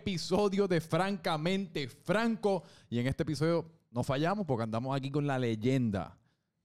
[0.00, 2.62] episodio de Francamente Franco.
[2.88, 6.16] Y en este episodio no fallamos porque andamos aquí con la leyenda.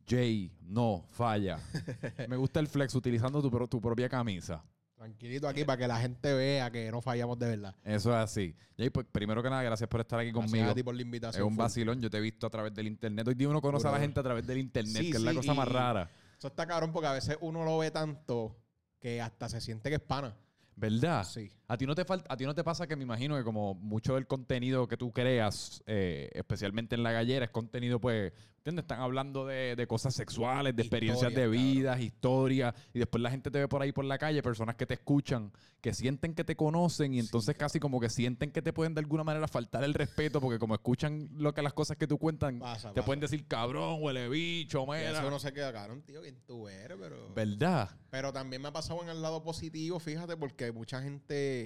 [0.08, 1.60] Jay no falla.
[2.30, 4.64] Me gusta el flex utilizando tu, pro- tu propia camisa.
[4.96, 7.76] Tranquilito aquí para que la gente vea que no fallamos de verdad.
[7.84, 8.56] Eso es así.
[8.78, 10.72] Jay, pues primero que nada, gracias por estar aquí Gracias conmigo.
[10.72, 11.44] a ti por la Es invitación.
[11.44, 11.58] un full.
[11.60, 12.02] vacilón.
[12.02, 13.28] Yo te he visto a través del internet.
[13.28, 15.32] Hoy día uno conoce a la gente a través del internet, Sí, que es la
[15.32, 16.10] sí, cosa más rara.
[16.38, 18.56] Eso está cabrón porque a veces uno lo ve tanto
[19.00, 20.36] que hasta se siente que es pana.
[20.78, 21.24] ¿Verdad?
[21.24, 21.52] Sí.
[21.68, 23.74] A ti no te falta, a ti no te pasa que me imagino que como
[23.74, 28.84] mucho del contenido que tú creas, eh, especialmente en la gallera, es contenido, pues, ¿entiendes?
[28.84, 33.50] Están hablando de, de cosas sexuales, de experiencias de vidas, historias, y después la gente
[33.50, 36.56] te ve por ahí por la calle, personas que te escuchan, que sienten que te
[36.56, 39.94] conocen y entonces casi como que sienten que te pueden de alguna manera faltar el
[39.94, 43.06] respeto porque como escuchan lo que las cosas que tú cuentan, Pasa, te pasa.
[43.06, 45.12] pueden decir cabrón, huele bicho, Y mira.
[45.20, 47.34] eso no se queda cabrón, tío, quién tú eres, pero...
[47.36, 47.90] ¿Verdad?
[48.10, 51.65] Pero también me ha pasado en el lado positivo, fíjate, porque mucha gente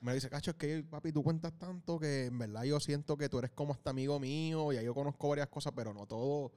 [0.00, 3.28] me dice, cacho, es que papi, tú cuentas tanto que en verdad yo siento que
[3.28, 6.52] tú eres como hasta amigo mío, ya yo conozco varias cosas, pero no todo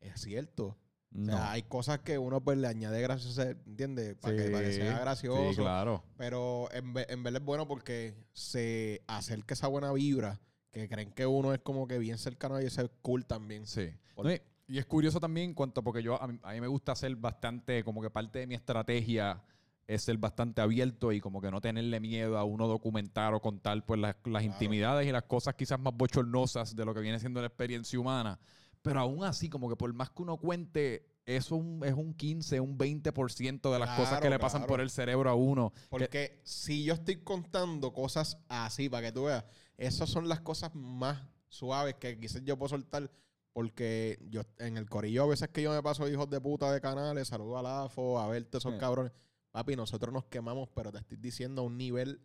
[0.00, 0.66] es cierto.
[0.68, 1.32] O No.
[1.36, 4.16] sea, hay cosas que uno pues le añade gracias, ¿entiendes?
[4.16, 5.50] Para que, para que sea Sí, gracioso.
[5.50, 6.02] Sí, claro.
[6.18, 10.40] Pero en, ve- en verdad es bueno porque se acerca esa buena vibra,
[10.72, 13.66] que creen que uno es como que bien cercano y ese es cool también.
[13.66, 13.88] Sí.
[14.14, 16.60] Por- No, y, y es curioso también en cuanto, porque yo, a mí, a mí
[16.60, 19.42] me gusta ser bastante, como que parte de mi estrategia
[19.88, 23.84] es ser bastante abierto y como que no tenerle miedo a uno documentar o contar
[23.86, 27.40] pues las, las intimidades y las cosas quizás más bochornosas de lo que viene siendo
[27.40, 28.38] la experiencia humana.
[28.82, 32.60] Pero aún así, como que por más que uno cuente, eso un- es un 15,
[32.60, 34.68] un 20% de las cosas que le pasan claro.
[34.68, 35.72] por el cerebro a uno.
[35.72, 39.44] Que- Porque si yo estoy contando cosas así, para que tú veas,
[39.76, 43.10] esas son las cosas más suaves que quizás yo puedo soltar.
[43.52, 46.80] Porque yo en el corillo a veces que yo me paso hijos de puta de
[46.80, 48.78] canales, saludo a AFO, a verte esos Sí.
[48.78, 49.12] cabrones.
[49.56, 52.20] Papi, nosotros nos quemamos, pero te estoy diciendo a un nivel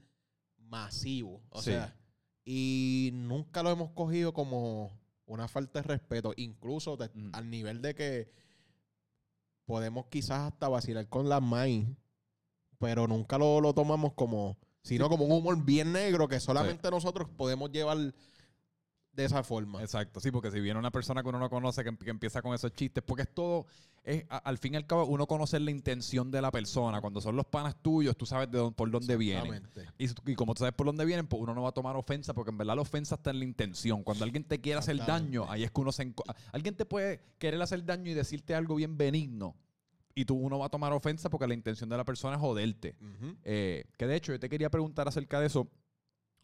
[0.58, 1.42] masivo.
[1.50, 1.72] O Sí.
[1.72, 1.96] sea,
[2.44, 4.92] y nunca lo hemos cogido como
[5.28, 6.34] una falta de respeto.
[6.36, 7.30] Incluso Mm.
[7.32, 8.34] al nivel de que
[9.64, 11.88] podemos quizás hasta vacilar con las maíz,
[12.80, 17.30] pero nunca lo, lo tomamos como, sino como un humor bien negro que solamente nosotros
[17.38, 18.14] podemos llevar
[19.14, 19.82] de esa forma.
[19.82, 22.42] Exacto, sí, porque si viene una persona que uno no conoce que, em- que empieza
[22.42, 23.66] con esos chistes, porque es todo,
[24.04, 27.02] es, a- al fin y al cabo, uno conoce la intención de la persona.
[27.02, 29.54] Cuando son los panas tuyos, tú sabes de dónde, por dónde vienen.
[29.66, 29.94] Exactamente.
[29.98, 32.34] Y, y como tú sabes por dónde vienen, pues uno no va a tomar ofensa,
[32.34, 34.04] porque en verdad la ofensa está en la intención.
[34.04, 36.14] Cuando alguien te quiere hacer daño, ahí es que uno se...
[36.54, 39.56] Alguien te puede querer hacer daño y decirte algo bien benigno.
[40.16, 42.96] Y tú uno va a tomar ofensa porque la intención de la persona es joderte.
[43.44, 45.70] Eh, que de hecho, yo te quería preguntar acerca de eso,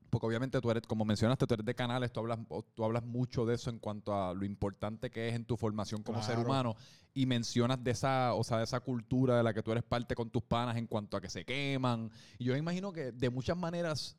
[0.09, 2.39] porque obviamente tú eres, como mencionaste, tú eres de canales, tú hablas,
[2.73, 6.03] tú hablas mucho de eso en cuanto a lo importante que es en tu formación
[6.03, 6.75] como ser humano,
[7.13, 10.15] y mencionas de esa, o sea, de esa cultura de la que tú eres parte
[10.15, 12.11] con tus panas en cuanto a que se queman.
[12.37, 14.17] Y yo me imagino que de muchas maneras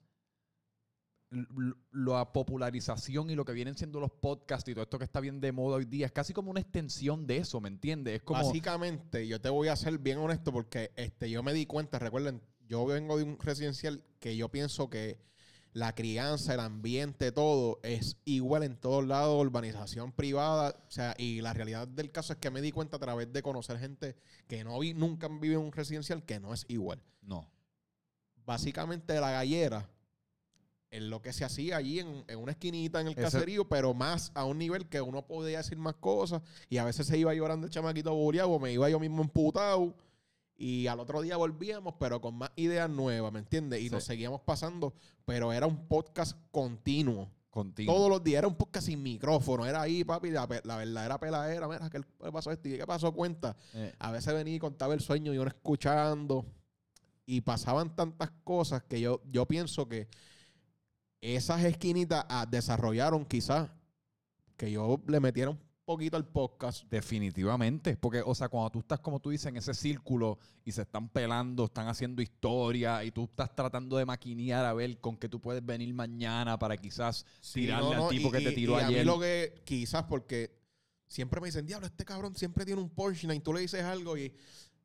[1.93, 5.41] la popularización y lo que vienen siendo los podcasts y todo esto que está bien
[5.41, 8.15] de moda hoy día es casi como una extensión de eso, ¿me entiendes?
[8.15, 8.43] Es como...
[8.43, 12.41] Básicamente, yo te voy a ser bien honesto porque este, yo me di cuenta, recuerden,
[12.67, 15.21] yo vengo de un residencial que yo pienso que
[15.75, 21.41] la crianza, el ambiente, todo es igual en todos lados, urbanización privada, o sea, y
[21.41, 24.65] la realidad del caso es que me di cuenta a través de conocer gente que
[24.65, 27.01] no vi, nunca vive en un residencial que no es igual.
[27.23, 27.49] No.
[28.47, 29.89] Básicamente la gallera
[30.91, 33.93] es lo que se hacía allí en, en una esquinita en el Ese- caserío, pero
[33.93, 36.41] más a un nivel que uno podía decir más cosas
[36.71, 39.95] y a veces se iba llorando el chamaquito boreado o me iba yo mismo emputado
[40.59, 43.81] y al otro día volvíamos, pero con más ideas nuevas, ¿me entiendes?
[43.81, 43.91] Y Sí.
[43.91, 44.93] nos seguíamos pasando,
[45.25, 47.31] pero era un podcast continuo.
[47.51, 47.93] Contigo.
[47.93, 51.67] Todos los días era un podcast sin micrófono, era ahí, papi, la, la verdadera peladera,
[51.67, 52.77] mira, ¿qué pasó este?
[52.77, 53.11] ¿Qué pasó?
[53.13, 53.57] Cuenta.
[53.73, 56.45] Eh, A veces venía y contaba el sueño y uno escuchando.
[57.25, 60.09] Y pasaban tantas cosas que yo, yo pienso que
[61.21, 63.71] esas esquinitas ah, desarrollaron quizás
[64.57, 65.59] que yo le metiera un
[65.89, 66.85] poquito al podcast.
[66.91, 70.83] Definitivamente, porque, o sea, cuando tú estás, como tú dices, en ese círculo y se
[70.83, 75.29] están pelando, están haciendo historia y tú estás tratando de maquinear a ver con qué
[75.31, 77.25] tú puedes venir mañana para quizás
[77.55, 78.99] tirarle no, al no, tipo y- que te tiró y A ayer.
[79.01, 80.57] mí lo que quizás porque
[81.07, 84.19] siempre me dicen, diablo, este cabrón siempre tiene un Porsche y tú le dices algo
[84.19, 84.35] y,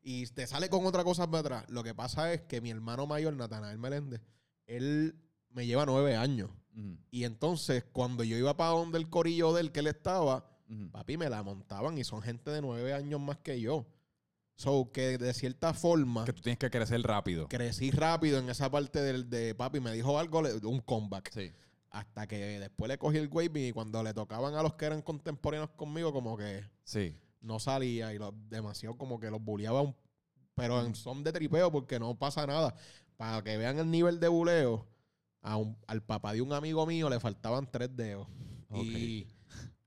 [0.02, 1.64] y te sale con otra cosa para atrás.
[1.68, 4.22] Lo que pasa es que mi hermano mayor, Natanael Meléndez,
[4.66, 5.14] él
[5.50, 6.50] me lleva nueve años.
[7.12, 10.50] Y entonces, cuando yo iba para donde el corillo del que él estaba,
[10.92, 13.86] papi, me la montaban y son gente de nueve años más que yo.
[14.56, 17.48] So, que de cierta forma Que tú tienes que crecer rápido.
[17.48, 21.30] crecí rápido en esa parte del de papi, me dijo algo, un comeback.
[21.32, 21.52] Sí.
[21.90, 25.02] Hasta que después le cogí el waving y cuando le tocaban a los que eran
[25.02, 27.16] contemporáneos conmigo, como que Sí.
[27.40, 29.94] no salía y los demasiado como que los bulleaba un-
[30.54, 32.74] pero en son de tripeo porque no pasa nada.
[33.16, 34.86] Para que vean el nivel de buleo,
[35.42, 38.26] a un- al papá de un amigo mío le faltaban tres dedos.
[38.70, 38.84] Ok.
[38.84, 39.26] Y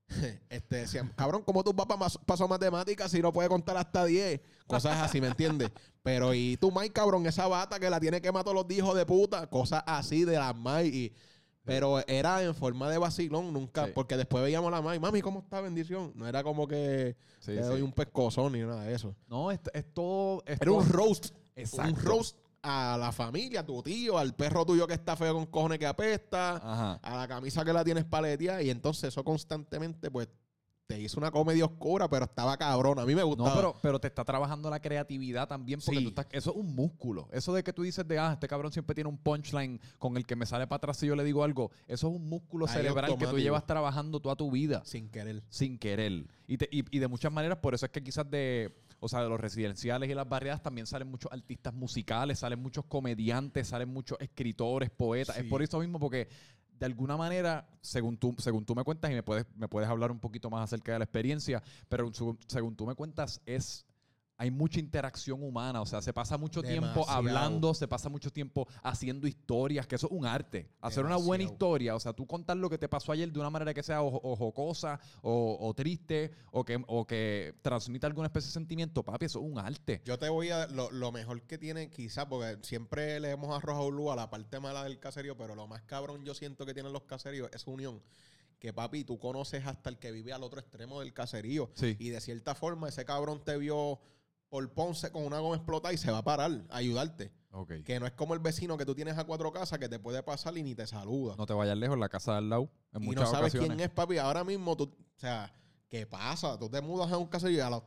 [0.48, 4.40] este, decían, cabrón, ¿cómo tu papá pasó matemáticas si no puede contar hasta 10?
[4.66, 5.70] Cosas así, ¿me entiendes?
[6.02, 9.04] Pero y tú, Mike, cabrón, esa bata que la tiene que matar los hijos de
[9.04, 10.96] puta, cosas así de las Mike.
[10.96, 11.12] Y,
[11.64, 13.92] pero era en forma de vacilón, nunca, Sí.
[13.94, 16.12] porque después veíamos a la Mike, mami, ¿cómo está bendición?
[16.14, 17.68] No era como que Sí, te sí.
[17.68, 19.14] doy un pescozón ni nada de eso.
[19.28, 20.42] No, es, es todo.
[20.46, 21.34] es Era un roast.
[21.54, 21.92] Exacto.
[21.92, 22.36] Un roast
[22.68, 25.86] a la familia, a tu tío, al perro tuyo que está feo con cojones que
[25.86, 26.92] apesta, Ajá.
[27.02, 28.62] a la camisa que la tienes paleteada.
[28.62, 30.28] Y entonces eso constantemente, pues,
[30.86, 33.02] te hizo una comedia oscura, pero estaba cabrona.
[33.02, 33.50] A mí me gustaba.
[33.50, 36.02] No, pero, pero te está trabajando la creatividad también porque Sí.
[36.04, 37.28] tú estás, eso es un músculo.
[37.30, 40.24] Eso de que tú dices de, ah, este cabrón siempre tiene un punchline con el
[40.24, 41.70] que me sale para atrás si yo le digo algo.
[41.86, 45.42] Eso es un músculo Ahí cerebral que tú llevas trabajando toda tu vida Sin querer.
[45.50, 46.26] sin querer.
[46.46, 49.22] Y, te- y, y de muchas maneras, por eso es que quizás de, o sea,
[49.22, 53.88] de los residenciales y las barriadas también salen muchos artistas musicales, salen muchos comediantes, salen
[53.88, 55.36] muchos escritores, poetas.
[55.36, 56.28] Es por eso mismo, porque
[56.78, 60.10] de alguna manera, según tú, según tú me cuentas, y me puedes, me puedes hablar
[60.10, 62.10] un poquito más acerca de la experiencia, pero
[62.46, 63.84] según tú me cuentas, es
[64.40, 68.68] hay mucha interacción humana, o sea, se pasa mucho tiempo hablando, se pasa mucho tiempo
[68.84, 70.70] haciendo historias, que eso es un arte.
[70.80, 73.50] Hacer una buena historia, o sea, tú contar lo que te pasó ayer de una
[73.50, 78.26] manera que sea o, o jocosa o, o triste o que, o que transmita alguna
[78.28, 80.02] especie de sentimiento, papi, eso es un arte.
[80.04, 80.68] Yo te voy a.
[80.68, 84.60] Lo, lo mejor que tiene, quizás, porque siempre le hemos arrojado luz a la parte
[84.60, 88.00] mala del caserío, pero lo más cabrón yo siento que tienen los caseríos es unión.
[88.60, 91.70] Que papi, tú conoces hasta el que vive al otro extremo del caserío.
[91.74, 91.96] Sí.
[91.98, 94.00] Y de cierta forma, ese cabrón te vio
[94.48, 97.32] por Ponce con una goma explotada y se va a parar a ayudarte.
[97.84, 100.22] Que no es como el vecino que tú tienes a cuatro casas que te puede
[100.22, 101.34] pasar y ni te saluda.
[101.36, 103.68] No te vayas lejos, la casa de al lado, en y muchas no sabes ocasiones.
[103.76, 104.18] quién es, papi.
[104.18, 105.52] Ahora mismo, tú, o sea,
[105.88, 106.58] ¿qué pasa?
[106.58, 107.82] Tú te mudas a un caserío y a los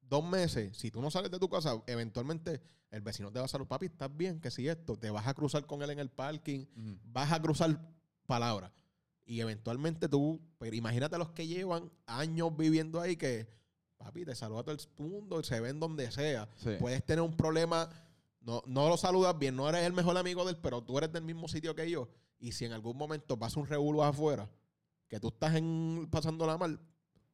[0.00, 3.48] dos meses, si tú no sales de tu casa, eventualmente el vecino te va a
[3.48, 4.40] saludar, papi, ¿estás bien?
[4.40, 6.66] Que si esto, te vas a cruzar con él en el parking,
[7.04, 7.80] vas a cruzar
[8.26, 8.72] palabras.
[9.24, 13.48] Y eventualmente tú, pero imagínate los que llevan años viviendo ahí que,
[14.00, 16.48] papi, te saluda todo el mundo, se ven donde sea.
[16.56, 16.70] Sí.
[16.80, 17.88] Puedes tener un problema,
[18.40, 21.12] no, no lo saludas bien, no eres el mejor amigo de él, pero tú eres
[21.12, 22.08] del mismo sitio que yo.
[22.38, 24.50] Y si en algún momento pasa un revuelo afuera,
[25.06, 26.80] que tú estás en, pasándola mal,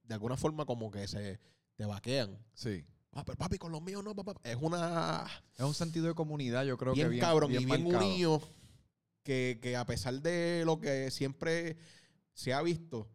[0.02, 1.38] de alguna forma como que se
[1.76, 2.36] te vaquean.
[2.52, 2.84] Sí.
[3.12, 4.34] Ah, pero papi, con los míos no, papá.
[4.42, 5.24] Es una
[5.56, 8.04] Es un sentido de comunidad, yo creo bien, que bien cabrón bien y bien marcado.
[8.04, 8.42] unido
[9.22, 11.76] que, que a pesar de lo que siempre
[12.32, 13.08] se ha visto,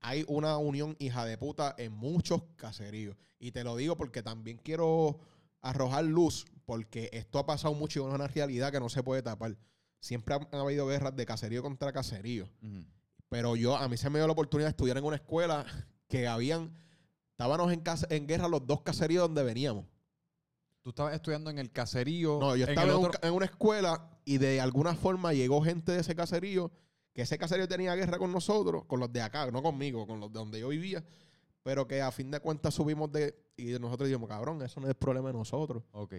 [0.00, 3.16] hay una unión hija de puta en muchos caseríos.
[3.38, 5.18] Y te lo digo porque también quiero
[5.62, 9.22] arrojar luz, porque esto ha pasado mucho y es una realidad que no se puede
[9.22, 9.56] tapar.
[10.00, 12.48] Siempre han, han habido guerras de caserío contra caserío.
[13.28, 15.64] Pero yo, a mí se me dio la oportunidad de estudiar en una escuela
[16.08, 16.72] que habían,
[17.32, 19.84] estábamos en, casa- en guerra los dos caseríos donde veníamos.
[20.82, 22.38] Tú estabas estudiando en el caserío.
[22.40, 26.14] No, yo estaba un en una escuela y de alguna forma llegó gente de ese
[26.16, 26.72] caserío,
[27.12, 30.32] que ese caserío tenía guerra con nosotros, con los de acá, no conmigo, con los
[30.32, 31.04] de donde yo vivía,
[31.62, 33.34] pero que a fin de cuentas subimos de...
[33.56, 35.82] Y nosotros dijimos, cabrón, eso no es problema de nosotros.
[35.92, 36.14] Ok.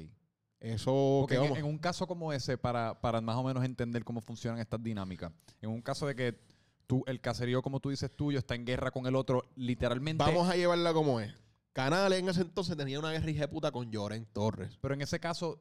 [0.59, 4.21] Eso Porque que en, un caso como ese, para, para más o menos entender cómo
[4.21, 6.39] funcionan estas dinámicas, en un caso de que
[6.85, 10.23] tú, el caserío, como tú dices tuyo, está en guerra con el otro, literalmente.
[10.23, 11.33] Vamos a llevarla como es.
[11.73, 14.77] Canales en ese entonces tenía una guerra puta con Lloren Torres.
[14.81, 15.59] Pero en ese caso,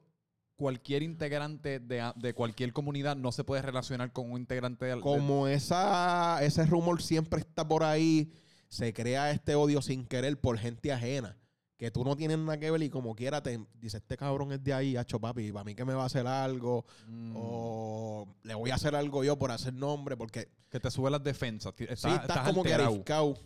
[0.60, 5.48] cualquier integrante de, de cualquier comunidad no se puede relacionar con un integrante de, Como
[5.48, 8.30] esa, ese rumor siempre está por ahí,
[8.68, 11.38] se crea este odio sin querer por gente ajena.
[11.78, 14.62] Que tú no tienes nada que ver y como quiera te dice, este cabrón es
[14.62, 16.84] de ahí, hacho papi, para mí que me va a hacer algo.
[17.08, 21.10] Mm, O le voy a hacer algo yo por hacer nombre, porque que te sube
[21.10, 21.72] las defensas.
[21.78, 22.90] Sí, estás- estás, como que alterado.
[22.96, 23.38] ariscado.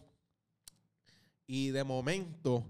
[1.46, 2.64] Y de momento,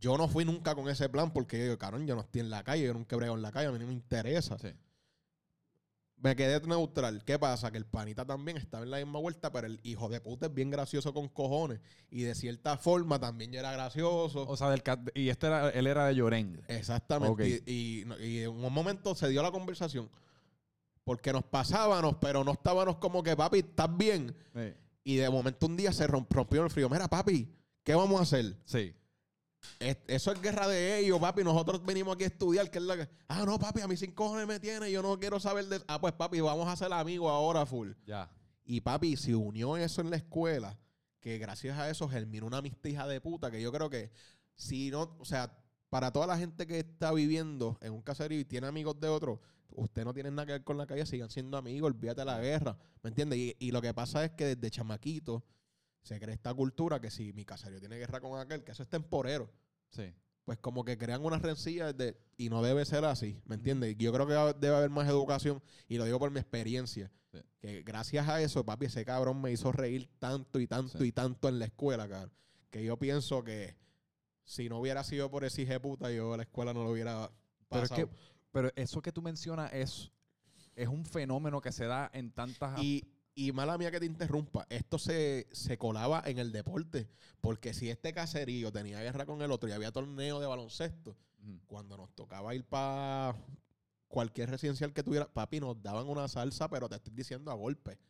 [0.00, 2.62] yo no fui nunca con ese plan porque, yo, cabrón, yo no estoy en la
[2.64, 4.58] calle, yo nunca brego en la calle, a mí no me interesa.
[4.58, 4.68] Sí.
[6.20, 7.22] Me quedé neutral.
[7.24, 7.70] ¿Qué pasa?
[7.70, 10.54] Que el panita también estaba en la misma vuelta, pero el hijo de puta es
[10.54, 11.80] bien gracioso con cojones.
[12.10, 14.44] Y de cierta forma también yo era gracioso.
[14.48, 14.82] O sea, del
[15.14, 16.60] y este era, él era de Llorén.
[16.66, 17.62] Exactamente.
[17.66, 20.10] Y, y- y en un momento se dio la conversación.
[21.04, 24.34] Porque nos pasábamos, pero no estábamos como que, papi, ¿estás bien?
[24.54, 24.74] Sí.
[25.04, 26.88] Y de momento un día se romp- rompió el frío.
[26.90, 27.48] Mira, papi,
[27.84, 28.56] ¿qué vamos a hacer?
[28.64, 28.92] Sí.
[29.80, 31.42] Es- Eso es guerra de ellos, papi.
[31.44, 33.08] Nosotros venimos aquí a estudiar, que es la que...
[33.28, 34.90] Ah, no, papi, a mí sin cojones me tiene.
[34.90, 35.80] Yo no quiero saber de...
[35.86, 37.90] Ah, pues, papi, vamos a ser amigos ahora, full.
[38.06, 38.30] Ya.
[38.64, 40.78] Y papi, se unió eso en la escuela,
[41.20, 44.10] que gracias a eso germinó una amistad hija de puta, que yo creo que
[44.54, 45.56] si no, o sea,
[45.88, 49.40] para toda la gente que está viviendo en un caserío y tiene amigos de otro,
[49.70, 52.40] usted no tiene nada que ver con la calle, sigan siendo amigos, olvídate de la
[52.40, 53.38] guerra, ¿me entiendes?
[53.38, 55.42] Y, y lo que pasa es que desde chamaquito
[56.08, 58.88] se crea esta cultura que si mi caserío tiene guerra con aquel, que eso es
[58.88, 59.50] temporero.
[59.90, 60.12] Sí.
[60.44, 63.96] pues como que crean unas rencillas de, y no debe ser así, ¿me entiendes?
[63.98, 67.10] Yo creo que debe haber más educación y lo digo por mi experiencia.
[67.32, 67.38] Sí.
[67.60, 71.08] Que gracias a eso, papi, ese cabrón me hizo reír tanto y tanto Sí.
[71.08, 72.32] y tanto en la escuela, cabrón.
[72.70, 73.76] Que yo pienso que
[74.44, 76.90] si no hubiera sido por ese hijo de puta, yo a la escuela no lo
[76.92, 77.30] hubiera
[77.68, 78.08] Pero es pasado.
[78.08, 78.16] que,
[78.50, 80.10] pero eso que tú mencionas es,
[80.74, 82.82] es un fenómeno que se da en tantas...
[82.82, 83.04] Y,
[83.38, 87.08] y mala mía que te interrumpa, esto se, se colaba en el deporte.
[87.40, 91.16] Porque si este caserío tenía guerra con el otro y había torneo de baloncesto,
[91.68, 93.36] cuando nos tocaba ir para
[94.08, 98.00] cualquier residencial que tuviera, papi, nos daban una salsa, pero te estoy diciendo a golpe.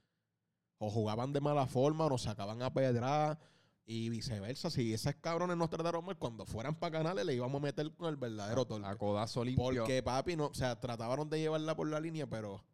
[0.78, 3.38] O jugaban de mala forma, o nos sacaban a pedrar
[3.85, 4.70] y viceversa.
[4.70, 8.08] Si esos cabrones nos trataron mal, cuando fueran para canales, le íbamos a meter con
[8.08, 8.87] el verdadero torque.
[8.87, 9.62] a codazo limpio.
[9.62, 12.64] Porque, papi, no, o sea, trataban de llevarla por la línea, pero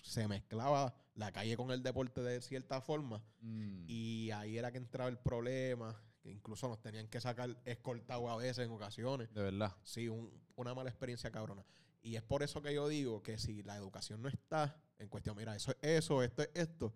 [0.00, 3.22] se mezclaba la calle con el deporte de cierta forma.
[3.40, 3.84] Mm.
[3.88, 6.00] Y ahí era que entraba el problema.
[6.20, 9.32] Que incluso nos tenían que sacar escoltado a veces en ocasiones.
[9.34, 9.76] de verdad.
[9.82, 11.64] Sí, un- una mala experiencia cabrona.
[12.02, 15.36] Y es por eso que yo digo que si la educación no está en cuestión,
[15.36, 16.94] mira, eso es eso, esto es esto,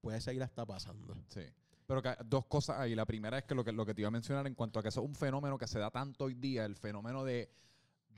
[0.00, 1.14] puede seguir hasta pasando.
[1.28, 1.42] Sí.
[1.86, 2.94] Pero que- dos cosas ahí.
[2.94, 4.82] La primera es que lo, que lo que te iba a mencionar en cuanto a
[4.82, 7.50] que eso es un fenómeno que se da tanto hoy día, el fenómeno de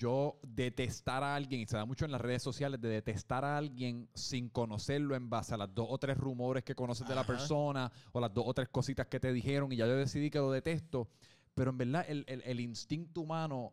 [0.02, 3.56] yo detestar a alguien, y se da mucho en las redes sociales, de detestar a
[3.56, 7.20] alguien sin conocerlo en base a las dos o tres rumores que conoces de la
[7.22, 7.26] Ajá.
[7.28, 10.38] persona o las dos o tres cositas que te dijeron y ya yo decidí que
[10.38, 11.08] lo detesto.
[11.54, 13.72] Pero en verdad el, el- el instinto humano,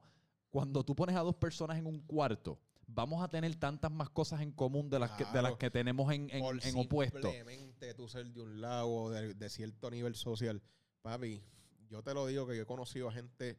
[0.49, 4.41] cuando tú pones a dos personas en un cuarto, vamos a tener tantas más cosas
[4.41, 5.57] en común de las, que, de las Claro.
[5.57, 7.21] que tenemos en, en, en opuesto.
[7.21, 10.61] Simplemente tú ser de un lado de, de cierto nivel social.
[11.01, 11.41] Papi,
[11.89, 13.57] yo te lo digo que yo he conocido a gente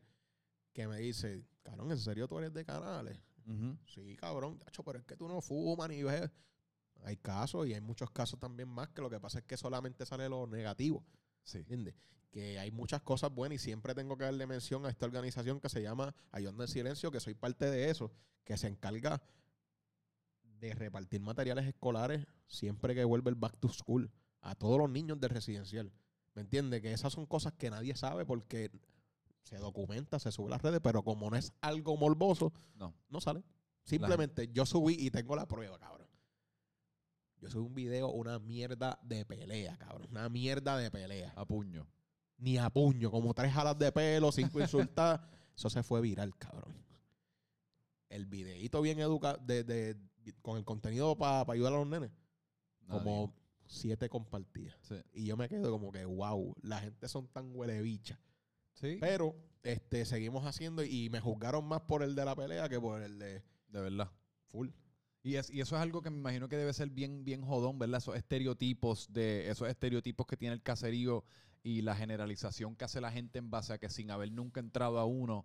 [0.73, 3.19] que me dice, cabrón, ¿en serio tú eres de canales?
[3.87, 6.31] Sí, cabrón, tacho, pero es que tú no fumas ni ves.
[7.03, 10.05] Hay casos y hay muchos casos también más que lo que pasa es que solamente
[10.05, 11.05] sale lo negativo.
[11.43, 11.59] Sí.
[11.59, 11.95] ¿Entiendes?
[12.31, 15.69] Que hay muchas cosas buenas y siempre tengo que darle mención a esta organización que
[15.69, 18.13] se llama Ayuda en Silencio, que soy parte de eso,
[18.45, 19.23] que se encarga
[20.61, 24.11] de repartir materiales escolares siempre que vuelve el back to school
[24.43, 25.91] a todos los niños del residencial.
[26.35, 26.83] ¿Me entiendes?
[26.83, 28.71] Que esas son cosas que nadie sabe porque
[29.43, 32.95] se documenta, se sube a las redes, pero como no es algo morboso, No.
[33.09, 33.43] no sale.
[33.85, 36.07] Simplemente yo subí y tengo la prueba, cabrón.
[37.41, 40.07] Yo subí un video, una mierda de pelea, cabrón.
[40.11, 41.33] Una mierda de pelea.
[41.37, 41.87] A puño.
[42.37, 45.21] Ni a puño, como tres alas de pelo, cinco insultadas.
[45.57, 46.75] Eso se fue viral, cabrón.
[48.09, 49.97] El videíto bien educado, de, de-
[50.43, 52.11] con el contenido para ayudar a los nenes,
[52.83, 52.99] Nadie.
[52.99, 53.35] como
[53.67, 54.77] siete compartidas.
[54.83, 54.97] Sí.
[55.13, 58.21] Y yo me quedo como que, wow, la gente son tan huele bicha.
[58.81, 58.97] Sí.
[59.01, 63.03] Pero este, seguimos haciendo y me juzgaron más por el de la pelea que por
[63.03, 64.11] el de De verdad.
[64.47, 64.69] full.
[65.23, 67.79] Y, es, y eso es algo que me imagino que debe ser bien, bien jodón,
[67.79, 67.99] ¿verdad?
[67.99, 71.25] Esos estereotipos de, esos estereotipos que tiene el caserío
[71.63, 74.99] y la generalización que hace la gente en base a que sin haber nunca entrado
[74.99, 75.45] a uno,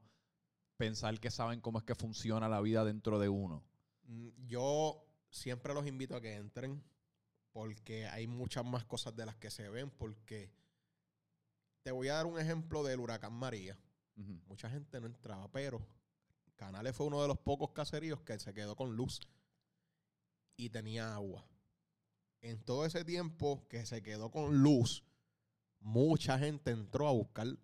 [0.78, 3.66] pensar que saben cómo es que funciona la vida dentro de uno.
[4.06, 6.82] Mm, Yo siempre los invito a que entren
[7.52, 10.52] porque hay muchas más cosas de las que se ven porque
[11.86, 13.78] te voy a dar un ejemplo del huracán María.
[14.48, 15.86] Mucha gente no entraba, pero
[16.56, 19.20] Canales fue uno de los pocos caseríos que se quedó con luz
[20.58, 21.46] y tenía agua.
[22.42, 25.04] En todo ese tiempo que se quedó con luz,
[25.80, 27.56] mucha gente entró a buscar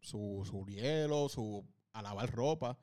[0.00, 2.78] su, su hielo, su, a lavar ropa.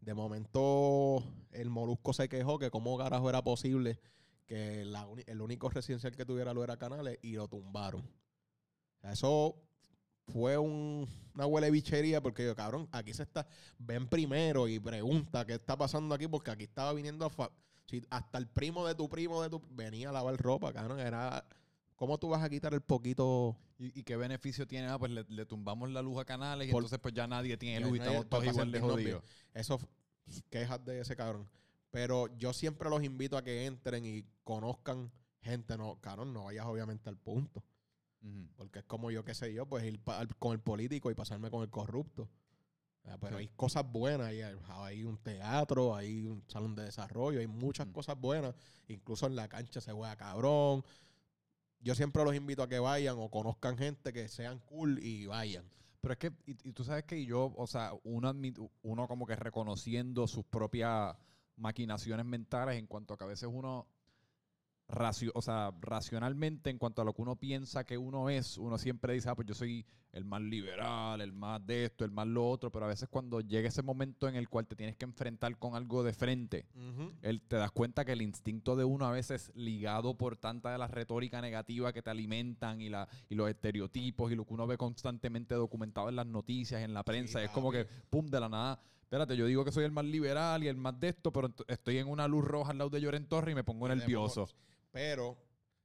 [0.00, 1.22] De momento,
[1.52, 4.00] el Molusco se quejó que cómo carajo era posible
[4.46, 8.10] que la el único residencial que tuviera lo era Canales y lo tumbaron.
[9.02, 9.62] Eso
[10.26, 13.46] fue un- una huele bichería porque yo, cabrón, aquí se está,
[13.78, 17.50] ven primero y pregunta qué está pasando aquí porque aquí estaba viniendo a
[17.86, 21.44] si hasta el primo de tu primo de tu venía a lavar ropa, cabrón, era
[21.96, 24.86] ¿cómo tú vas a quitar el poquito ¿Y, y qué beneficio tiene?
[24.86, 27.56] Ah, pues le, le tumbamos la luz a Canales y Por- entonces pues ya nadie
[27.56, 29.24] tiene luz y estamos todos igual de jodidos.
[29.52, 29.78] Eso
[30.48, 31.48] quejas de ese cabrón.
[31.90, 35.10] Pero yo siempre los invito a que entren y conozcan
[35.42, 37.62] gente, no, cabrón, no vayas obviamente al punto.
[38.56, 40.00] Porque es como yo, qué sé yo, pues ir
[40.38, 42.28] con el político y pasarme con el corrupto.
[43.20, 43.42] Pero Sí.
[43.42, 47.92] hay cosas buenas, hay, hay un teatro, hay un salón de desarrollo, hay muchas Mm.
[47.92, 48.54] cosas buenas.
[48.88, 50.82] Incluso en la cancha se juega cabrón.
[51.80, 55.70] Yo siempre los invito a que vayan o conozcan gente que sean cool y vayan.
[56.00, 58.32] Pero es que, y, y tú sabes que yo, o sea, uno,
[58.82, 61.14] uno como que reconociendo sus propias
[61.56, 63.86] maquinaciones mentales en cuanto a que a veces uno,
[64.88, 68.78] racio, o sea, racionalmente, en cuanto a lo que uno piensa que uno es, uno
[68.78, 72.26] siempre dice, ah, pues yo soy el más liberal, el más de esto, el más
[72.26, 75.04] lo otro, pero a veces cuando llega ese momento en el cual te tienes que
[75.04, 76.66] enfrentar con algo de frente,
[77.22, 80.78] él, te das cuenta que el instinto de uno a veces ligado por tanta de
[80.78, 84.66] la retórica negativa que te alimentan y, la, y los estereotipos y lo que uno
[84.66, 88.48] ve constantemente documentado en las noticias, en la prensa, es como que, pum, de la
[88.48, 91.52] nada, espérate, yo digo que soy el más liberal y el más de esto, pero
[91.66, 94.48] estoy en una luz roja al lado de Lloren Torre y me pongo nervioso.
[94.94, 95.36] Pero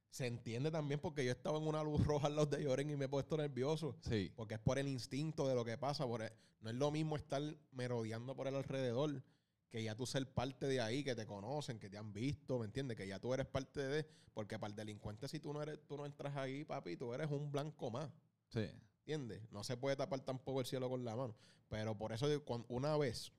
[0.08, 2.96] se entiende también porque yo estaba en una luz roja al lado de Lloren y
[2.96, 3.96] me he puesto nervioso.
[4.08, 4.32] Sí.
[4.36, 6.06] Porque es por el instinto de lo que pasa.
[6.06, 9.20] Por el- no es lo mismo estar merodeando por el alrededor
[9.68, 12.66] que ya tú ser parte de ahí, que te conocen, que te han visto, ¿me
[12.66, 12.96] entiendes?
[12.96, 14.06] Que ya tú eres parte de...
[14.32, 17.28] Porque para el delincuente, si tú no, eres, tú no entras ahí, papi, tú eres
[17.32, 18.08] un blanco más.
[18.48, 18.66] Sí.
[19.00, 19.42] ¿Entiendes?
[19.50, 21.34] No se puede tapar tampoco el cielo con la mano.
[21.68, 22.26] Pero por eso,
[22.68, 23.32] una vez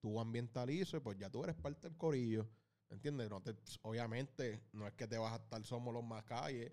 [0.00, 2.46] tú ambientalices, pues ya tú eres parte del corillo.
[2.92, 3.30] ¿Entiendes?
[3.30, 6.72] No te, obviamente, no es que te vas a estar somos los más calles.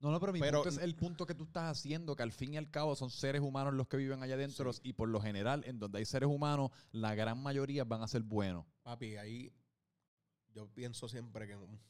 [0.00, 2.32] No, no, pero mi Pero- punto es el punto que tú estás haciendo, que al
[2.32, 4.80] fin y al cabo son seres humanos los que viven allá adentro Sí.
[4.82, 8.22] y por lo general, en donde hay seres humanos, la gran mayoría van a ser
[8.22, 8.66] buenos.
[8.82, 9.52] Papi, ahí
[10.52, 11.80] yo pienso siempre que un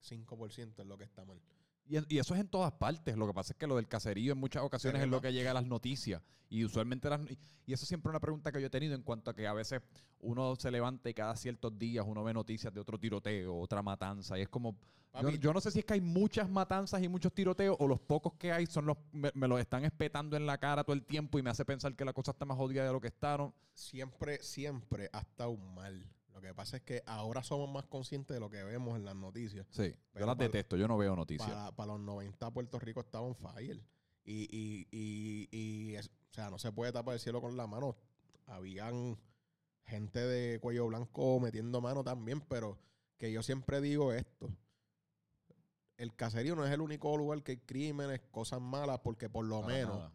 [0.00, 1.40] 5% es lo que está mal.
[1.86, 3.16] Y, en- y eso es en todas partes.
[3.16, 5.50] Lo que pasa es que lo del caserío en muchas ocasiones es lo que llega
[5.50, 6.22] a las noticias.
[6.48, 7.20] Y usualmente las,
[7.66, 9.52] y, eso siempre es una pregunta que yo he tenido en cuanto a que a
[9.52, 9.80] veces
[10.20, 14.38] uno se levanta y cada ciertos días uno ve noticias de otro tiroteo, otra matanza.
[14.38, 14.76] Y es como,
[15.40, 18.34] yo, no sé si es que hay muchas matanzas y muchos tiroteos o los pocos
[18.34, 21.38] que hay son los, me, me los están espetando en la cara todo el tiempo
[21.38, 23.36] y me hace pensar que la cosa está más jodida de lo que está.
[23.38, 23.54] ¿no?
[23.74, 26.06] siempre, siempre ha estado mal.
[26.32, 29.14] Lo que pasa es que ahora somos más conscientes de lo que vemos en las
[29.14, 29.66] noticias.
[29.70, 31.48] Sí, yo las para- detesto, yo no veo noticias.
[31.48, 33.80] Para, para los 90 Puerto Rico estaba on fire.
[34.24, 37.66] Y, y, y, y es- o sea, no se puede tapar el cielo con la
[37.66, 37.96] mano.
[38.46, 39.18] Habían
[39.84, 42.78] gente de cuello blanco metiendo mano también, pero
[43.18, 44.48] que yo siempre digo esto.
[45.96, 49.60] El caserío no es el único lugar que hay crímenes, cosas malas, porque por lo
[49.60, 50.12] Para menos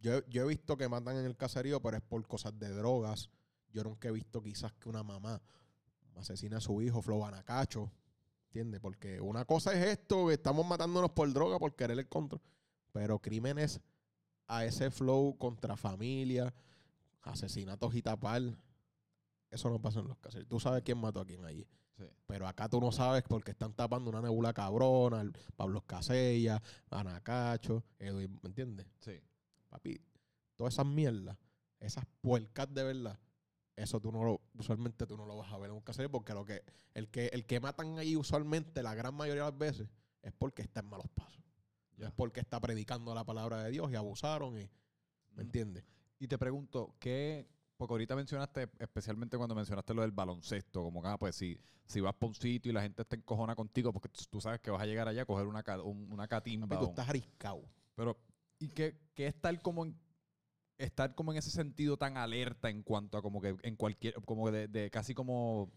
[0.00, 3.30] yo, yo he visto que matan en el caserío, pero es por cosas de drogas.
[3.72, 5.40] Yo nunca he visto quizás que una mamá
[6.16, 7.90] asesina a su hijo, flow anacacho.
[8.46, 8.80] ¿Entiendes?
[8.80, 12.40] Porque una cosa es esto, que estamos matándonos por droga, por querer el control.
[12.92, 13.80] Pero crímenes
[14.46, 16.52] a ese flow contra familia,
[17.22, 18.42] asesinatos y tapar,
[19.50, 20.48] eso no pasa en los caseríos.
[20.48, 21.66] Tú sabes quién mató a quién allí.
[21.96, 22.04] Sí.
[22.26, 27.84] Pero acá tú no sabes porque están tapando una nebula cabrona, el Pablo Casella, Anacacho,
[27.98, 28.86] Edwin, ¿me entiendes?
[29.00, 29.20] Sí.
[29.68, 30.00] Papi,
[30.56, 31.36] todas esas mierdas,
[31.80, 33.18] esas puercas de verdad,
[33.82, 36.34] eso tú no lo, usualmente tú no lo vas a ver en un caserío porque
[36.34, 36.62] lo que,
[36.94, 39.88] el que, el que matan ahí usualmente, la gran mayoría de las veces,
[40.22, 41.42] es porque está en malos pasos.
[41.98, 44.68] Es porque está predicando la palabra de Dios y abusaron y, ¿me
[45.34, 45.40] Ujú.
[45.42, 45.84] entiendes?
[46.18, 47.48] Y te pregunto, ¿qué?
[47.76, 52.00] Porque ahorita mencionaste, especialmente cuando mencionaste lo del baloncesto, como que, ah, pues si, si
[52.00, 54.82] vas por un sitio y la gente está encojona contigo, porque tú- sabes que vas
[54.82, 56.66] a llegar allá a coger una, un- una catimba.
[56.66, 57.62] Papi, tú estás ariscado.
[57.94, 58.16] Pero,
[58.58, 59.96] ¿y qué, qué estar como en,
[60.78, 64.50] estar como en ese sentido tan alerta en cuanto a como que en cualquier, como
[64.50, 65.70] de, de casi como,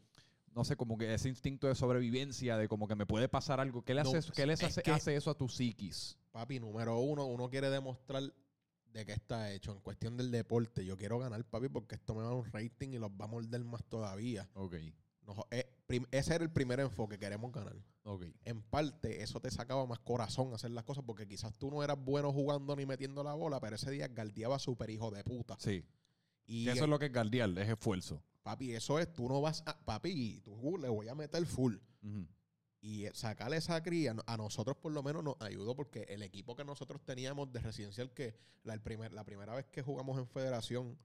[0.54, 3.84] no sé, como que ese instinto de sobrevivencia, de como que me puede pasar algo?
[3.84, 6.18] ¿Qué le hace, eso- qué les es hace, que- hace eso a tu psiquis?
[6.32, 8.24] Papi, número uno, uno quiere demostrar
[8.94, 10.86] de qué está hecho en cuestión del deporte.
[10.86, 13.28] Yo quiero ganar, papi, porque esto me va a un rating y los va a
[13.28, 14.50] morder más todavía.
[14.54, 14.76] Ok,
[15.52, 15.70] Eh,
[16.12, 17.76] ese era el primer enfoque, queremos ganar.
[18.04, 18.26] ok.
[18.46, 21.98] en parte eso te sacaba más corazón hacer las cosas porque quizás tú no eras
[22.04, 25.56] bueno jugando ni metiendo la bola, pero ese día galdeaba súper hijo de puta.
[25.60, 25.84] Sí,
[26.46, 28.24] Y que eso es lo que es guardiar, es esfuerzo.
[28.44, 31.76] papi, eso es, tú no vas a, papi, tú le voy a meter full.
[32.84, 36.56] Y eh, sacarle esa cría, a nosotros por lo menos nos ayudó porque el equipo
[36.56, 40.28] que nosotros teníamos de residencial, que la, el primer, la primera vez que jugamos en
[40.28, 40.98] federación,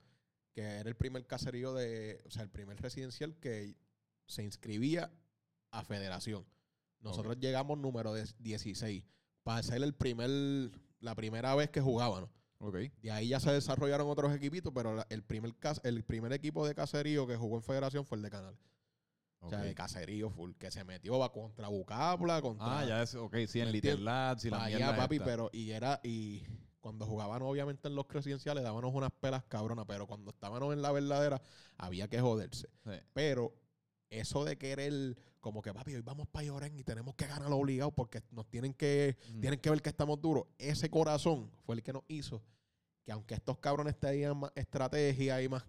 [0.55, 3.77] que era el primer caserío de, o sea, el primer residencial que
[4.27, 5.11] se inscribía
[5.71, 6.47] a federación.
[7.01, 9.05] Nosotros llegamos número de 16
[9.43, 10.31] para ser el primer,
[11.01, 12.31] la primera vez que jugábamos.
[12.59, 12.77] Ok.
[13.03, 17.27] De ahí ya se desarrollaron otros equipitos, pero el primer, el primer equipo de caserío
[17.27, 18.59] que jugó en federación fue el de Canal.
[19.41, 22.81] O sea, de caserío full, que se metió va contra Bucapla, contra...
[22.81, 23.99] Ah, ya es, ok, sí, en ¿Me Little?
[23.99, 25.25] Lads y la allá, papi, esta.
[25.25, 26.43] pero y era y
[26.81, 30.91] cuando jugaban obviamente en los residenciales dábamos unas pelas cabronas, pero cuando estábamos en la
[30.91, 31.41] verdadera
[31.77, 32.69] había que joderse.
[32.85, 32.93] Sí.
[33.13, 33.55] Pero
[34.11, 37.93] eso de querer como que papi, hoy vamos para Lloren y tenemos que ganar obligado
[37.93, 39.41] porque nos tienen que Mm.
[39.41, 40.45] tienen que ver que estamos duros.
[40.59, 42.43] Ese corazón fue el que nos hizo
[43.05, 45.63] que aunque estos cabrones tenían más estrategia y más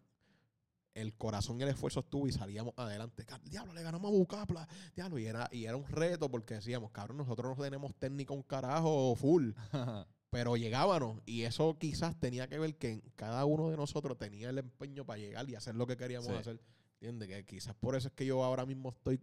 [0.96, 3.24] el corazón y el esfuerzo estuvo y salíamos adelante.
[3.44, 4.68] Diablo, le ganamos a Bucapla.
[4.96, 8.42] Diablo, y era, y era un reto porque decíamos, cabrón, nosotros no tenemos técnica un
[8.42, 9.52] carajo full.
[10.32, 14.58] Pero llegábamos y eso quizás tenía que ver que cada uno de nosotros tenía el
[14.58, 16.34] empeño para llegar y hacer lo que queríamos Sí.
[16.34, 16.60] hacer.
[17.00, 17.28] ¿Entiendes?
[17.28, 19.22] Que quizás por eso es que yo ahora mismo estoy,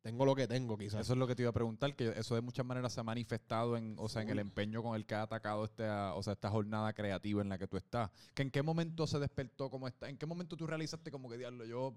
[0.00, 1.02] tengo lo que tengo quizás.
[1.02, 3.02] Eso es lo que te iba a preguntar, que eso de muchas maneras se ha
[3.02, 6.32] manifestado en, o sea, en el empeño con el que ha atacado esta, o sea,
[6.32, 8.10] esta jornada creativa en la que tú estás.
[8.32, 11.36] Que en qué momento se despertó como está, en qué momento tú realizaste como que
[11.36, 11.94] diablo, yo,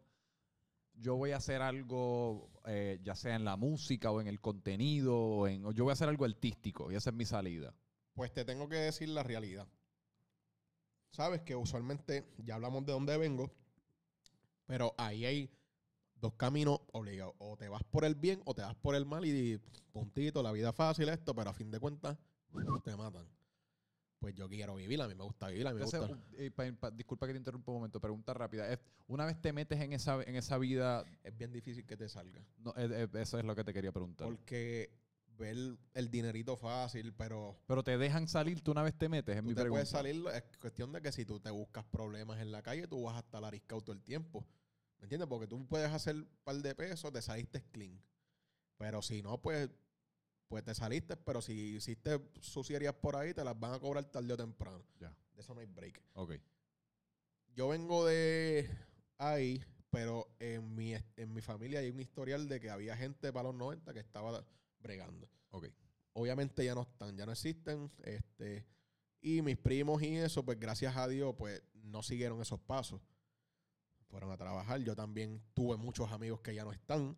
[0.94, 5.16] yo voy a hacer algo, eh, ya sea en la música o en el contenido,
[5.18, 7.74] o en, o yo voy a hacer algo artístico, y esa es mi salida.
[8.14, 9.68] Pues te tengo que decir la realidad.
[11.12, 13.52] Sabes que usualmente, ya hablamos de dónde vengo,
[14.68, 15.50] Pero ahí hay
[16.16, 17.34] dos caminos obligados.
[17.40, 19.60] O te vas por el bien o te vas por el mal y
[19.92, 22.18] puntito, la vida fácil, esto, pero a fin de cuentas
[22.84, 23.26] te matan.
[24.20, 26.08] Pues yo quiero vivir, a mí me gusta vivir, a mí me gusta.
[26.38, 28.72] eh, pa- pa- disculpa que te interrumpa un momento, pregunta rápida.
[28.72, 32.10] Es- una vez te metes en esa, en esa vida, Es bien difícil que te
[32.10, 32.44] salga.
[32.58, 34.28] no, eso es lo que te quería preguntar.
[34.28, 34.90] Porque
[35.38, 35.56] ver
[35.94, 39.48] el dinerito fácil, pero Pero te dejan salir, tú una vez te metes, es tú
[39.50, 39.74] mi te pregunta.
[39.76, 43.04] puedes salir, es cuestión de que si tú te buscas problemas en la calle, tú
[43.04, 44.46] vas a estar ariscado todo el tiempo.
[45.00, 45.28] ¿Me entiendes?
[45.30, 48.02] Porque tú puedes hacer un par de pesos, te saliste clean.
[48.78, 49.70] Pero si no, pues,
[50.48, 54.34] pues te saliste, pero si hiciste sucierías por ahí, te las van a cobrar tarde
[54.34, 54.84] o temprano.
[55.00, 55.16] Ya.
[55.34, 56.02] De eso no hay break.
[56.14, 56.34] Ok.
[57.56, 58.70] Yo vengo de
[59.18, 63.50] ahí, pero en mi, en mi familia hay un historial de que había gente para
[63.50, 64.44] los 90 que estaba
[64.80, 65.30] bregando.
[65.52, 65.68] Ok.
[66.14, 67.92] Obviamente ya no están, ya no existen.
[68.04, 68.66] Este,
[69.22, 73.02] y mis primos y eso, pues gracias a Dios, pues no siguieron esos pasos.
[74.10, 74.80] Fueron a trabajar.
[74.82, 77.18] Yo también tuve muchos amigos que ya no están.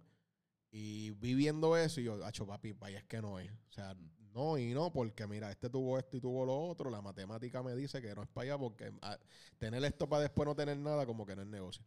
[0.71, 3.51] Y viviendo eso, y yo, hacho papi, vaya es que no es.
[3.51, 4.31] O sea, Mm.
[4.33, 6.89] no y no, porque mira, este tuvo esto y tuvo lo otro.
[6.89, 9.17] La matemática me dice que no es para allá, porque ah,
[9.57, 11.83] tener esto para después no tener nada, como que no es negocio.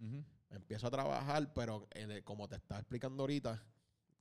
[0.51, 3.63] Empiezo a trabajar, pero el- como te estaba explicando ahorita,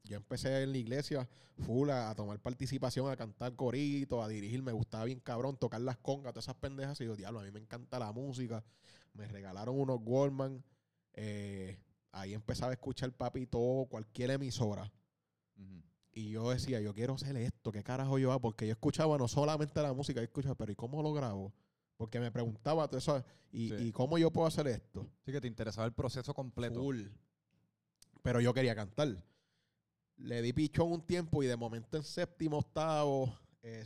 [0.04, 1.28] yo empecé en la iglesia
[1.60, 4.62] full a, a tomar participación, a cantar corito, a dirigir.
[4.64, 7.00] Me gustaba bien cabrón tocar las congas, todas esas pendejas.
[7.02, 8.64] Y yo, diablo, a mí me encanta la música.
[9.14, 10.64] Me regalaron unos Goldman.
[11.14, 11.78] eh,
[12.14, 14.92] ahí empezaba a escuchar papi todo, cualquier emisora.
[16.14, 18.42] Y yo decía, yo quiero hacer esto, ¿qué carajo yo hago?
[18.42, 21.54] Porque yo escuchaba no solamente la música, yo escuchaba, pero ¿y cómo lo grabo?
[21.96, 23.76] Porque me preguntaba todo eso, ¿y, Sí.
[23.80, 25.08] ¿y cómo yo puedo hacer esto?
[25.26, 26.82] Sí que te interesaba el proceso completo.
[26.82, 27.04] Full.
[28.24, 29.24] Pero yo quería cantar.
[30.24, 33.86] Le di pichón un tiempo y de momento en séptimo, octavo, eh,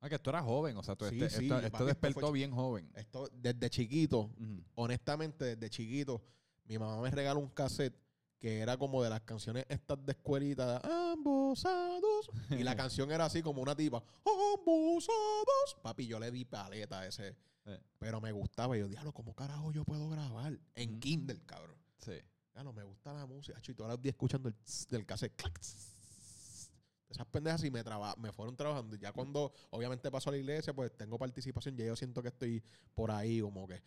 [0.00, 2.32] Ah, que tú eras joven, o sea, tú Sí, este- sí, esto esto despertó fue-
[2.32, 2.88] bien joven.
[2.94, 4.30] esto desde chiquito,
[4.74, 6.22] honestamente, desde chiquito,
[6.64, 7.94] mi mamá me regaló un cassette
[8.38, 12.30] que era como de las canciones estas de escuelita, de ambos a dos.
[12.50, 15.12] Y la canción era así como una tipa, ambos a
[15.44, 15.76] dos.
[15.82, 17.34] Papi, yo le di paleta a ese.
[17.64, 17.80] Eh.
[17.98, 18.76] Pero me gustaba.
[18.76, 20.56] Y yo, diablo, ¿cómo carajo yo puedo grabar?
[20.74, 21.00] En.
[21.00, 21.76] Kindle, cabrón.
[21.98, 22.12] Sí.
[22.56, 23.60] Claro, me gusta la música.
[23.68, 25.36] Y todos los días escuchando el tss del cassette.
[25.36, 26.70] clac, tss.
[27.06, 28.96] Esas pendejas y me, traba- me fueron trabajando.
[28.96, 31.76] Ya cuando obviamente paso a la iglesia, pues tengo participación.
[31.76, 32.62] Ya yo siento que estoy
[32.94, 33.82] por ahí, como que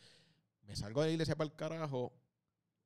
[0.68, 2.14] me salgo de la iglesia para el carajo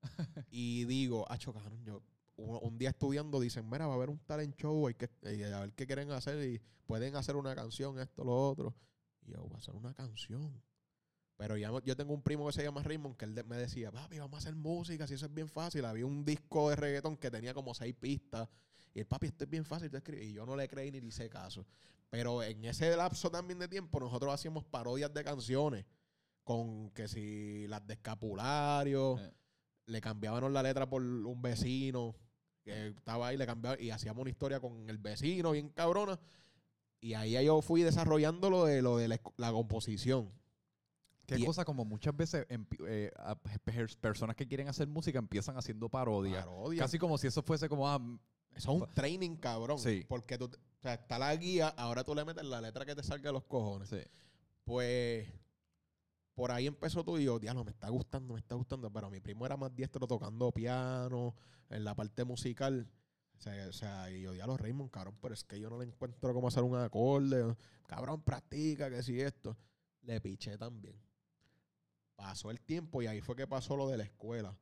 [0.52, 2.02] y digo, acho, cabrón, yo
[2.38, 5.60] un, día estudiando dicen, mira, va a haber un talent show, hay que eh, a
[5.60, 8.74] ver qué quieren hacer y pueden hacer una canción, esto, lo otro.
[9.26, 10.64] Y yo, voy a hacer una canción.
[11.44, 13.92] Pero ya yo tengo un primo que se llama Raymond que él de- me decía,
[13.92, 15.84] papi, vamos a hacer música, si eso es bien fácil.
[15.84, 18.48] Había un disco de reggaetón que tenía como seis pistas.
[18.94, 20.24] Y el papi, esto es bien fácil de escribir.
[20.24, 21.66] Y yo no le creí ni le hice caso.
[22.10, 25.84] Pero en ese lapso también de tiempo, nosotros hacíamos parodias de canciones.
[26.46, 29.34] Con que si las de escapulario, Eh.
[29.88, 32.16] le cambiaban la letra por un vecino
[32.64, 36.18] que estaba ahí, le cambiaba y hacíamos una historia con el vecino, bien cabrona.
[37.02, 40.32] Y ahí yo fui desarrollando lo de, lo de la, la composición.
[41.26, 43.12] Qué Y- cosa, como muchas veces eh,
[44.02, 46.46] personas que quieren hacer música empiezan haciendo parodias.
[46.46, 46.82] Parodia.
[46.84, 48.00] Casi como si eso fuese como, ah,
[48.56, 49.80] Eso es un training, cabrón.
[49.80, 50.06] Sí.
[50.08, 53.04] Porque tú, o sea, está la guía, ahora tú le metes la letra que te
[53.04, 53.90] salga de los cojones.
[53.90, 54.02] sí.
[54.66, 55.28] Pues
[56.36, 58.92] por ahí empezó tú y yo, diablo, me está gustando, me está gustando.
[58.92, 61.36] Pero mi primo era más diestro tocando piano,
[61.70, 62.88] en la parte musical.
[63.38, 65.86] O sea, o sea, y yo, diablo, Raymond, cabrón, pero es que yo no le
[65.86, 67.56] encuentro cómo hacer un acorde.
[67.88, 69.58] Cabrón, practica, que si esto.
[70.04, 70.96] Le piché también.
[72.24, 74.58] Pasó el tiempo y ahí fue que pasó lo de la escuela.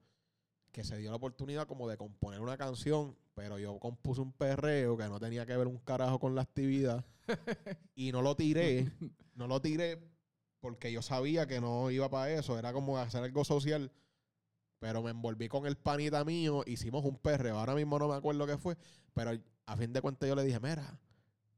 [0.72, 4.98] Que se dio la oportunidad como de componer una canción, pero yo compuse un perreo
[4.98, 7.06] que no tenía que ver un carajo con la actividad.
[7.96, 8.92] y no lo tiré.
[9.36, 10.02] No lo tiré
[10.60, 12.58] porque yo sabía que no iba para eso.
[12.58, 13.92] Era como hacer algo social.
[14.80, 16.64] Pero me envolví con el panita mío.
[16.66, 17.60] Hicimos un perreo.
[17.60, 18.76] Ahora mismo no me acuerdo qué fue.
[19.14, 21.00] Pero a fin de cuentas yo le dije, mira,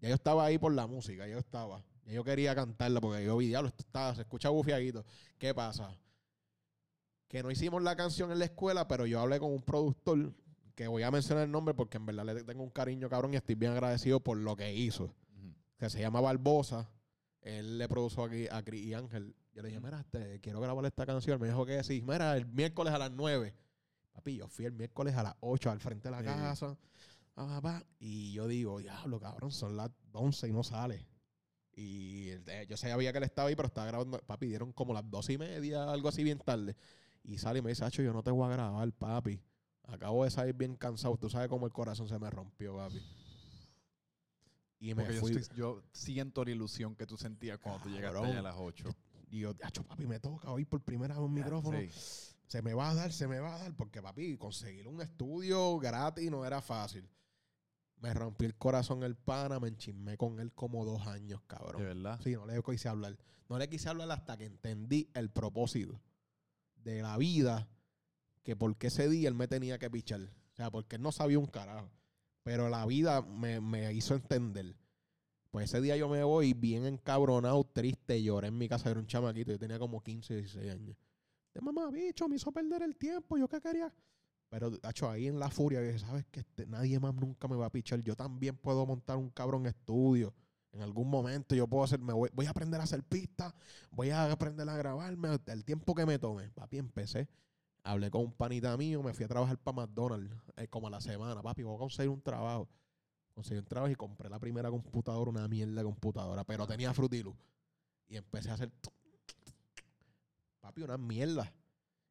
[0.01, 1.29] ya yo estaba ahí por la música.
[1.29, 1.81] Yo estaba.
[2.05, 5.05] Yo quería cantarla porque yo vi, diablo, esto está, se escucha bufiadito.
[5.37, 5.97] ¿Qué pasa?
[7.27, 10.33] Que no hicimos la canción en la escuela, pero yo hablé con un productor
[10.75, 13.37] que voy a mencionar el nombre porque en verdad le tengo un cariño cabrón y
[13.37, 15.13] estoy bien agradecido por lo que hizo
[15.77, 16.89] que se llama Barbosa.
[17.41, 19.35] Él le produjo aquí a Cris y Ángel.
[19.53, 21.39] Yo le dije, mira, este, quiero grabar esta canción.
[21.41, 22.01] Me dijo que sí.
[22.01, 23.53] Mira, el miércoles a las 9.
[24.13, 26.25] Papi, yo fui el miércoles a las 8 al frente de la Sí.
[26.25, 26.77] casa.
[27.99, 31.05] Y yo digo, diablo, cabrón, son las 11 y no sale.
[31.75, 34.19] Y eh, yo sabía que él estaba ahí, pero estaba grabando.
[34.19, 36.75] Papi, dieron como las 12 y media, algo así bien tarde.
[37.23, 39.39] Y sale y me dice, Hacho, yo no te voy a grabar, papi.
[39.85, 41.17] Acabo de salir bien cansado.
[41.17, 43.01] Tú sabes cómo el corazón se me rompió, papi.
[44.79, 45.31] Y me Porque yo, fui.
[45.35, 48.85] estoy- yo siento la ilusión que tú sentías cuando tú llegaste allá a las 8.
[49.31, 51.79] Y yo, Hacho, papi, me toca oír por primera vez un micrófono.
[51.79, 51.89] Sí.
[52.47, 55.79] se me va a dar, se me va a dar, porque papi, conseguir un estudio
[55.79, 57.07] gratis no era fácil.
[58.03, 61.81] Me rompí el corazón el pana, me enchismé con él como dos años, cabrón.
[61.81, 62.19] De verdad.
[62.21, 63.17] Sí, no le quise hablar.
[63.47, 66.01] No le quise hablar hasta que entendí el propósito
[66.75, 67.69] de la vida,
[68.43, 70.19] que porque ese día él me tenía que pichar.
[70.19, 71.89] O sea, porque él no sabía un carajo.
[72.43, 74.75] Pero la vida me, me hizo entender.
[75.49, 79.07] Pues ese día yo me voy bien encabronado, triste, lloré en mi casa, era un
[79.07, 80.97] chamaquito, yo tenía como 15, 16 años.
[81.53, 83.93] De mamá, bicho, me hizo perder el tiempo, yo qué quería.
[84.53, 86.41] Pero, hecho, ahí en la furia, dije, ¿sabes qué?
[86.41, 88.03] Este, nadie más nunca me va a pichar.
[88.03, 90.31] Yo también puedo montar un cabrón estudio.
[90.71, 93.51] En algún momento yo puedo hacer, me voy, voy a aprender a hacer pistas,
[93.89, 96.51] voy a aprender a grabarme, el tiempo que me tome.
[96.51, 97.27] Papi, empecé.
[97.81, 101.01] Hablé con un panita mío, me fui a trabajar para McDonald's eh, como a la
[101.01, 101.41] semana.
[101.41, 102.69] Papi, voy a conseguir un trabajo.
[103.33, 107.35] Conseguí un trabajo y compré la primera computadora, una mierda de computadora, pero tenía frutilu.
[108.07, 108.71] Y empecé a hacer.
[110.61, 111.51] Papi, una mierda.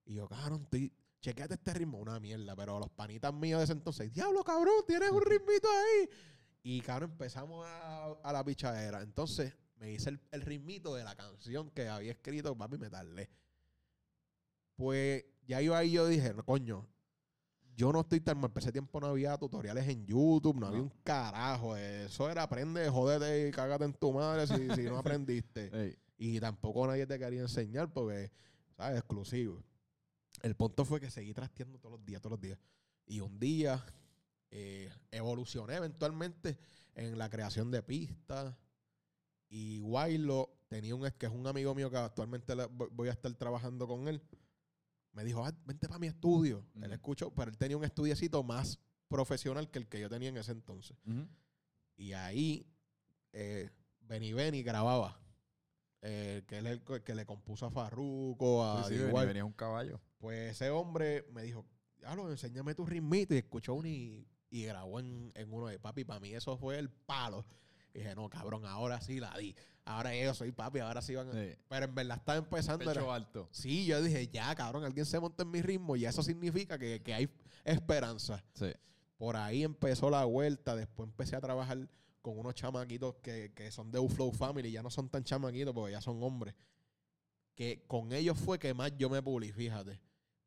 [0.05, 0.93] Y yo, cabrón, estoy.
[1.23, 2.55] Chequeate este ritmo, una mierda.
[2.57, 6.11] Pero los panitas míos de ese entonces, diablo, cabrón, tienes un ritmito ahí.
[6.65, 9.01] Y cabrón, empezamos a, a la pichadera.
[9.03, 13.31] Entonces, me hice el, el ritmito de la canción que había escrito, papi, me tardé.
[14.75, 16.89] Pues ya iba ahí, yo dije, no, coño,
[17.77, 18.51] yo no estoy tan mal.
[18.57, 21.77] Ese tiempo no había tutoriales en YouTube, no, había un carajo.
[21.77, 25.71] Eso era aprende, jódete y cágate en tu madre si, si no aprendiste.
[25.73, 28.33] Ey, Y tampoco nadie te quería enseñar porque,
[28.77, 28.99] ¿sabes?
[28.99, 29.63] Exclusivo.
[30.43, 32.59] El punto fue que seguí trasteando todos los días, todos los días.
[33.07, 33.85] Y un día
[34.51, 36.59] eh, evolucioné eventualmente
[36.95, 38.55] en la creación de pistas.
[39.49, 42.55] Y Wailo tenía un que es un amigo mío que actualmente
[42.91, 44.23] voy- a estar trabajando con él.
[45.13, 46.67] Me dijo, "Ah, vente para mi estudio.
[46.83, 48.79] Él escuchó, pero él tenía un estudiecito más
[49.09, 50.97] profesional que el que yo tenía en ese entonces.
[51.97, 52.67] Y ahí
[53.35, 55.19] eh, Benny Benny grababa.
[56.05, 59.45] eh, que él es el que le compuso a Farruko, a Sí, sí, venía, venía
[59.45, 60.01] un caballo.
[60.23, 61.67] Pues ese hombre me dijo,
[62.15, 63.35] lo enséñame tu ritmito.
[63.35, 66.05] Y escuchó uno y, y grabó en, en uno de papi.
[66.05, 67.45] Para mí eso fue el palo.
[67.93, 69.53] Y dije, no, cabrón, ahora sí la di.
[69.85, 71.33] Ahora yo soy papi, ahora sí van a...
[71.33, 71.57] Sí.
[71.69, 72.85] Pero en verdad estaba empezando.
[72.85, 73.49] Pecho era- alto.
[73.51, 77.03] Sí, yo dije, ya, cabrón, alguien se monta en mi ritmo y eso significa que,
[77.03, 77.29] que hay
[77.65, 78.45] esperanza.
[78.55, 78.71] Sí.
[79.17, 80.77] Por ahí empezó la vuelta.
[80.77, 81.89] Después empecé a trabajar
[82.21, 84.71] con unos chamaquitos que, que son de Uflow Family.
[84.71, 86.55] Ya no son tan chamaquitos porque ya son hombres.
[87.57, 90.01] Que con ellos fue que más yo me pulí, fíjate.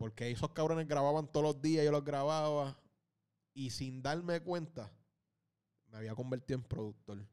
[0.06, 2.78] Porque esos cabrones grababan todos los días, yo los grababa.
[3.56, 4.92] Y sin darme cuenta,
[5.88, 7.26] me había convertido en productor.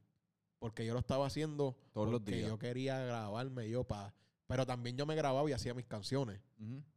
[0.59, 2.49] Porque yo lo estaba haciendo Todos los días.
[2.49, 4.15] yo quería grabarme yo para...
[4.47, 6.41] Pero también yo me grababa y hacía mis canciones.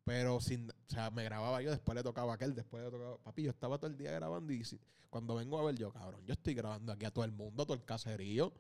[0.05, 3.17] Pero sin, o sea, me grababa yo, después le tocaba a aquel, después le tocaba.
[3.17, 6.25] Papi, yo estaba todo el día grabando y si- cuando vengo a ver yo, cabrón,
[6.25, 8.53] yo estoy grabando aquí a todo el mundo, a todo el caserío,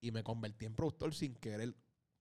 [0.00, 1.74] y me convertí en productor sin querer.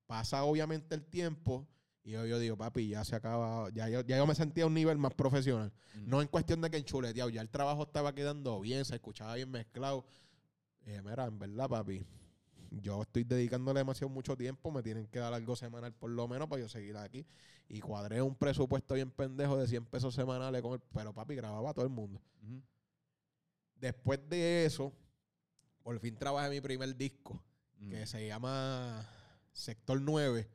[0.07, 1.67] Pasa obviamente el tiempo
[2.09, 4.67] y yo, yo digo, papi, ya se acaba, ya yo, ya yo me sentía a
[4.67, 5.71] un nivel más profesional.
[5.95, 6.05] Ujú.
[6.07, 9.51] No en cuestión de que enchuleteado, ya el trabajo estaba quedando bien, se escuchaba bien
[9.51, 10.03] mezclado.
[10.81, 12.03] Y dije, mira, en verdad, papi,
[12.71, 16.47] yo estoy dedicándole demasiado mucho tiempo, me tienen que dar algo semanal por lo menos
[16.47, 17.27] para yo seguir aquí.
[17.67, 21.69] Y cuadré un presupuesto bien pendejo de 100 pesos semanales con él, pero papi, grababa
[21.69, 22.19] a todo el mundo.
[23.75, 24.91] Después de eso,
[25.83, 27.39] por fin trabajé mi primer disco,
[27.87, 29.07] que se llama
[29.53, 30.49] Sector 9,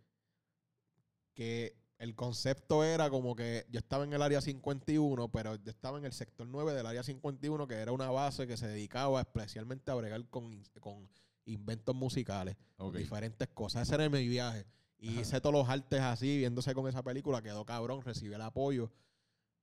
[1.35, 5.99] que el concepto era como que yo estaba en el área 51, pero yo estaba
[5.99, 9.91] en el sector 9 del área 51, que era una base que se dedicaba especialmente
[9.91, 11.09] a bregar con, con
[11.45, 12.57] inventos musicales,
[12.95, 13.87] diferentes cosas.
[13.87, 14.67] Ese era mi viaje.
[14.99, 15.21] Y Ajá.
[15.21, 18.91] hice todos los artes así, viéndose con esa película, quedó cabrón, recibí el apoyo.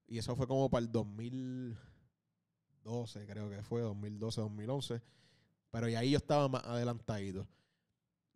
[0.07, 5.01] Y eso fue como para el 2012, creo que fue, 2012, 2011.
[5.71, 7.47] Pero y ahí yo estaba más adelantadito.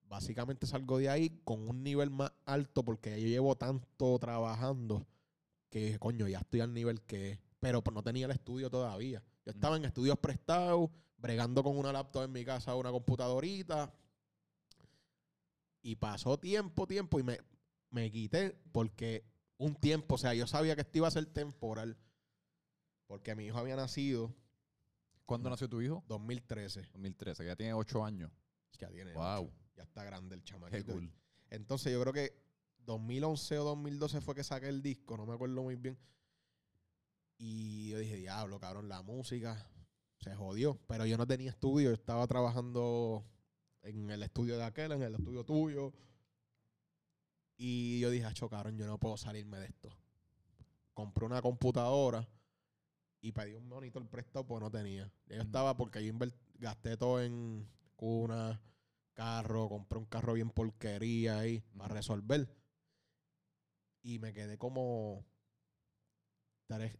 [0.08, 5.06] Básicamente salgo de ahí con un nivel más alto porque yo llevo tanto trabajando
[5.70, 7.40] que dije, coño, ya estoy al nivel que...
[7.60, 9.24] Pero pues, no tenía el estudio todavía.
[9.46, 13.94] Yo estaba en estudios prestados, bregando con una laptop en mi casa, una computadorita.
[15.82, 17.40] Y pasó tiempo, tiempo y me,
[17.90, 19.26] me quité porque
[19.58, 21.98] un tiempo, o sea, yo sabía que esto iba a ser temporal.
[23.08, 24.34] Porque mi hijo había nacido
[25.26, 26.04] ¿Cuándo nació tu hijo?
[26.08, 26.82] 2013.
[26.94, 28.32] 2013, que ya tiene 8 años.
[28.80, 29.46] Ya tiene Wow.
[29.46, 29.65] ocho.
[29.76, 30.94] Ya está grande el Qué chamaquito.
[30.94, 31.12] cool.
[31.50, 32.34] Entonces yo creo que
[32.86, 35.98] 2011 o 2012 fue que saqué el disco, no me acuerdo muy bien.
[37.38, 39.70] Y yo dije, diablo, cabrón, la música
[40.20, 40.80] se jodió.
[40.88, 43.26] Pero yo no tenía estudio, yo estaba trabajando
[43.82, 45.94] en el estudio de aquel, en el estudio tuyo.
[47.58, 49.90] Y yo dije, acho, cabrón, yo no puedo salirme de esto.
[50.94, 52.28] Compré una computadora
[53.22, 55.12] y pedí un monitor prestado porque no tenía.
[55.28, 56.14] Yo estaba porque yo
[56.60, 58.62] gasté todo en cuna,
[59.16, 61.96] carro, compré un carro bien porquería ahí para Ujú.
[61.96, 62.48] resolver.
[64.04, 65.26] Y me quedé como
[66.68, 66.96] tres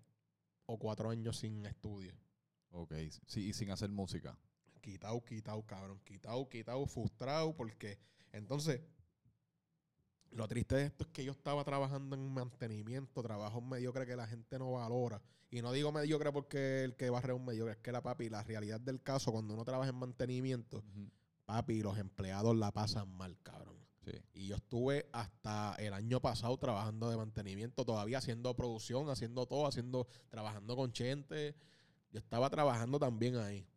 [0.66, 2.16] o cuatro años sin estudio.
[2.72, 2.94] Ok,
[3.28, 4.38] sí, y sin hacer música.
[4.82, 6.00] Quitado, quitado, cabrón.
[6.04, 8.00] Quitado, quitado, frustrado, porque
[8.32, 8.82] entonces
[10.32, 14.28] lo triste de esto es que yo estaba trabajando en mantenimiento, trabajo mediocre que la
[14.28, 15.22] gente no valora.
[15.50, 18.30] Y no digo mediocre porque el que barre es un mediocre, es que la papi,
[18.30, 20.84] la realidad del caso, cuando uno trabaja en mantenimiento.
[21.46, 23.76] Papi, los empleados la pasan mal, cabrón.
[24.04, 24.12] Sí.
[24.34, 29.68] Y yo estuve hasta el año pasado trabajando de mantenimiento, todavía haciendo producción, haciendo todo,
[29.68, 31.56] haciendo, trabajando con Chente.
[32.12, 33.68] Yo estaba trabajando también ahí.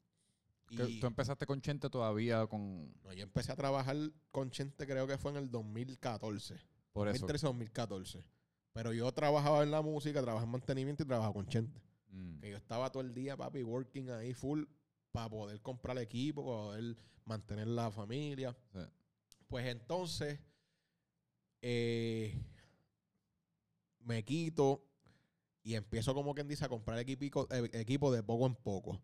[0.71, 2.93] Y Tú empezaste con Chente todavía con...
[3.03, 3.97] no, yo empecé a trabajar
[4.31, 6.57] con Chente creo que fue en el 2014.
[6.93, 7.27] Por eso.
[7.27, 8.23] 2013-2014.
[8.73, 11.81] Pero yo trabajaba en la música, trabajaba en mantenimiento y trabajaba con Chente.
[12.11, 12.41] Mm.
[12.41, 14.65] Que yo estaba todo el día, papi, working ahí full
[15.13, 18.57] para poder comprar equipo, para poder mantener la familia.
[18.73, 18.81] Sí.
[19.49, 20.41] Pues entonces
[21.63, 22.41] eh,
[24.01, 24.85] me quito
[25.63, 29.01] y empiezo como quien dice a comprar equipico- eh, equipo de poco en poco.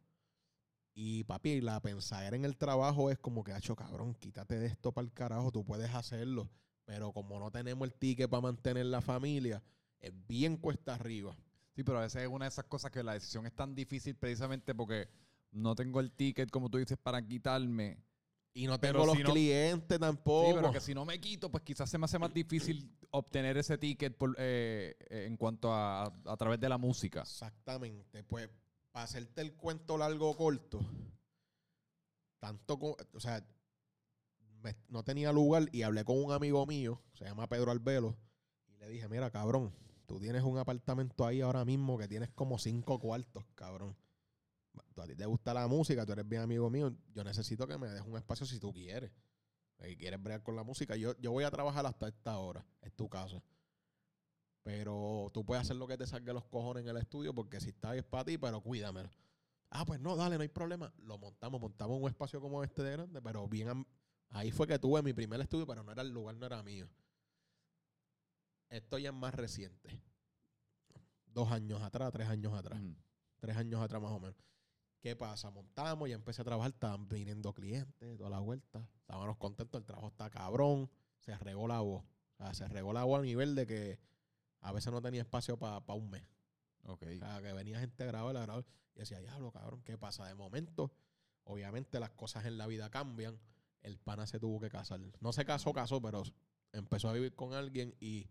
[0.95, 4.93] Y papi, la pensadera en el trabajo es como que, hacho cabrón, quítate de esto
[4.93, 6.49] para el carajo, tú puedes hacerlo.
[6.85, 9.63] Pero como no tenemos el ticket para mantener la familia,
[10.01, 11.37] es bien cuesta arriba.
[11.75, 14.15] Sí, pero a veces es una de esas cosas que la decisión es tan difícil
[14.15, 15.09] precisamente porque
[15.55, 17.99] no tengo el ticket, como tú dices, para quitarme.
[18.53, 20.47] Y no Pero tengo los si no- clientes tampoco.
[20.49, 23.57] Sí, pero que si no me quito, pues quizás se me hace más difícil obtener
[23.57, 27.23] ese ticket por, eh, en cuanto a, a través de la música.
[27.23, 28.23] Exactamente.
[28.23, 28.49] Pues,
[28.93, 30.81] para hacerte el cuento largo o corto,
[32.39, 33.45] tanto, co- o sea,
[34.63, 38.17] me- no tenía lugar y hablé con un amigo mío, se llama Pedro Albelo,
[38.69, 39.73] y le dije, mira, cabrón,
[40.07, 43.97] tú tienes un apartamento ahí ahora mismo que tienes como cinco cuartos, cabrón.
[44.95, 47.79] Tú- A ti te gusta la música, tú eres bien amigo mío, yo necesito que
[47.79, 49.13] me des un espacio si tú quieres.
[49.81, 52.93] Si quieres bregar con la música, yo, yo voy a trabajar hasta esta hora, es
[52.95, 53.43] tu casa.
[54.63, 57.69] Pero tú puedes hacer lo que te salga los cojones en el estudio porque si
[57.71, 59.11] está ahí es para ti, pero cuídamelo.
[59.71, 60.93] Ah, pues no, dale, no hay problema.
[60.99, 63.87] Lo montamos, montamos un espacio como este de grande, pero bien.
[64.31, 66.89] Ahí fue que tuve mi primer estudio, pero no era el lugar, no era mío.
[68.71, 70.01] Esto ya es más reciente.
[71.27, 72.81] Dos años atrás, tres años atrás.
[73.41, 74.37] Tres años atrás más o menos.
[75.05, 75.51] ¿Qué pasa?
[75.51, 78.89] Montamos y empecé a trabajar, estaban viniendo clientes, toda la vuelta.
[79.03, 80.91] Estábamos contentos, el trabajo está cabrón.
[81.19, 82.03] Se regó la voz.
[82.03, 84.01] O sea, se regó la voz a nivel de que
[84.61, 86.27] a veces no tenía espacio para un mes.
[86.85, 87.03] Ok.
[87.03, 88.65] O sea, que venía gente a grabar, a grabar.
[88.95, 90.27] Y decía, diablo, cabrón, ¿qué pasa?
[90.27, 90.91] De momento,
[91.43, 93.39] obviamente las cosas en la vida cambian.
[93.83, 95.01] El pana se tuvo que casar.
[95.21, 96.23] No se casó, casó, pero
[96.73, 98.31] empezó a vivir con alguien y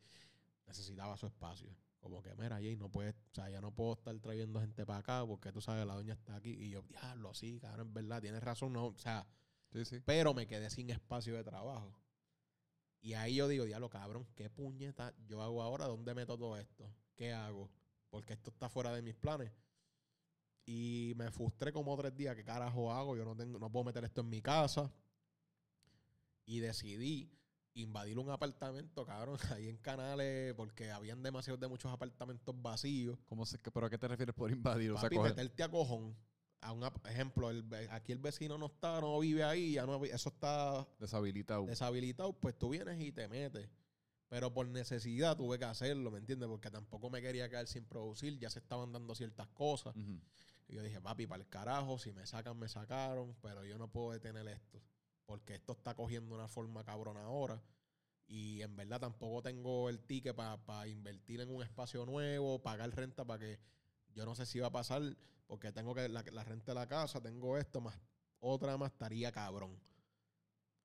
[0.66, 1.70] necesitaba su espacio.
[2.04, 5.00] Como que, mira, Jay, no puedes, o sea, ya no puedo estar trayendo gente para
[5.00, 6.50] acá porque tú sabes, la doña está aquí.
[6.50, 9.26] Y yo, diablo, sí, cabrón, es verdad, tienes razón, no, o sea,
[9.72, 10.02] Sí, sí.
[10.04, 11.98] pero me quedé sin espacio de trabajo.
[13.00, 15.86] Y ahí yo digo, diablo, cabrón, ¿qué puñeta yo hago ahora?
[15.86, 16.94] ¿Dónde meto todo esto?
[17.16, 17.72] ¿Qué hago?
[18.10, 19.54] Porque esto está fuera de mis planes.
[20.66, 22.36] Y me frustré como tres días.
[22.36, 23.16] ¿Qué carajo hago?
[23.16, 24.92] Yo no, tengo, no puedo meter esto en mi casa.
[26.46, 27.32] Y decidí
[27.76, 33.18] invadir un apartamento, cabrón, ahí en Canales, porque habían demasiados de muchos apartamentos vacíos.
[33.26, 34.92] ¿Cómo se, ¿Pero a qué te refieres por invadir?
[34.92, 36.16] O sea, Papi, coger- meterte a cojón.
[36.62, 39.86] A un ap- ejemplo, el ve- aquí el vecino no está, no vive ahí, ya
[39.86, 41.66] no, vi- eso está deshabilitado.
[41.66, 43.68] deshabilitado, pues tú vienes y te metes.
[44.30, 46.48] Pero por necesidad tuve que hacerlo, ¿me entiendes?
[46.48, 49.94] Porque tampoco me quería quedar sin producir, ya se estaban dando ciertas cosas.
[49.96, 50.20] Ujú.
[50.70, 53.92] Y yo dije, papi, para el carajo, si me sacan, me sacaron, pero yo no
[53.92, 54.82] puedo detener esto.
[55.34, 57.60] Porque esto está cogiendo una forma cabrona ahora.
[58.28, 63.26] Y en verdad tampoco tengo el ticket para invertir en un espacio nuevo, pagar renta
[63.26, 63.60] para que
[64.14, 65.02] yo no sé si va a pasar,
[65.48, 68.00] porque tengo que la, la renta de la casa, tengo esto, más
[68.42, 69.76] otra más estaría cabrón.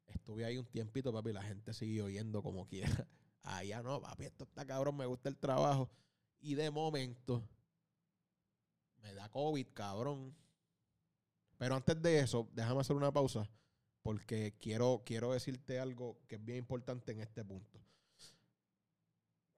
[0.07, 3.07] Estuve ahí un tiempito, papi, la gente sigue oyendo como quiera.
[3.43, 5.91] Allá no, papi, esto está cabrón, me gusta el trabajo.
[6.41, 7.47] Y de momento,
[9.03, 10.35] me da COVID, cabrón.
[11.59, 13.47] Pero antes de eso, déjame hacer una pausa.
[14.09, 17.79] Porque quiero, quiero decirte algo que es bien importante en este punto.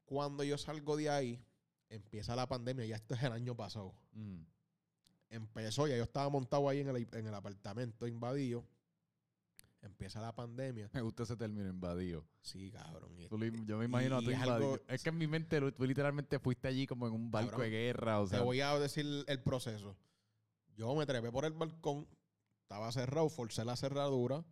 [0.05, 1.40] Cuando yo salgo de ahí,
[1.88, 2.84] empieza la pandemia.
[2.84, 3.94] Ya esto es el año pasado.
[4.11, 4.40] Mm.
[5.28, 8.66] Empezó, ya yo estaba montado ahí en el, en el apartamento invadido.
[9.82, 10.90] Empieza la pandemia.
[10.94, 12.26] Me gusta ese término, invadido.
[12.40, 13.16] Sí, cabrón.
[13.66, 16.66] yo me imagino a tú es algo- Es que en mi mente tú literalmente fuiste
[16.66, 18.20] allí como en un barco Cabrón, de guerra.
[18.20, 19.96] O Te sea, voy a decir el proceso.
[20.74, 22.09] Yo me trepé por el balcón,
[22.71, 24.45] estaba cerrado, forcé la cerradura.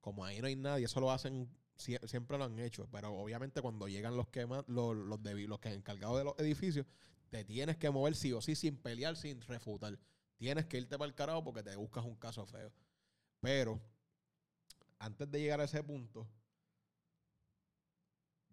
[0.00, 2.88] Como ahí no hay nadie, eso lo hacen, sie- siempre lo han hecho.
[2.92, 6.86] Pero obviamente cuando llegan los que los, los, debi- los que encargados de los edificios,
[7.30, 9.98] te tienes que mover sí o sí, sin pelear, sin refutar.
[10.38, 12.72] Tienes que irte para el carajo porque te buscas un caso feo.
[13.40, 13.80] Pero,
[14.98, 16.26] antes de llegar a ese punto,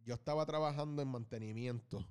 [0.03, 2.05] yo estaba trabajando en mantenimiento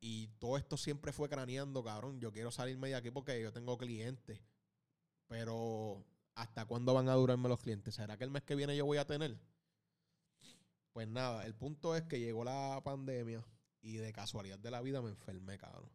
[0.00, 2.20] Y todo esto siempre fue craneando, cabrón.
[2.20, 4.40] Yo quiero salirme de aquí porque yo tengo clientes.
[5.32, 6.04] Pero,
[6.34, 7.94] ¿hasta cuándo van a durarme los clientes?
[7.94, 9.40] ¿Será que el mes que viene yo voy a tener?
[10.92, 13.42] Pues nada, el punto es que llegó la pandemia
[13.80, 15.90] y de casualidad de la vida me enfermé, cabrón.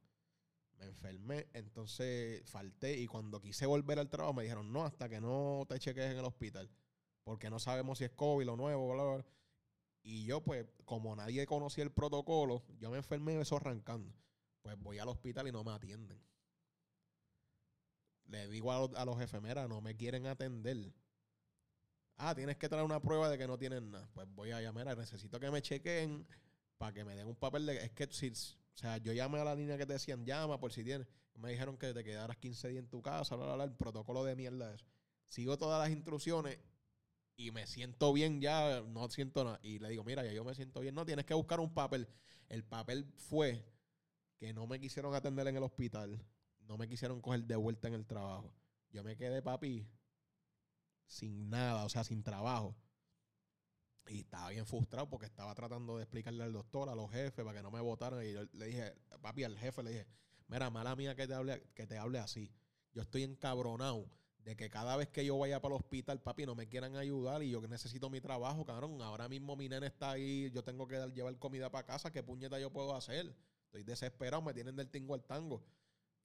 [0.80, 5.22] Me enfermé, entonces falté y cuando quise volver al trabajo me dijeron, no, hasta que
[5.22, 6.68] no te cheques en el hospital,
[7.24, 9.26] porque no sabemos si es COVID o nuevo, bla, bla.
[10.02, 14.16] Y yo, pues, como nadie conocía el protocolo, yo me enfermé eso arrancando.
[14.64, 16.20] Pues voy al hospital y no me atienden.
[18.28, 20.94] Le digo a los, a los enfermeras, no me quieren atender.
[22.18, 24.10] Ah, tienes que traer una prueba de que no tienen nada.
[24.14, 26.28] Pues voy a llamar, necesito que me chequen
[26.78, 27.78] para que me den un papel de...
[27.78, 28.30] Es que si...
[28.30, 31.08] O sea, yo llamé a la línea que te decían, llama por si tienes.
[31.36, 34.24] Me dijeron que te quedaras 15 días en tu casa, bla, bla, bla, el protocolo
[34.24, 34.86] de mierda eso.
[35.28, 36.60] Sigo todas las instrucciones
[37.36, 39.60] y me siento bien ya, no siento nada.
[39.62, 40.96] Y le digo, mira, ya yo me siento bien.
[40.96, 42.08] No, tienes que buscar un papel.
[42.50, 43.64] El papel fue
[44.38, 46.20] que no me quisieron atender en el hospital.
[46.68, 48.54] No me quisieron coger de vuelta en el trabajo.
[48.92, 49.88] Yo me quedé, papi,
[51.06, 52.76] sin nada, o sea, sin trabajo.
[54.08, 57.58] Y estaba bien frustrado porque estaba tratando de explicarle al doctor, a los jefes, para
[57.58, 58.24] que no me votaran.
[58.26, 60.08] Y yo le dije, papi, al jefe le dije,
[60.48, 62.52] mira, mala mía que te hable, que te hable así.
[62.94, 64.10] Yo estoy encabronado
[64.40, 67.44] de que cada vez que yo vaya para el hospital, papi, no me quieran ayudar
[67.44, 69.02] y yo necesito mi trabajo, cabrón.
[69.02, 72.58] Ahora mismo mi nene está ahí, yo tengo que llevar comida para casa, ¿qué puñeta
[72.60, 73.36] yo puedo hacer?
[73.66, 75.66] Estoy desesperado, me tienen del tingo al tango.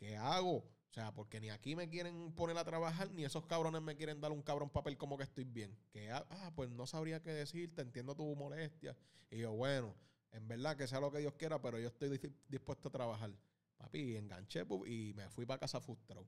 [0.02, 0.56] ¿Qué hago?
[0.56, 4.20] O sea, porque ni aquí me quieren poner a trabajar, ni esos cabrones me quieren
[4.20, 5.78] dar un cabrón papel como que estoy bien.
[5.92, 8.96] Que, ah, pues no sabría qué decirte, entiendo tu molestia.
[9.30, 9.94] Y yo, bueno,
[10.32, 13.30] en verdad que sea lo que Dios quiera, pero yo estoy dispuesto a trabajar.
[13.76, 16.26] Papi, enganché y me fui para casa frustrado.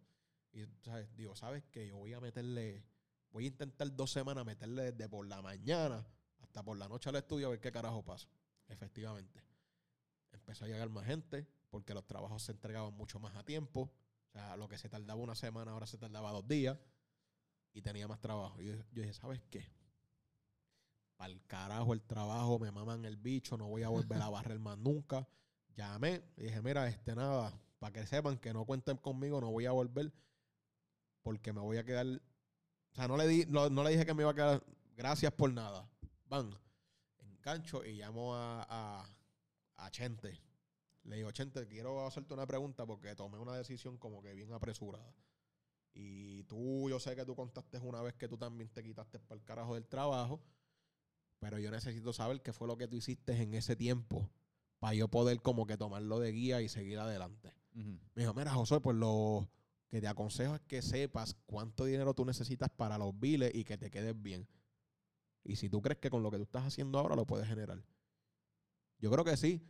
[0.52, 1.08] Y, ¿sabes?
[1.16, 1.88] Digo, ¿sabes qué?
[1.88, 2.84] Yo voy a meterle,
[3.32, 6.06] voy a intentar dos semanas meterle desde por la mañana
[6.38, 8.28] hasta por la noche al estudio a ver qué carajo pasa.
[8.68, 9.42] Efectivamente.
[10.30, 13.90] Empezó a llegar más gente porque los trabajos se entregaban mucho más a tiempo.
[14.28, 16.78] O sea, lo que se tardaba una semana, ahora se tardaba dos días.
[17.72, 18.62] Y tenía más trabajo.
[18.62, 19.66] Y yo, yo dije, ¿sabes qué?
[21.16, 24.60] Para el carajo el trabajo, me maman el bicho, no voy a volver a barrer
[24.60, 25.26] más nunca.
[25.74, 29.66] Llamé y dije, mira, este nada, para que sepan que no cuenten conmigo, no voy
[29.66, 30.12] a volver
[31.24, 32.06] porque me voy a quedar.
[32.06, 34.64] O sea, no le, di, no, le dije que me iba a quedar.
[34.94, 35.90] Gracias por nada.
[36.26, 36.56] Van.
[37.18, 39.16] Engancho y llamo a, a,
[39.74, 40.40] a Chente.
[41.04, 45.14] Le digo, Chente, quiero hacerte una pregunta porque tomé una decisión como que bien apresurada.
[45.92, 49.38] Y tú, yo sé que tú contaste una vez que tú también te quitaste para
[49.38, 50.42] el carajo del trabajo.
[51.38, 54.30] Pero yo necesito saber qué fue lo que tú hiciste en ese tiempo
[54.78, 57.54] para yo poder como que tomarlo de guía y seguir adelante.
[57.72, 59.48] Me dijo, mira, José, pues lo,
[59.94, 63.78] que te aconsejo es que sepas cuánto dinero tú necesitas para los biles y que
[63.78, 64.48] te quedes bien.
[65.44, 67.80] Y si tú crees que con lo que tú estás haciendo ahora lo puedes generar.
[68.98, 69.62] Yo creo que sí.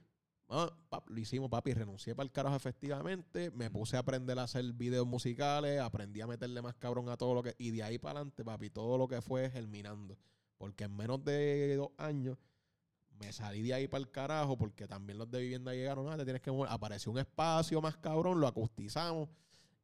[0.49, 0.71] Ah,
[1.07, 1.73] lo hicimos, papi.
[1.73, 3.51] Renuncié para el carajo efectivamente.
[3.51, 5.81] Me puse a aprender a hacer videos musicales.
[5.81, 7.55] Aprendí a meterle más cabrón a todo lo que.
[7.59, 10.19] Y de ahí para adelante, papi, todo lo que fue germinando.
[10.59, 12.39] Porque en menos de dos años
[13.19, 14.57] me salí de ahí para el carajo.
[14.59, 16.09] Porque también los de vivienda llegaron.
[16.09, 18.41] Ah, te tienes que Apareció un espacio más cabrón.
[18.41, 19.29] Lo acustizamos.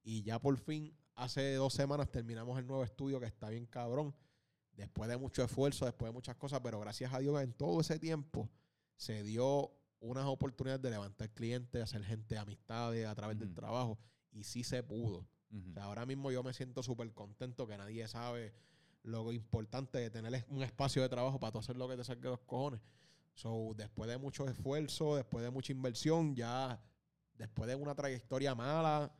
[0.02, 4.14] Y ya por fin, hace dos semanas terminamos el nuevo estudio que está bien cabrón.
[4.72, 7.98] Después de mucho esfuerzo, después de muchas cosas, pero gracias a Dios en todo ese
[7.98, 8.48] tiempo
[8.96, 13.98] se dio unas oportunidades de levantar clientes, hacer gente de amistades a través del trabajo.
[14.32, 15.26] Y sí se pudo.
[15.80, 18.52] ahora mismo yo me siento súper contento que nadie sabe
[19.02, 22.28] lo importante de tener un espacio de trabajo para tú hacer lo que te saque
[22.28, 22.80] los cojones.
[23.34, 26.80] So, después de mucho esfuerzo, después de mucha inversión, ya
[27.34, 29.12] después de una trayectoria mala,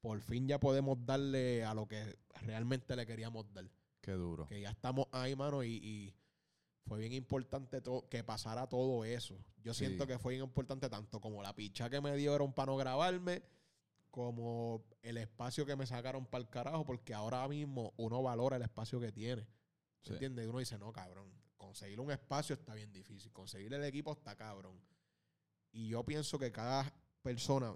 [0.00, 3.68] por fin ya podemos darle a lo que realmente le queríamos dar.
[4.00, 4.46] Qué duro.
[4.46, 6.14] Que ya estamos ahí, mano, y,
[6.86, 9.38] fue bien importante que pasara todo eso.
[9.62, 12.76] Yo siento que fue bien importante tanto como la picha que me dieron para no
[12.76, 13.42] grabarme,
[14.10, 18.62] como el espacio que me sacaron para el carajo, porque ahora mismo uno valora el
[18.62, 19.46] espacio que tiene.
[20.02, 20.44] ¿Se entiende?
[20.44, 24.36] Y uno dice, no, cabrón, conseguir un espacio está bien difícil, conseguir el equipo está
[24.36, 24.78] cabrón.
[25.72, 27.74] Y yo pienso que cada persona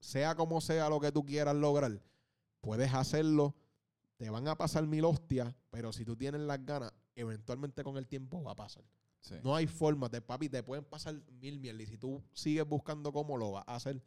[0.00, 2.02] sea como sea lo que tú quieras lograr,
[2.60, 3.54] puedes hacerlo.
[4.16, 8.06] Te van a pasar mil hostias, pero si tú tienes las ganas, eventualmente con el
[8.06, 8.84] tiempo va a pasar.
[9.42, 11.82] No hay forma, de papi, te pueden pasar mil mierdas.
[11.82, 14.02] Y si tú sigues buscando cómo lo vas a hacer.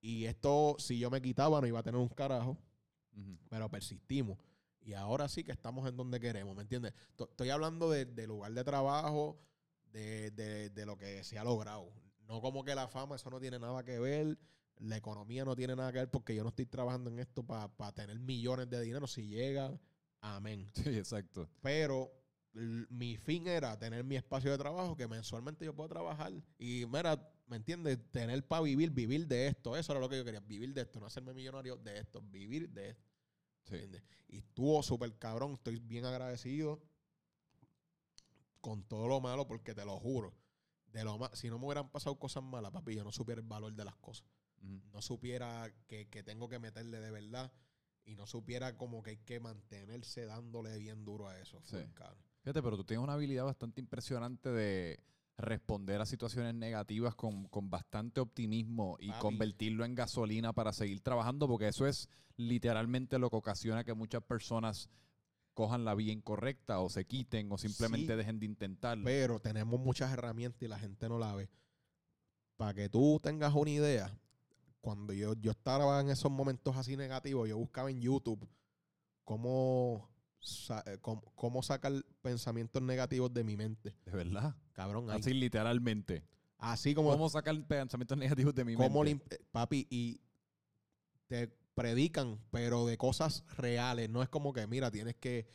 [0.00, 2.56] Y esto, si yo me quitaba, no iba a tener un carajo.
[3.48, 4.38] Pero persistimos.
[4.80, 6.92] Y ahora sí que estamos en donde queremos, ¿me entiendes?
[7.18, 9.40] Estoy hablando de, lugar de trabajo,
[9.90, 11.90] de, de, lo que se ha logrado.
[12.28, 14.38] No como que la fama, eso no tiene nada que ver.
[14.78, 17.92] La economía no tiene nada que ver porque yo no estoy trabajando en esto para
[17.92, 19.06] tener millones de dinero.
[19.06, 19.72] Si llega,
[20.32, 20.70] amén.
[20.74, 21.48] Sí, exacto.
[21.60, 22.10] Pero
[22.52, 26.32] mi fin era tener mi espacio de trabajo que mensualmente yo puedo trabajar.
[26.58, 27.98] Y mira, ¿me entiendes?
[28.12, 29.76] Tener para vivir, vivir de esto.
[29.76, 32.68] Eso era lo que yo quería, vivir de esto, no hacerme millonario de esto, vivir
[32.70, 33.02] de esto.
[33.64, 33.74] Sí.
[33.76, 34.02] ¿entiendes?
[34.28, 36.82] Y estuvo súper cabrón, estoy bien agradecido
[38.60, 40.34] con todo lo malo porque te lo juro.
[40.86, 43.46] De lo ma- si no me hubieran pasado cosas malas, papi, yo no supiera el
[43.46, 44.26] valor de las cosas
[44.92, 47.52] no supiera que, que tengo que meterle de verdad
[48.04, 51.60] y no supiera como que hay que mantenerse dándole bien duro a eso.
[51.64, 51.78] Sí.
[52.42, 55.00] Fíjate, pero tú tienes una habilidad bastante impresionante de
[55.36, 59.20] responder a situaciones negativas con, con bastante optimismo y Papi.
[59.20, 64.22] convertirlo en gasolina para seguir trabajando, porque eso es literalmente lo que ocasiona que muchas
[64.22, 64.90] personas
[65.54, 68.16] cojan la vía incorrecta o se quiten o simplemente Sí.
[68.18, 69.04] dejen de intentarlo.
[69.04, 71.48] Pero tenemos muchas herramientas y la gente no la ve.
[72.56, 74.16] Para que tú tengas una idea,
[74.84, 78.46] cuando yo, yo estaba en esos momentos así negativos, yo buscaba en YouTube
[79.24, 80.10] cómo,
[80.84, 83.96] eh, cómo, cómo sacar pensamientos negativos de mi mente.
[84.04, 84.54] De verdad.
[84.74, 86.22] Cabrón, hay- Así literalmente.
[86.58, 89.34] así como ¿Cómo sacar pensamientos negativos de mi cómo mente?
[89.36, 90.20] eh, papi, y
[91.28, 94.10] te predican, pero de cosas reales.
[94.10, 95.46] No es como que, mira, tienes que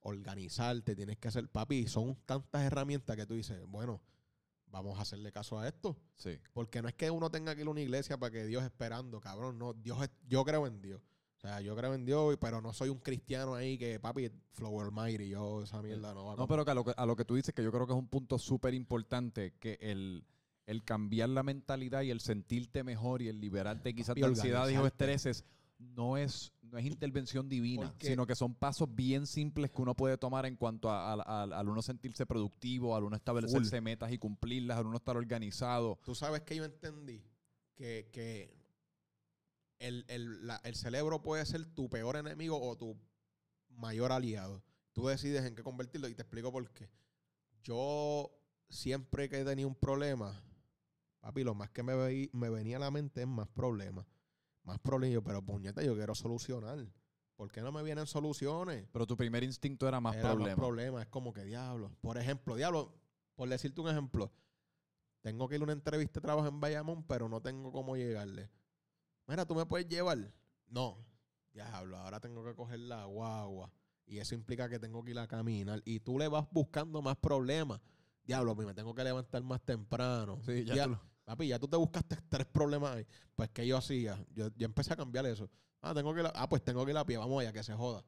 [0.00, 4.00] organizarte, tienes que hacer, papi, son tantas herramientas que tú dices, bueno,
[4.82, 5.96] vamos a hacerle caso a esto.
[6.16, 6.38] Sí.
[6.52, 9.20] Porque no es que uno tenga que ir a una iglesia para que Dios esperando,
[9.20, 9.58] cabrón.
[9.58, 11.00] No, Dios es- yo creo en Dios.
[11.36, 14.80] O sea, yo creo en Dios, pero no soy un cristiano ahí que, papi, flow
[14.80, 17.16] almighty, yo esa mierda no va a No, pero que a, lo que a lo
[17.16, 20.24] que tú dices, que yo creo que es un punto súper importante, que el,
[20.66, 24.86] el cambiar la mentalidad y el sentirte mejor y el liberarte quizás de ansiedades o
[24.86, 25.44] estreses,
[25.78, 30.16] no es, no es intervención divina, sino que son pasos bien simples que uno puede
[30.18, 34.18] tomar en cuanto a- a- a- al uno sentirse productivo, al uno establecerse metas y
[34.18, 35.98] cumplirlas, al uno estar organizado.
[36.04, 37.22] Tú sabes que yo entendí
[37.74, 38.56] que, que
[39.78, 42.96] el, el- la- el cerebro puede ser tu peor enemigo o tu
[43.70, 44.62] mayor aliado.
[44.92, 46.88] Tú decides en qué convertirlo y te explico por qué.
[47.62, 48.30] Yo
[48.68, 50.40] siempre que he tenido un problema,
[51.20, 54.06] papi, lo más que me, me venía a la mente es más problemas.
[54.64, 55.14] Más problemas.
[55.14, 56.86] Yo, pero puñeta, yo quiero solucionar.
[57.36, 58.86] ¿Por qué no me vienen soluciones?
[58.92, 60.48] Pero tu primer instinto era más Era problema.
[60.48, 61.02] más problema.
[61.02, 61.90] Es como que diablo.
[62.00, 62.94] Por ejemplo, diablo,
[63.34, 64.32] por decirte un ejemplo,
[65.20, 68.50] tengo que ir a una entrevista de trabajo en Bayamón, pero no tengo cómo llegarle.
[69.26, 70.32] Mira, ¿tú me puedes llevar?
[70.68, 70.98] No.
[71.52, 73.72] Diablo, ahora tengo que coger la guagua.
[74.06, 75.80] Y eso implica que tengo que ir a caminar.
[75.84, 77.80] Y tú le vas buscando más problemas.
[78.24, 80.40] Diablo, me tengo que levantar más temprano.
[80.46, 83.06] Sí, ya Ya- tú lo- Papi, ya tú te buscaste tres problemas ahí.
[83.34, 84.22] Pues, ¿qué yo hacía?
[84.34, 85.48] Yo, yo empecé a cambiar eso.
[85.80, 87.16] Ah, tengo que ah, pues tengo que ir a pie.
[87.16, 88.04] Vamos allá, que se joda.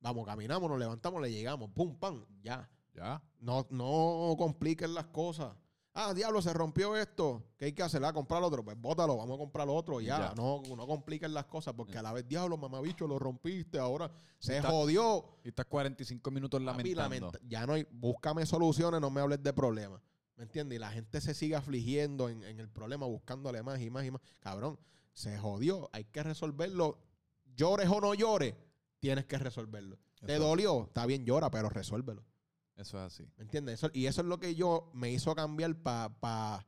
[0.00, 1.70] Vamos, caminamos, nos levantamos, le llegamos.
[1.70, 2.68] Pum, pam, ya.
[2.94, 3.22] Ya.
[3.40, 5.54] No, no compliquen las cosas.
[5.94, 7.42] Ah, diablo, se rompió esto.
[7.56, 8.04] ¿Qué hay que hacer?
[8.04, 8.64] Ah, comprar otro.
[8.64, 10.00] Pues bótalo, vamos a comprar otro.
[10.00, 10.18] Ya.
[10.18, 10.34] Ya.
[10.36, 13.78] No, no compliquen las cosas porque a la vez, diablo, mamabicho, lo rompiste.
[13.78, 15.38] Ahora se Está- jodió.
[15.44, 17.26] Y estás 45 minutos Papi, lamentando.
[17.32, 20.00] lamenta- ya no hay, búscame soluciones, no me hables de problemas.
[20.38, 20.76] ¿Me entiendes?
[20.76, 24.12] Y la gente se sigue afligiendo en, en el problema, buscándole más y más y
[24.12, 24.22] más.
[24.40, 24.78] Cabrón,
[25.12, 26.98] se jodió, hay que resolverlo.
[27.56, 28.54] Llores o no llores,
[29.00, 29.98] tienes que resolverlo.
[30.24, 32.24] Te dolió, está bien, llora, pero resuélvelo.
[32.76, 33.28] Eso es así.
[33.36, 33.74] ¿Me entiendes?
[33.74, 36.64] Eso- y eso es lo que yo me hizo cambiar para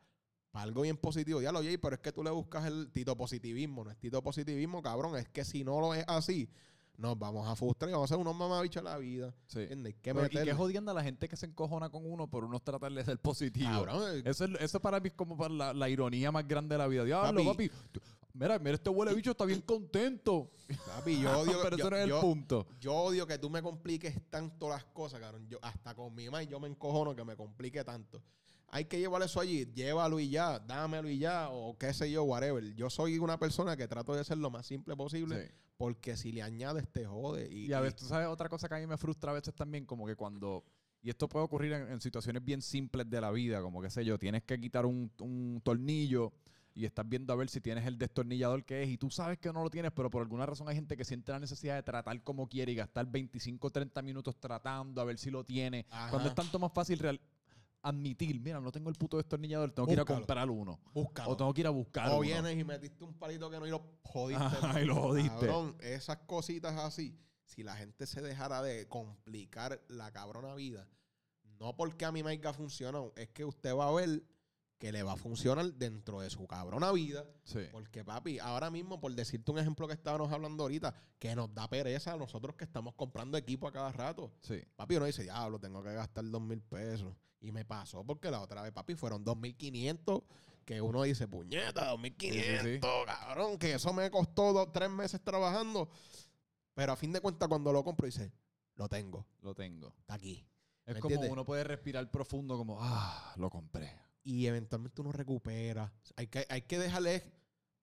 [0.53, 1.41] algo bien positivo.
[1.41, 3.85] Ya lo oye, pero es que tú le buscas el tito positivismo.
[3.85, 5.17] No es tito positivismo, cabrón.
[5.17, 6.51] Es que si no lo es así,
[7.01, 9.35] nos vamos a frustrar y vamos a ser unos mamabichos a la vida.
[9.47, 9.61] Sí.
[9.61, 9.87] ¿Entiendes?
[9.87, 10.51] Hay que Pero, y meterle.
[10.51, 13.19] qué jodiendo a la gente que se encojona con uno por uno tratar de ser
[13.19, 13.71] positivo.
[13.71, 16.75] Cabrón, eh, Eso, es, eso para mí es como para la, la ironía más grande
[16.75, 17.05] de la vida.
[17.05, 17.69] Diablo, Papi.
[17.69, 17.81] papi.
[17.91, 18.01] tú-
[18.33, 20.51] Mira, mira, este huele bicho está bien contento.
[20.87, 22.67] papi, yo odio, Pero yo, eso no es yo- el punto.
[22.81, 25.49] yo odio que tú me compliques tanto las cosas, cabrón.
[25.49, 28.23] Yo, hasta con mi mamá yo me encojono que me complique tanto.
[28.73, 32.23] Hay que llevar eso allí, llévalo y ya, dámelo y ya, o qué sé yo,
[32.25, 32.75] whatever.
[32.75, 35.53] Yo soy una persona que trato de ser lo más simple posible, Sí.
[35.77, 37.49] porque si le añades te jode.
[37.53, 39.55] Y, Y a veces, tú sabes, otra cosa que a mí me frustra a veces
[39.55, 40.65] también, como que cuando.
[41.03, 44.05] Y esto puede ocurrir en, en situaciones bien simples de la vida, como que sé
[44.05, 46.33] yo, tienes que quitar un, un tornillo
[46.75, 49.53] y estás viendo a ver si tienes el destornillador que es y tú sabes que
[49.53, 52.23] no lo tienes, pero por alguna razón hay gente que siente la necesidad de tratar
[52.23, 55.87] como quiere y gastar 25 o 30 minutos tratando a ver si lo tiene.
[55.91, 56.11] Ajá.
[56.11, 57.21] Cuando es tanto más fácil real-
[57.83, 60.81] admitir, mira, no tengo el puto destornillador, tengo que ir a comprar uno.
[60.93, 61.31] búscalo.
[61.31, 62.21] O tengo que ir a buscar O uno.
[62.21, 64.43] vienes y metiste un palito que no y lo jodiste.
[64.43, 65.47] Ajá, y lo jodiste.
[65.47, 70.89] Cabrón, esas cositas así, si la gente se dejara de complicar la cabrona vida,
[71.59, 74.23] no porque a mí me haya funcionado, es que usted va a ver
[74.81, 77.25] que le va a funcionar dentro de su cabrona vida.
[77.45, 77.61] Sí.
[77.71, 81.69] Porque, papi, ahora mismo, por decirte un ejemplo que estábamos hablando ahorita, que nos da
[81.69, 84.33] pereza a nosotros que estamos comprando equipo a cada rato.
[84.41, 84.59] Sí.
[84.75, 87.15] Papi, uno dice, diablo, tengo que gastar dos mil pesos.
[87.43, 90.23] Y me pasó porque la otra vez, papi, fueron dos mil quinientos.
[90.65, 95.21] Que uno dice, puñeta, dos mil quinientos, cabrón, que eso me costó dos, tres meses
[95.23, 95.91] trabajando.
[96.75, 98.33] Pero a fin de cuentas, cuando lo compro, dice,
[98.77, 99.95] lo tengo, Lo tengo.
[99.99, 100.47] está aquí.
[100.87, 101.33] Es ¿Me como entiendes?
[101.33, 103.93] uno puede respirar profundo como, ah, lo compré.
[104.23, 105.93] Y eventualmente uno recupera.
[106.17, 107.25] Hay que, hay que dejarle,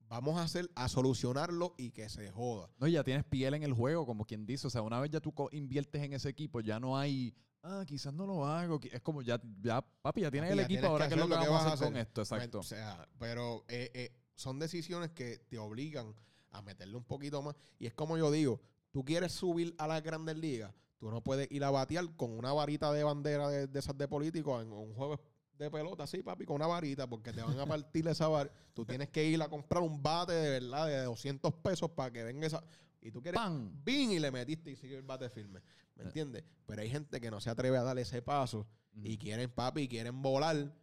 [0.08, 2.70] vamos a hacer, a solucionarlo y que se joda.
[2.78, 4.68] No, ya tienes piel en el juego, como quien dice.
[4.68, 8.14] O sea, una vez ya tú inviertes en ese equipo, ya no hay, ah, quizás
[8.14, 8.80] no lo hago.
[8.92, 11.20] Es como ya, ya papi, ya tienes Papi, el ya equipo, tienes ahora que es
[11.20, 12.60] lo que vamos a hacer con esto, exacto.
[12.60, 16.14] O sea, pero eh, eh, son decisiones que te obligan
[16.52, 17.56] a meterle un poquito más.
[17.80, 18.62] Y es como yo digo,
[18.92, 22.54] tú quieres subir a las grandes ligas, tú no puedes ir a batear con una
[22.54, 25.20] varita de bandera de, de esas de políticos en un juego
[25.58, 28.56] de pelota, así, papi, con una varita, porque te van a partir esa varita.
[28.74, 32.24] Tú tienes que ir a comprar un bate de verdad de 200 pesos para que
[32.24, 32.64] venga esa...
[33.02, 33.40] Y tú quieres...
[33.40, 33.72] ¡Pam!
[33.84, 34.12] ¡Bing!
[34.12, 35.62] Y le metiste y sigue el bate firme.
[35.96, 36.06] ¿Me Eh.
[36.08, 36.44] entiendes?
[36.66, 40.22] Pero hay gente que no se atreve a dar ese paso y quieren, papi, quieren
[40.22, 40.74] volar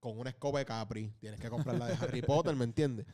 [0.00, 1.12] con una escoba de Capri.
[1.18, 3.06] Tienes que comprar la de Harry Potter, ¿me entiendes?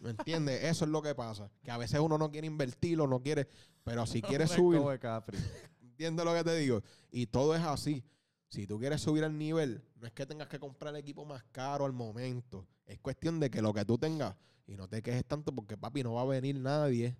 [0.00, 0.62] ¿Me entiendes?
[0.64, 1.50] Eso es lo que pasa.
[1.62, 3.48] Que a veces uno no quiere invertirlo, no quiere...
[3.84, 4.76] Pero si quieres subir...
[4.78, 5.38] escoba de Capri.
[5.82, 6.82] ¿Entiendes lo que te digo?
[7.10, 8.04] Y todo es así.
[8.48, 11.44] Si tú quieres subir al nivel, no es que tengas que comprar el equipo más
[11.52, 12.66] caro al momento.
[12.86, 14.34] Es cuestión de que lo que tú tengas,
[14.66, 17.16] y no te quejes tanto porque, papi, no va a venir nadie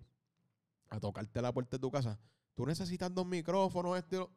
[0.89, 2.19] a tocarte la puerta de tu casa.
[2.55, 4.17] Tú necesitas dos micrófonos, este...
[4.17, 4.31] lo-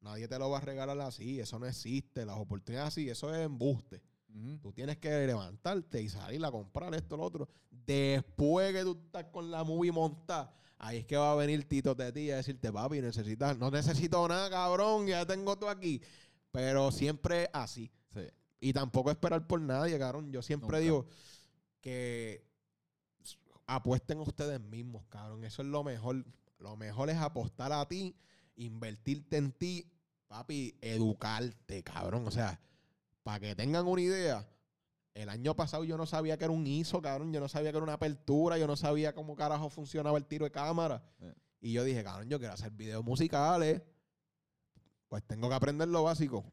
[0.00, 1.40] Nadie te lo va a regalar así.
[1.40, 2.24] Eso no existe.
[2.24, 4.02] Las oportunidades así, eso es embuste.
[4.60, 7.48] Tú tienes que levantarte y salir a comprar esto, lo otro.
[7.70, 11.94] Después que tú estás con la movie montada, ahí es que va a venir Tito
[11.94, 16.02] de ti a decirte, papi, necesitas, no necesito nada, cabrón, ya tengo todo aquí.
[16.56, 17.92] Pero siempre así.
[18.14, 18.22] Sí.
[18.60, 20.32] Y tampoco esperar por nadie, cabrón.
[20.32, 20.78] Yo siempre Nunca.
[20.78, 21.06] digo
[21.82, 22.46] que
[23.66, 25.44] apuesten ustedes mismos, cabrón.
[25.44, 26.24] Eso es lo mejor.
[26.58, 28.16] Lo mejor es apostar a ti,
[28.54, 29.92] invertirte en ti,
[30.28, 32.26] papi, educarte, cabrón.
[32.26, 32.58] O sea,
[33.22, 34.48] para que tengan una idea,
[35.12, 37.34] el año pasado yo no sabía que era un ISO, cabrón.
[37.34, 38.56] Yo no sabía que era una apertura.
[38.56, 41.04] Yo no sabía cómo carajo funcionaba el tiro de cámara.
[41.20, 41.34] Eh.
[41.60, 43.82] Y yo dije, cabrón, yo quiero hacer videos musicales.
[45.08, 46.44] Pues tengo que aprender lo básico.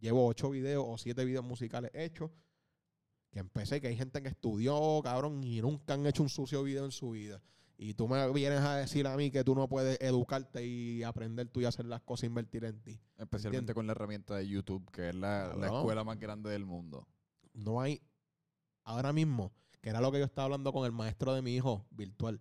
[0.00, 2.30] Llevo ocho videos o siete videos musicales hechos.
[3.30, 6.84] Que empecé, que hay gente que estudió, cabrón, y nunca han hecho un sucio video
[6.84, 7.42] en su vida.
[7.76, 11.48] Y tú me vienes a decir a mí que tú no puedes educarte y aprender
[11.48, 13.00] tú y hacer las cosas, invertir en ti.
[13.16, 13.74] Especialmente ¿Entiendes?
[13.74, 17.08] con la herramienta de YouTube, que es la, la escuela más grande del mundo.
[17.52, 18.00] No hay,
[18.84, 21.84] ahora mismo, que era lo que yo estaba hablando con el maestro de mi hijo
[21.90, 22.40] virtual.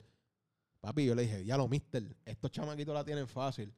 [0.81, 3.73] Papi, yo le dije, ya lo, mister, estos chamaquitos la tienen fácil.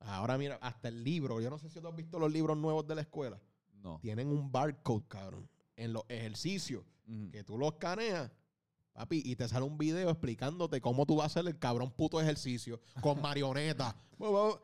[0.00, 2.86] Ahora mira, hasta el libro, yo no sé si tú has visto los libros nuevos
[2.86, 3.40] de la escuela.
[3.82, 3.98] No.
[4.00, 6.84] Tienen un barcode, cabrón, en los ejercicios,
[7.32, 8.30] que tú los escaneas,
[8.92, 12.20] papi, y te sale un video explicándote cómo tú vas a hacer el cabrón puto
[12.20, 13.96] ejercicio con marioneta.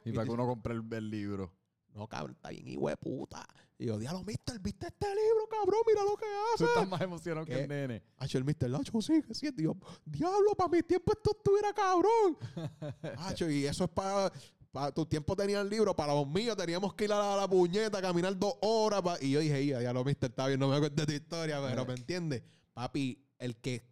[0.05, 1.53] Y para que uno compre el, el libro.
[1.95, 3.47] No, cabrón, está bien, hijo de puta.
[3.78, 5.80] Y yo, diablo, mister, ¿viste este libro, cabrón?
[5.87, 6.64] Mira lo que hace.
[6.64, 8.03] Tú estás más emocionado que el nene.
[8.18, 8.68] Hacho, el Mr.
[8.68, 9.62] Lacho sigue siendo.
[9.62, 12.37] Yo, Diablo, para mi tiempo esto estuviera cabrón.
[13.18, 14.30] Hacho, y eso es para.
[14.72, 17.48] Para tu tiempo tenían libro, para los míos teníamos que ir a la, a la
[17.48, 19.00] puñeta, caminar dos horas.
[19.02, 20.16] pa- y yo dije, ya, ya lo Mr.
[20.26, 21.86] está bien, no me acuerdo de tu historia, pero Eh.
[21.86, 22.42] ¿me entiendes?
[22.74, 23.86] Papi, el que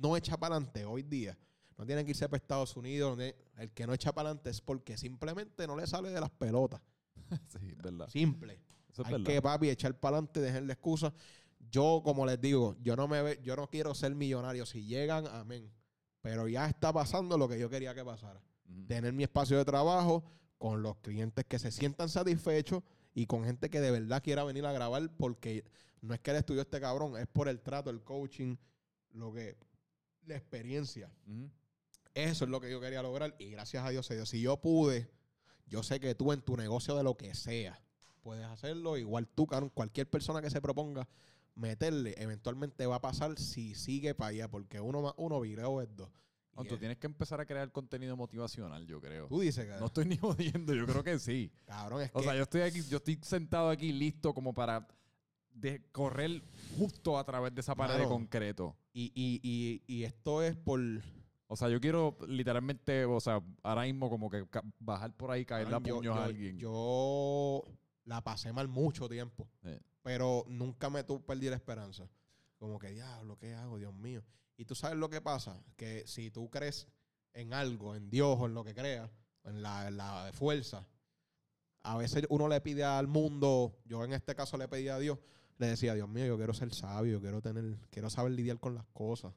[0.00, 1.38] no echa para adelante hoy día,
[1.78, 3.18] no tiene que irse para Estados Unidos,
[3.56, 6.80] el que no echa para adelante es porque simplemente no le sale de las pelotas.
[7.60, 8.08] sí, verdad.
[8.08, 8.60] Simple.
[8.90, 9.26] Eso es Hay verdad.
[9.26, 11.12] que, papi, echar para adelante, dejarle excusa.
[11.70, 14.64] Yo, como les digo, yo no me ve, yo no quiero ser millonario.
[14.66, 15.70] Si llegan, amén.
[16.20, 18.40] Pero ya está pasando lo que yo quería que pasara.
[18.88, 20.24] Tener mi espacio de trabajo
[20.58, 22.82] con los clientes que se sientan satisfechos
[23.14, 25.64] y con gente que de verdad quiera venir a grabar porque
[26.00, 28.56] no es que el estudio este cabrón, es por el trato, el coaching,
[29.12, 29.56] lo que,
[30.26, 31.10] la experiencia.
[32.14, 34.26] Eso es lo que yo quería lograr y gracias a Dios se dio.
[34.26, 35.10] Si yo pude,
[35.66, 37.80] yo sé que tú en tu negocio de lo que sea
[38.22, 38.96] puedes hacerlo.
[38.96, 41.08] Igual tú, cualquier persona que se proponga
[41.54, 45.88] meterle, eventualmente va a pasar si sigue para allá, porque uno más uno video es
[45.96, 46.10] dos.
[46.64, 49.26] Tú es- tienes que empezar a crear contenido motivacional, yo creo.
[49.28, 51.50] tú dices, que, No estoy ni jodiendo, yo creo que sí.
[51.66, 54.86] cabrón, es O que sea, yo estoy aquí, yo estoy sentado aquí listo como para
[55.52, 56.42] de correr
[56.76, 58.76] justo a través de esa pared de concreto.
[58.92, 60.80] y, y, y, y esto es por...
[61.48, 64.44] O sea, yo quiero literalmente, o sea, ahora mismo como que
[64.80, 66.58] bajar por ahí, caerle a cabrón, puños yo, a alguien.
[66.58, 67.62] yo
[68.04, 69.48] la pasé mal mucho tiempo.
[69.62, 69.70] Sí.
[70.02, 72.08] pero nunca me tu perdí la esperanza.
[72.58, 74.22] Como que, diablo, ¿qué hago, Dios mío?
[74.56, 76.88] Y tú sabes lo que pasa, que si tú crees
[77.34, 79.10] en algo, en Dios o en lo que creas,
[79.44, 80.86] en la, en la fuerza,
[81.82, 85.18] a veces uno le pide al mundo, yo en este caso le pedí a Dios,
[85.58, 88.86] le decía, Dios mío, yo quiero ser sabio, quiero tener, quiero saber lidiar con las
[88.86, 89.32] cosas.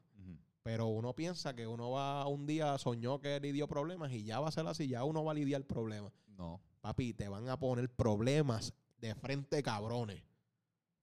[0.62, 4.50] Pero uno piensa que uno va un día soñó que lidió problemas y ya va
[4.50, 6.12] a ser así, ya uno va a lidiar problemas.
[6.28, 6.62] No.
[6.82, 10.22] Papi, te van a poner problemas de frente, cabrones.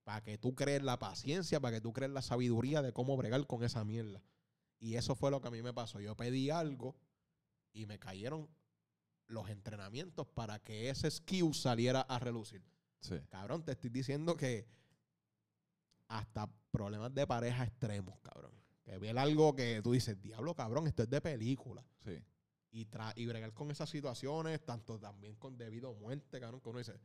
[0.07, 3.45] Para que tú crees la paciencia, para que tú crees la sabiduría de cómo bregar
[3.45, 4.23] con esa mierda.
[4.79, 5.99] Y eso fue lo que a mí me pasó.
[5.99, 6.95] Yo pedí algo
[7.73, 8.47] y me cayeron
[9.27, 12.63] los entrenamientos para que ese skill saliera a relucir.
[13.01, 13.15] Sí.
[13.27, 14.65] Cabrón, te estoy diciendo que
[16.07, 18.53] hasta problemas de pareja extremos, cabrón.
[18.85, 21.85] Que ver algo que tú dices, diablo, cabrón, esto es de película.
[22.05, 22.23] Sí.
[22.71, 26.69] Y, tra y bregar con esas situaciones, tanto también con debido a muerte, cabrón, que
[26.69, 26.97] uno dice,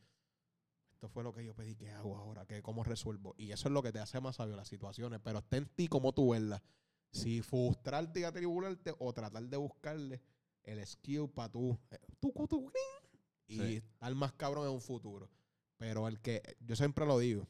[1.03, 2.47] esto fue lo que yo pedí, ¿qué hago ahora?
[2.47, 3.35] ¿Qué, ¿Cómo resuelvo?
[3.37, 5.89] Y eso es lo que te hace más sabio las situaciones, pero está en ti
[5.89, 6.63] como tú verlas.
[7.11, 10.23] Si frustrarte y atribularte o tratar de buscarle
[10.63, 12.73] el skill para tú, eh, tú, tú, tú,
[13.49, 13.77] y Sí.
[13.79, 15.29] estar más cabrón en un futuro.
[15.77, 17.49] Pero el que, yo siempre lo digo,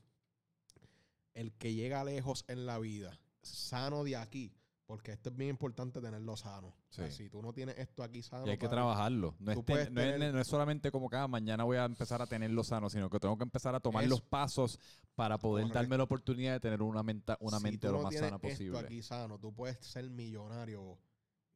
[1.35, 4.51] el que llega lejos en la vida, sano de aquí,
[4.93, 6.67] porque esto es bien importante tenerlo sano.
[6.69, 7.25] O sea, Sí.
[7.25, 9.35] si tú no tienes esto aquí sano, Y hay que trabajarlo.
[9.39, 12.21] No es, ten- no, es, no es solamente como que ah, mañana voy a empezar
[12.21, 14.11] a tenerlo sano, sino que tengo que empezar a tomar Eso.
[14.11, 14.79] los pasos
[15.15, 15.79] para poder Correcto.
[15.79, 18.29] darme la oportunidad de tener una, menta- una si mente tú lo no más tienes
[18.29, 18.77] sana posible.
[18.77, 20.99] Esto aquí sano, tú puedes ser millonario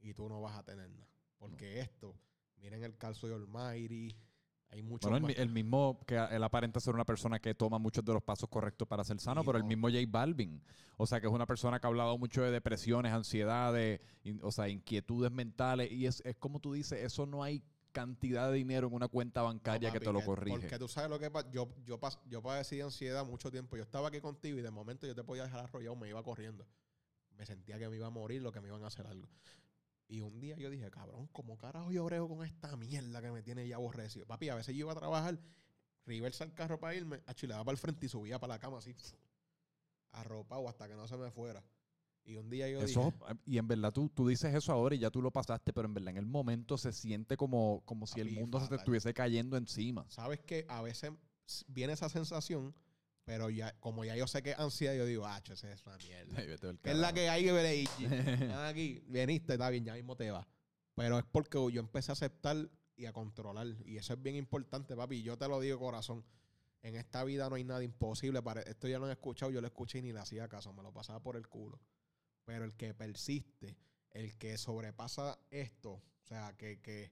[0.00, 1.06] y tú no vas a tener nada.
[1.36, 2.16] Porque esto,
[2.56, 4.16] miren el caso de Almighty,
[4.70, 8.04] hay muchos Bueno, el, el mismo, que él aparenta ser una persona que toma muchos
[8.04, 10.62] de los pasos correctos para ser sano, pero el mismo J Balvin.
[10.96, 14.50] O sea, que es una persona que ha hablado mucho de depresiones, ansiedades, in- o
[14.50, 15.90] sea, inquietudes mentales.
[15.92, 17.62] Y es, es como tú dices, eso no hay
[17.92, 20.58] cantidad de dinero en una cuenta No, bancaria que te lo corrige.
[20.58, 21.48] Porque tú sabes lo que pasa.
[21.50, 23.76] Yo, yo, pas- yo padecí ansiedad mucho tiempo.
[23.76, 26.66] Yo estaba aquí contigo y de momento yo te podía dejar arrollado, me iba corriendo.
[27.38, 29.28] Me sentía que me iba a morir, lo que me iban a hacer algo.
[30.08, 33.42] Y un día yo dije, cabrón, ¿cómo carajo yo brego con esta mierda que me
[33.42, 34.26] tiene ya aborrecido?
[34.26, 35.38] Papi, a veces yo iba a trabajar,
[36.04, 38.94] reversa el carro para irme, achilaba para el frente y subía para la cama así,
[40.12, 41.64] arropado hasta que no se me fuera.
[42.24, 44.98] Y un día yo Eso, dije, y en verdad tú, tú dices eso ahora y
[44.98, 48.20] ya tú lo pasaste, pero en verdad en el momento se siente como, como si
[48.20, 50.04] el mundo se te estuviese cayendo encima.
[50.08, 50.66] ¿sabes qué?
[50.68, 51.12] A veces
[51.68, 52.74] viene esa sensación,
[53.26, 55.96] pero ya como ya yo sé que es ansiedad, yo digo, ah, esa es una
[55.98, 56.32] mierda.
[56.38, 57.88] Ay, vete del ¿Qué es la que hay que ver
[58.64, 60.46] aquí, viniste, está bien, ya mismo te va.
[60.94, 63.66] Pero es porque yo empecé a aceptar y a controlar.
[63.84, 65.22] Y eso es bien importante, papi.
[65.24, 66.24] Yo te lo digo, corazón.
[66.82, 68.40] En esta vida no hay nada imposible.
[68.42, 70.72] Para, esto ya lo he escuchado, yo lo escuché y ni le hacía caso.
[70.72, 71.80] Me lo pasaba por el culo.
[72.44, 73.76] Pero el que persiste,
[74.12, 77.10] el que sobrepasa esto, o sea, que, que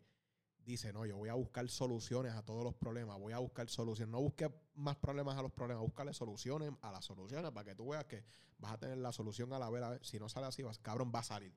[0.65, 3.19] dice, no, yo voy a buscar soluciones a todos los problemas.
[3.19, 4.11] Voy a buscar soluciones.
[4.11, 5.83] No busque más problemas a los problemas.
[5.83, 8.25] Búscale soluciones a las soluciones para que tú veas que
[8.59, 9.83] vas a tener la solución a la vez.
[9.83, 10.05] a ver.
[10.05, 11.55] Si no sale así, vas, cabrón, va a salir.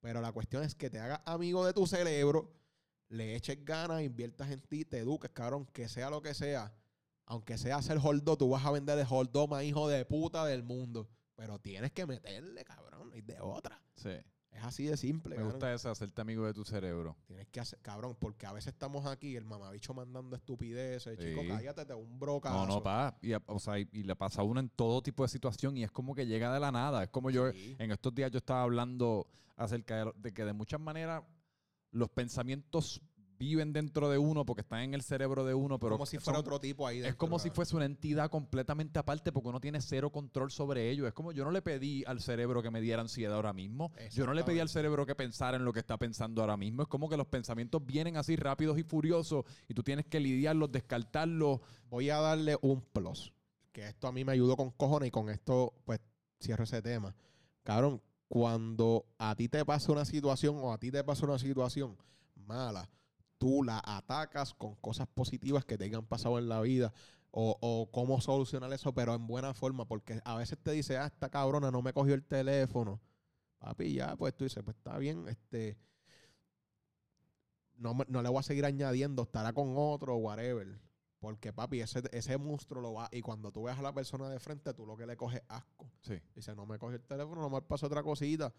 [0.00, 2.52] Pero la cuestión es que te hagas amigo de tu cerebro,
[3.08, 6.74] le eches ganas, inviertas en ti, te eduques, cabrón, que sea lo que sea.
[7.26, 10.64] Aunque sea hacer holdo, tú vas a vender el holdo más hijo de puta del
[10.64, 11.08] mundo.
[11.36, 13.80] Pero tienes que meterle, cabrón, y de otra.
[13.94, 14.10] Sí.
[14.52, 15.52] Es así de simple, Me cabrón.
[15.54, 17.16] gusta eso, hacerte amigo de tu cerebro.
[17.26, 21.48] Tienes que hacer, cabrón, porque a veces estamos aquí, el mamabicho mandando estupideces, chico, Sí.
[21.48, 22.66] cállate, te un brocazo.
[22.66, 23.16] No, no, pa.
[23.22, 25.84] Y, o sea, y, y le pasa a uno en todo tipo de situación y
[25.84, 27.02] es como que llega de la nada.
[27.02, 29.26] Es como yo, en estos días yo estaba hablando
[29.56, 31.22] acerca de que de muchas maneras
[31.90, 33.00] los pensamientos
[33.42, 36.36] viven dentro de uno porque están en el cerebro de uno, pero como si fuera
[36.38, 36.98] son- otro tipo ahí.
[36.98, 40.88] es dentro, como si fuese una entidad completamente aparte porque uno tiene cero control sobre
[40.90, 41.08] ello.
[41.08, 43.90] Es como yo no le pedí al cerebro que me diera ansiedad ahora mismo.
[44.12, 46.82] Yo no le pedí al cerebro que pensara en lo que está pensando ahora mismo.
[46.82, 50.70] Es como que los pensamientos vienen así rápidos y furiosos y tú tienes que lidiarlos,
[50.70, 51.60] descartarlos.
[51.90, 53.32] voy a darle un plus.
[53.72, 55.98] Que esto a mí me ayudó con cojones y con esto, pues,
[56.40, 57.14] cierro ese tema.
[57.64, 61.96] Cabrón, cuando a ti te pasa una situación o a ti te pasa una situación
[62.34, 62.88] mala,
[63.42, 66.92] tú la atacas con cosas positivas que te hayan pasado en la vida
[67.32, 71.06] o, o cómo solucionar eso, pero en buena forma, porque a veces te dice, ah,
[71.06, 73.00] esta cabrona no me cogió el teléfono.
[73.58, 75.76] Papi, ya, pues tú dices, pues está bien, este.
[77.74, 80.80] No, no le voy a seguir añadiendo, estará con otro whatever.
[81.18, 83.08] Porque, papi, ese, ese monstruo lo va.
[83.10, 85.90] Y cuando tú ves a la persona de frente, tú lo que le coges asco.
[86.02, 86.14] Sí.
[86.32, 88.54] Dice, no me coge el teléfono, no me pasa otra cosita.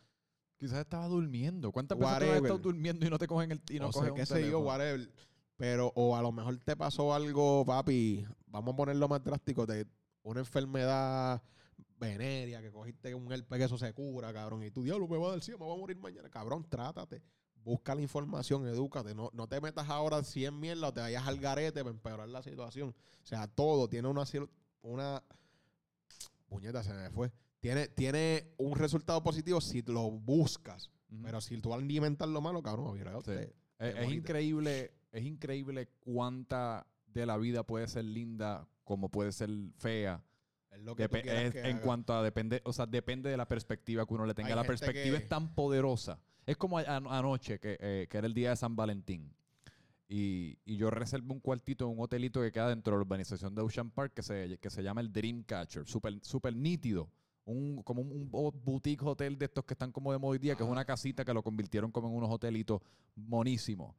[0.64, 1.74] Quizás estaba durmiendo.
[1.74, 4.16] ¿Cuántas veces has estado durmiendo y no te cogen el y no o cogen un
[4.16, 4.66] qué sé yo, teléfono?
[4.66, 5.10] whatever.
[5.58, 8.26] Pero, o a lo mejor te pasó algo, papi.
[8.46, 9.66] Vamos a ponerlo más drástico.
[9.66, 9.86] De
[10.22, 11.44] una enfermedad
[12.00, 14.64] venérea, que cogiste un herpes que eso se cura, cabrón.
[14.64, 16.30] Y tú, diablo, me va a dar cielo, me voy a morir mañana.
[16.30, 17.22] Cabrón, trátate.
[17.62, 19.14] Busca la información, edúcate.
[19.14, 22.42] No, no te metas ahora 100 mierda o te vayas al garete para empeorar la
[22.42, 22.96] situación.
[23.22, 24.24] O sea, todo tiene una...
[24.82, 25.22] una
[26.48, 27.34] puñeta, se me fue.
[27.64, 30.92] Tiene, tiene un resultado positivo si lo buscas.
[31.24, 32.98] Pero si tú alimentas lo malo, cabrón.
[32.98, 33.32] Sí.
[33.32, 39.32] Te Es, es increíble, es increíble cuánta de la vida puede ser linda como puede
[39.32, 40.22] ser fea.
[40.72, 41.82] Es lo que tú es que en haga.
[41.86, 44.50] cuanto a depende, o sea, depende de la perspectiva que uno le tenga.
[44.50, 46.20] Hay la perspectiva que- es tan poderosa.
[46.46, 49.34] Es como anoche, que, eh, que era el día de San Valentín.
[50.10, 53.56] Y, y yo reservé un cuartito en un hotelito que queda dentro de la urbanización
[53.56, 55.88] de Ocean Park que se, que se llama el Dreamcatcher.
[55.88, 57.10] Súper super nítido.
[57.46, 60.40] Un, como un, un bo- boutique hotel de estos que están como de moda hoy
[60.40, 62.82] día, que es una casita que lo convirtieron como en unos hotelitos
[63.16, 63.96] monísimos.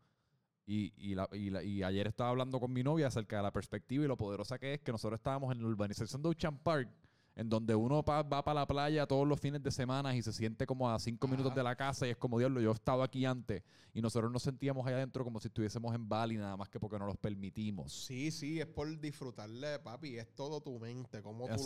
[0.67, 3.53] Y, y, la- y la- y ayer estaba hablando con mi novia acerca de la
[3.53, 6.89] perspectiva y lo poderosa que es que nosotros estábamos en la urbanización de Ocean Park,
[7.37, 10.33] en donde uno pa- va para la playa todos los fines de semana y se
[10.33, 13.03] siente como a cinco minutos de la casa y es como, diablo, yo he estado
[13.03, 16.71] aquí antes y nosotros nos sentíamos allá adentro como si estuviésemos en Bali, nada más
[16.71, 17.93] que porque no los permitimos.
[17.93, 20.17] Sí, sí, es por disfrutarle, papi.
[20.17, 21.21] Es todo tu mente.
[21.23, 21.61] Como tú lo-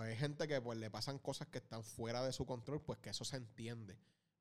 [0.00, 3.10] Hay gente que pues le pasan cosas que están fuera de su control, pues que
[3.10, 3.98] eso se entiende.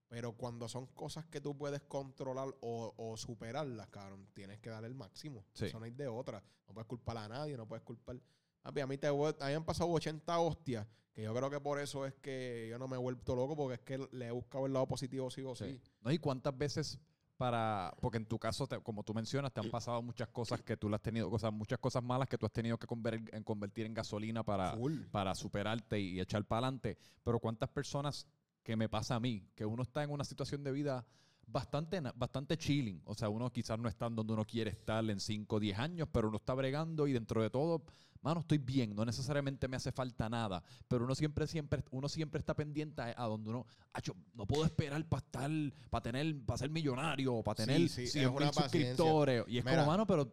[0.08, 4.86] Pero cuando son cosas que tú puedes controlar o, o superarlas, cabrón, tienes que dar
[4.86, 5.44] el máximo.
[5.54, 5.66] Sí.
[5.66, 6.44] Eso no hay de otra.
[6.68, 8.18] No puedes culpar a nadie, no puedes culpar.
[8.64, 11.60] A mí te voy- a mí me han pasado 80 hostias, que yo creo que
[11.60, 14.32] por eso es que yo no me he vuelto loco, porque es que le he
[14.32, 15.66] buscado el lado positivo sí o sí.
[15.66, 15.82] Sí.
[16.02, 16.12] ¿No?
[16.12, 17.00] ¿Y cuántas veces
[17.38, 20.78] para, porque en tu caso, te- como tú mencionas, te han pasado muchas cosas que
[20.78, 22.88] tú le has tenido, o sea, muchas cosas malas que tú has tenido que
[23.32, 25.02] en convertir en gasolina para, Full.
[25.12, 26.98] para superarte y echar para adelante.
[27.24, 28.28] Pero cuántas personas
[28.64, 31.06] que me pasa a mí, que uno está en una situación de vida
[31.54, 33.02] bastante, bastante chilling.
[33.06, 36.10] O sea, uno quizás no está donde uno quiere estar en 5 o 10 años,
[36.12, 37.84] pero uno está bregando y dentro de todo,
[38.22, 42.40] mano, estoy bien, no necesariamente me hace falta nada, pero uno siempre, siempre, uno siempre
[42.40, 45.52] está pendiente a, a donde uno, "Acho, no puedo esperar para estar,
[45.90, 49.44] para tener, para ser millonario, para Sí, tener sí, es 100 mil suscriptores.
[49.48, 49.78] Y es Mira.
[49.78, 50.32] como, mano, pero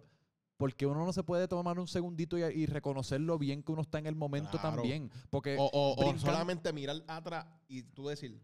[0.56, 3.80] porque uno no se puede tomar un segundito y, y reconocer lo bien que uno
[3.82, 4.76] está en el momento Claro.
[4.76, 5.10] también.
[5.30, 8.38] Porque O, o- o solamente mirar atrás y tú decir,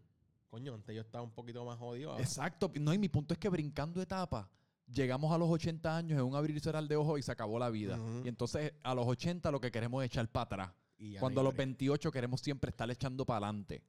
[0.47, 2.11] coño, antes yo estaba un poquito más jodido.
[2.11, 2.23] ahora".
[2.23, 2.71] Exacto.
[2.79, 4.47] No, y mi punto es que brincando etapas,
[4.87, 7.59] llegamos a los 80 años en un abrir y cerrar de ojos y se acabó
[7.59, 7.97] la vida.
[7.99, 8.21] Ujú.
[8.25, 10.71] Y entonces a los 80 lo que queremos es echar para atrás.
[10.97, 11.67] Y ya Cuando a no hay los break.
[11.67, 13.83] 28 queremos siempre estar echando para adelante.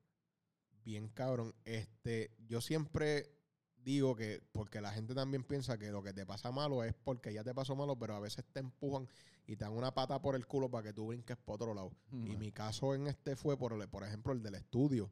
[0.84, 1.54] Bien cabrón.
[1.64, 3.30] Este, yo siempre
[3.76, 7.32] digo que, porque la gente también piensa que lo que te pasa malo es porque
[7.32, 9.08] ya te pasó malo, pero a veces te empujan
[9.46, 11.92] y te dan una pata por el culo para que tú brinques por otro lado.
[12.12, 15.10] Y mi caso en este fue, por, el- por ejemplo, el del estudio.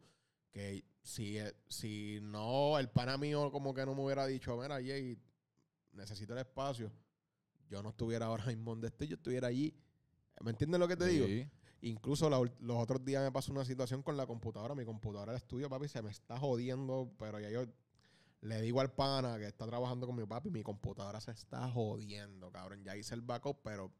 [0.53, 1.39] Que si,
[1.69, 5.19] si no, el pana mío como que no me hubiera dicho, mira, Jay,
[5.93, 6.91] necesito el espacio,
[7.69, 9.75] yo no estuviera ahora mismo donde estoy, yo estuviera allí.
[10.41, 11.27] ¿Me entiendes lo que te digo?
[11.27, 11.49] Sí.
[11.83, 14.75] Incluso la ul- los otros días me pasó una situación con la computadora.
[14.75, 17.65] Mi computadora del estudio, papi, se me está jodiendo, pero ya yo
[18.41, 22.51] le digo al pana que está trabajando con mi papi, mi computadora se está jodiendo,
[22.51, 22.83] cabrón.
[22.83, 23.93] Ya hice el backup, pero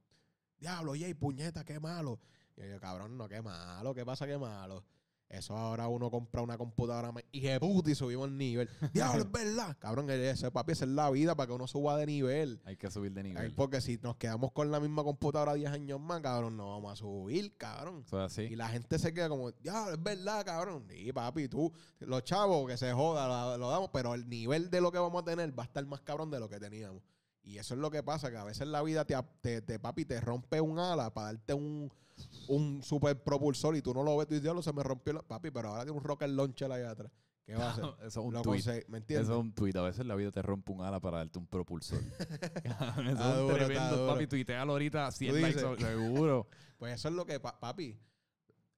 [0.59, 2.19] diablo, Jay, puñeta, qué malo.
[2.57, 4.85] Y yo, cabrón, no, qué malo, ¿qué pasa, qué malo?
[5.29, 8.69] Eso ahora uno compra una computadora más- y puta y subimos el nivel.
[8.95, 9.77] Diablo, es verdad.
[9.81, 12.61] Cabrón, ese papi, esa es la vida para que uno suba de nivel.
[12.65, 13.53] Hay que subir de nivel.
[13.55, 16.97] porque si nos quedamos con la misma computadora 10 años más, cabrón, no vamos a
[16.97, 18.05] subir, cabrón.
[18.07, 18.43] Eso es así.
[18.43, 20.87] Y la gente se queda como, ya, es verdad, cabrón.
[20.95, 24.93] Y papi, tú, los chavos que se joda, lo, damos, pero el nivel de lo
[24.93, 27.03] que vamos a tener va a estar más cabrón de lo que teníamos.
[27.43, 29.79] Y eso es lo que pasa, que a veces la vida te, ap- te, te,
[29.79, 31.93] papi, te rompe un ala para darte un,
[32.49, 35.23] un super propulsor y tú no lo ves, tú dices, diablo, se me rompió la...
[35.23, 37.13] Papi, pero ahora tiene un rocket launcher allá atrás.
[37.45, 37.85] ¿Qué va a hacer?
[38.01, 38.63] Eso es un Lo tweet.
[38.89, 39.29] ¿Me entiendes?
[39.29, 39.77] Eso es un tweet.
[39.77, 42.01] A veces la vida te rompe un ala para darte un propulsor.
[42.19, 44.27] Eso es un tremendo, papi.
[44.27, 46.49] Tuitealo ahorita 100 Tú likes, seguro.
[46.77, 47.99] Pues eso es lo que, pa- papi,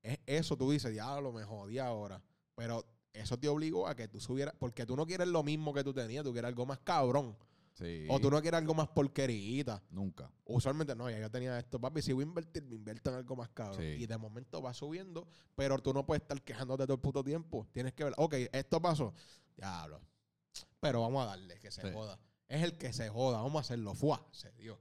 [0.03, 2.23] es eso tú dices, diablo, me jodí ahora.
[2.55, 5.83] Pero eso te obligó a que tú subieras, porque tú no quieres lo mismo que
[5.83, 7.37] tú tenías, tú quieres algo más cabrón.
[7.79, 8.07] Sí.
[8.09, 9.81] O tú no quieres algo más porquerita.
[9.91, 10.31] Nunca.
[10.45, 13.37] Usualmente no, ya yo tenía esto, papi, si voy a invertir, me invierto en algo
[13.37, 13.51] más.
[13.77, 13.83] Sí.
[13.83, 17.69] Y de momento va subiendo, pero tú no puedes estar quejándote todo el puto tiempo.
[17.73, 19.15] Tienes que ver, ok, esto pasó,
[19.57, 20.01] diablo.
[20.81, 21.89] Pero vamos a darle, que se Sí.
[21.93, 22.19] joda.
[22.49, 24.81] Es el que se joda, vamos a hacerlo, fuá, se dio.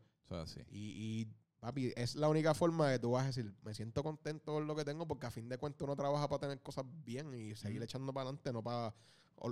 [0.71, 1.27] Y, y,
[1.59, 4.75] papi, es la única forma de tú vas a decir, me siento contento con lo
[4.75, 7.81] que tengo porque a fin de cuentas uno trabaja para tener cosas bien y seguir
[7.83, 8.93] echando para adelante, no para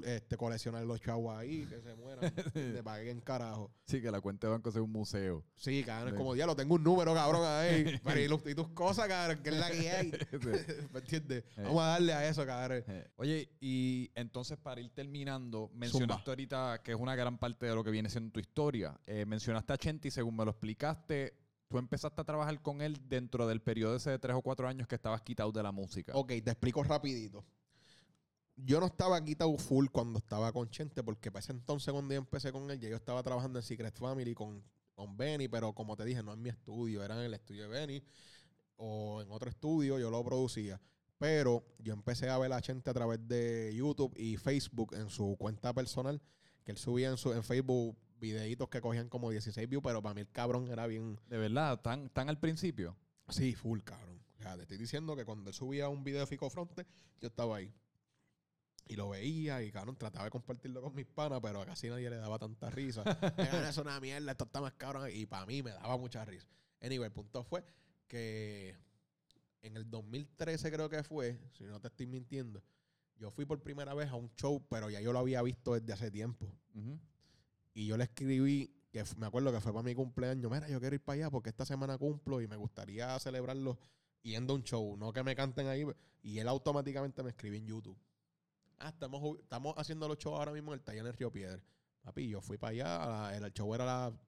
[0.03, 2.33] este, coleccionar los chavos ahí, que se mueran.
[2.53, 3.71] de pague en carajo.
[3.85, 5.43] Sí, que la cuenta de banco sea un museo.
[5.55, 7.99] Sí, cabrón, es como, diablo, tengo un número, cabrón, ahí.
[8.03, 10.11] Pero y, tus cosas, cabrón, que es la que hay.
[10.91, 11.43] ¿Me entiendes?
[11.55, 11.61] Sí.
[11.61, 12.83] Vamos a darle a eso, cabrón.
[12.87, 17.75] Eh, Oye, y entonces para ir terminando, mencionaste ahorita que es una gran parte de
[17.75, 18.99] lo que viene siendo tu historia.
[19.05, 23.47] Eh, mencionaste a Chenti, según me lo explicaste, tú empezaste a trabajar con él dentro
[23.47, 26.13] del periodo ese de tres o cuatro años que estabas quitado de la música.
[26.15, 27.45] Ok, te explico rapidito.
[28.57, 32.19] Yo no estaba quitado full cuando estaba con Chente, porque para ese entonces cuando yo
[32.19, 35.97] empecé con él, ya yo estaba trabajando en Secret Family con, con Benny, pero como
[35.97, 38.03] te dije, no en mi estudio, era en el estudio de Benny
[38.77, 40.81] o en otro estudio, yo lo producía.
[41.17, 45.35] Pero yo empecé a ver a Chente a través de YouTube y Facebook en su
[45.37, 46.21] cuenta personal,
[46.63, 50.15] que él subía en, su, en Facebook videitos que cogían como 16 views, pero para
[50.15, 52.97] mí el cabrón era bien, De verdad, tan, tan al principio.
[53.29, 54.21] Sí, full, cabrón.
[54.39, 56.85] O sea, te estoy diciendo que cuando él subía un video de Fico Fronte,
[57.19, 57.73] yo estaba ahí.
[58.87, 62.09] Y lo veía y, cabrón, trataba de compartirlo con mis panas, pero a casi nadie
[62.09, 63.03] le daba tanta risa.
[63.37, 65.09] Mira, eso es una mierda, esto está más cabrón.
[65.11, 66.47] Y para mí me daba mucha risa.
[66.81, 67.63] Anyway, el punto fue
[68.07, 68.75] que
[69.63, 72.61] en el 2013 creo que fue, si no te estoy mintiendo,
[73.17, 75.93] yo fui por primera vez a un show, pero ya yo lo había visto desde
[75.93, 76.47] hace tiempo.
[77.73, 80.95] Y yo le escribí, que me acuerdo que fue para mi cumpleaños, mira, yo quiero
[80.95, 83.79] ir para allá porque esta semana cumplo y me gustaría celebrarlo
[84.21, 85.85] yendo a un show, no que me canten ahí.
[86.21, 87.97] Y él automáticamente me escribió en YouTube.
[88.79, 91.61] Ah, estamos, estamos haciendo los shows ahora mismo en el taller en el Río Piedra.
[92.03, 94.19] Papi, yo fui para allá, la- el show era a las...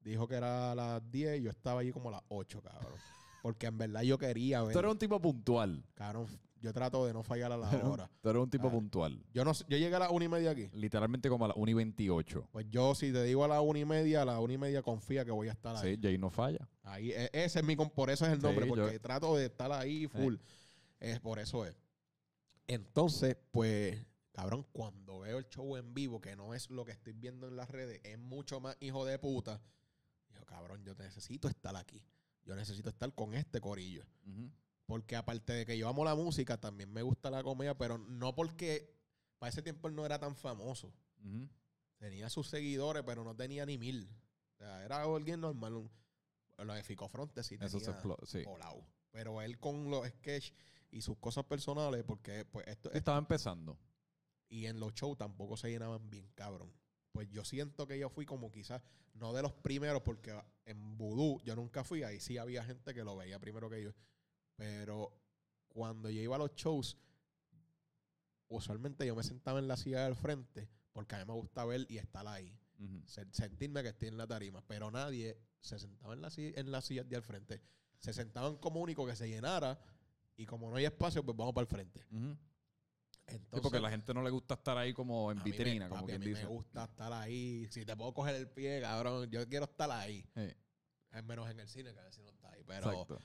[0.00, 2.92] Dijo que era a las 10 y yo estaba allí como a las 8, cabrón.
[3.42, 4.72] Porque en verdad yo quería ver...
[4.72, 5.84] Tú eres un tipo puntual.
[5.94, 6.26] Cabrón,
[6.60, 8.10] yo trato de no fallar a la hora.
[8.20, 8.70] Tú eres un tipo Ah.
[8.70, 9.22] puntual.
[9.32, 10.68] Yo no yo llegué a las una y media aquí.
[10.72, 12.48] Literalmente como a las 1 y 28.
[12.50, 14.82] Pues yo, si te digo a las una y media, a las una y media
[14.82, 15.94] confía que voy a estar ahí.
[15.96, 16.68] Sí, Jay no falla.
[16.84, 19.46] Ahí, e- ese es mi, por eso es el nombre, Sí, yo- porque trato de
[19.46, 20.36] estar ahí full.
[21.00, 21.76] Es por eso es.
[22.68, 27.14] Entonces, pues, cabrón, cuando veo el show en vivo, que no es lo que estoy
[27.14, 29.60] viendo en las redes, es mucho más hijo de puta.
[30.34, 32.04] Yo, cabrón, yo necesito estar aquí.
[32.44, 34.04] Yo necesito estar con este corillo.
[34.84, 38.34] Porque aparte de que yo amo la música, también me gusta la comedia, pero no
[38.34, 38.94] porque
[39.38, 40.92] para ese tiempo él no era tan famoso.
[41.96, 44.10] Tenía sus seguidores, pero no tenía ni mil.
[44.54, 45.90] O sea, era alguien normal.
[46.58, 48.16] lo de Fico Fronte sí Eso se tenía.
[48.24, 48.44] Sí.
[49.10, 50.54] Pero él con los sketches
[50.90, 53.78] y sus cosas personales, porque pues esto, Estaba empezando.
[54.48, 56.72] y en los shows tampoco se llenaban bien, cabrón.
[57.12, 58.82] Pues yo siento que yo fui como quizás,
[59.14, 63.04] no de los primeros, porque en Voodoo yo nunca fui, ahí sí había gente que
[63.04, 63.90] lo veía primero que yo.
[64.56, 65.12] Pero
[65.68, 66.96] cuando yo iba a los shows,
[68.48, 71.86] usualmente yo me sentaba en la silla del frente, porque a mí me gusta ver
[71.88, 72.56] y estar ahí.
[72.78, 73.02] Ujú.
[73.06, 74.62] Se- sentirme que estoy en la tarima.
[74.66, 77.60] Pero nadie se sentaba en la, en la silla de al frente.
[77.98, 79.78] Se sentaban como único que se llenara.
[80.38, 82.00] Y como no hay espacio, pues vamos para el frente.
[82.10, 82.40] Entonces,
[83.52, 85.88] Sí, porque a la gente no le gusta estar ahí como en a me- vitrina,
[85.90, 86.42] como papi, a quien mí dice.
[86.44, 87.66] me gusta estar ahí.
[87.70, 90.24] Si te puedo coger el pie, cabrón, yo quiero estar ahí.
[90.34, 90.48] Sí,
[91.10, 92.62] Es menos en el cine, que a veces no está ahí.
[92.66, 93.20] Pero Exacto.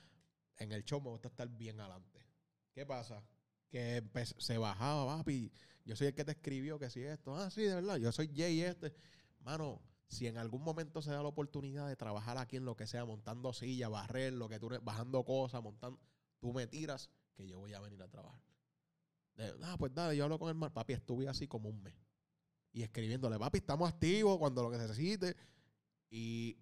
[0.57, 2.25] en el show me gusta estar bien adelante.
[2.73, 3.23] ¿Qué pasa?
[3.69, 4.03] Que
[4.39, 5.51] se bajaba, papi.
[5.85, 7.35] Yo soy el que te escribió que si esto.
[7.37, 7.97] Ah, sí, de verdad.
[7.97, 8.93] Yo soy Jay este.
[9.39, 12.87] Mano, si en algún momento se da la oportunidad de trabajar aquí en lo que
[12.87, 15.99] sea, montando silla, barrer, lo que tú, bajando cosas, montando,
[16.43, 18.41] tú me tiras que yo voy a venir a trabajar.
[19.35, 20.73] De, ah, pues dale, yo hablo con el mar.
[20.73, 21.95] Papi, estuve así como un mes.
[22.73, 25.37] Y escribiéndole, papi, estamos activos cuando lo que se necesite.
[26.09, 26.57] Y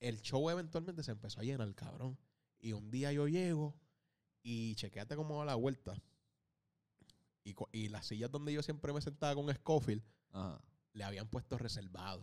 [0.00, 2.18] el show eventualmente se empezó a llenar, cabrón.
[2.58, 3.74] Y un día yo llego
[4.42, 5.94] y chequeate cómo va la vuelta.
[7.42, 10.60] Y, y las sillas donde yo siempre me sentaba con Scofield, Ajá.
[10.92, 12.22] le habían puesto reservado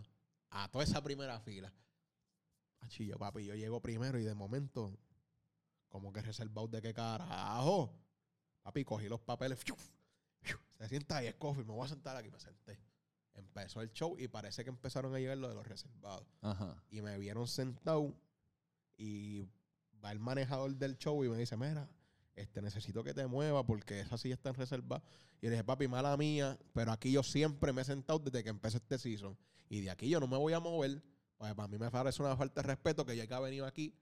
[0.50, 1.74] a toda esa primera fila.
[2.78, 4.96] Achillo, papi, yo llego primero y de momento,
[5.94, 7.88] como que reservado de qué carajo.
[8.62, 9.60] Papi, cogí los papeles.
[9.60, 9.76] ¡fiu!
[10.40, 10.58] ¡fiu!
[10.76, 12.80] Se sienta ahí, Scofield, me voy a sentar aquí, me senté.
[13.32, 16.82] Empezó el show y parece que empezaron a llegar lo de los reservados Ajá.
[16.90, 18.12] y me vieron sentado
[18.96, 19.46] y
[20.04, 21.88] va el manejador del show y me dice, mira,
[22.34, 25.00] este, necesito que te muevas porque esa silla está en reserva.
[25.40, 28.50] Y le dije, papi, mala mía, pero aquí yo siempre me he sentado desde que
[28.50, 29.38] empezó este season.
[29.68, 31.04] Y de aquí yo no me voy a mover.
[31.36, 33.94] Pues para mí me parece una falta de respeto que yo haya venido aquí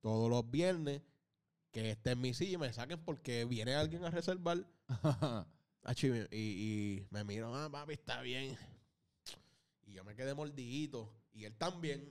[0.00, 1.02] todos los viernes,
[1.82, 4.66] que esté en mi silla y me saquen porque viene alguien a reservar.
[5.82, 8.56] Achi, y, y me miran, ah, papi, está bien.
[9.84, 11.12] Y yo me quedé mordidito.
[11.34, 12.10] Y él también.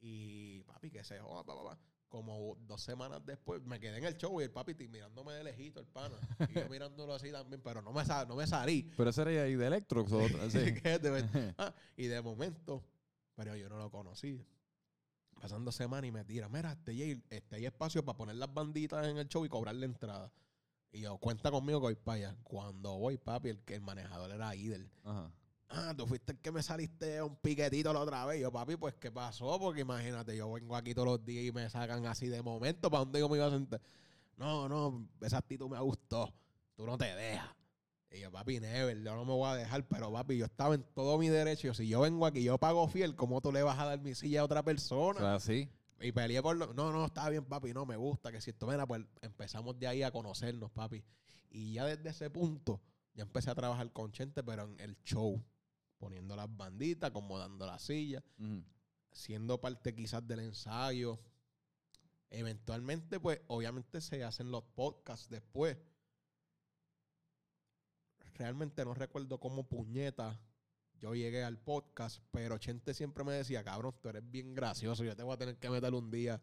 [0.00, 1.78] Y papi, que se joda, papá.
[2.08, 5.78] Como dos semanas después, me quedé en el show y el papi mirándome de lejito,
[5.78, 6.16] el pana.
[6.48, 8.90] Y yo mirándolo así también, pero no me, sa- no me salí.
[8.96, 10.50] Pero ese era ahí de Electrox o otra.
[10.50, 10.58] Sí.
[11.58, 12.82] Ah, y de momento,
[13.36, 14.44] pero yo no lo conocí.
[15.44, 19.18] Pasando semanas y me tira, mira, este este hay espacio para poner las banditas en
[19.18, 20.32] el show y cobrar la entrada.
[20.90, 22.36] Y yo, cuenta conmigo que voy para allá.
[22.42, 24.90] Cuando voy, papi, el, que el manejador era Idel.
[25.02, 25.30] Ajá.
[25.68, 28.40] Ah, tú fuiste el que me saliste un piquetito la otra vez.
[28.40, 29.58] Yo, papi, pues, ¿qué pasó?
[29.58, 32.90] Porque imagínate, yo vengo aquí todos los días y me sacan así de momento.
[32.90, 33.82] ¿Para dónde yo me iba a sentar?
[34.38, 36.32] No, no, esa actitud me gustó.
[36.74, 37.50] Tú no te dejas.
[38.14, 39.88] Y yo, papi, never, yo no me voy a dejar.
[39.88, 41.74] Pero, papi, yo estaba en todo mi derecho.
[41.74, 44.42] Si yo vengo aquí, yo pago fiel, ¿cómo tú le vas a dar mi silla
[44.42, 45.18] a otra persona?
[45.18, 45.68] O sea, sí.
[46.00, 46.72] Y peleé por lo...
[46.74, 48.30] No, no, está bien, papi, no me gusta.
[48.30, 51.02] Que si esto, mira, pues empezamos de ahí a conocernos, papi.
[51.50, 52.80] Y ya desde ese punto,
[53.14, 55.42] ya empecé a trabajar con Chente, pero en el show.
[55.98, 58.22] Poniendo las banditas, acomodando la silla,
[59.10, 61.18] siendo parte quizás del ensayo.
[62.30, 65.78] Eventualmente, pues, obviamente se hacen los podcasts después.
[68.34, 70.38] Realmente no recuerdo cómo puñeta
[71.00, 75.14] yo llegué al podcast, pero Chente siempre me decía, cabrón, tú eres bien gracioso, yo
[75.14, 76.40] te voy a tener que meter un día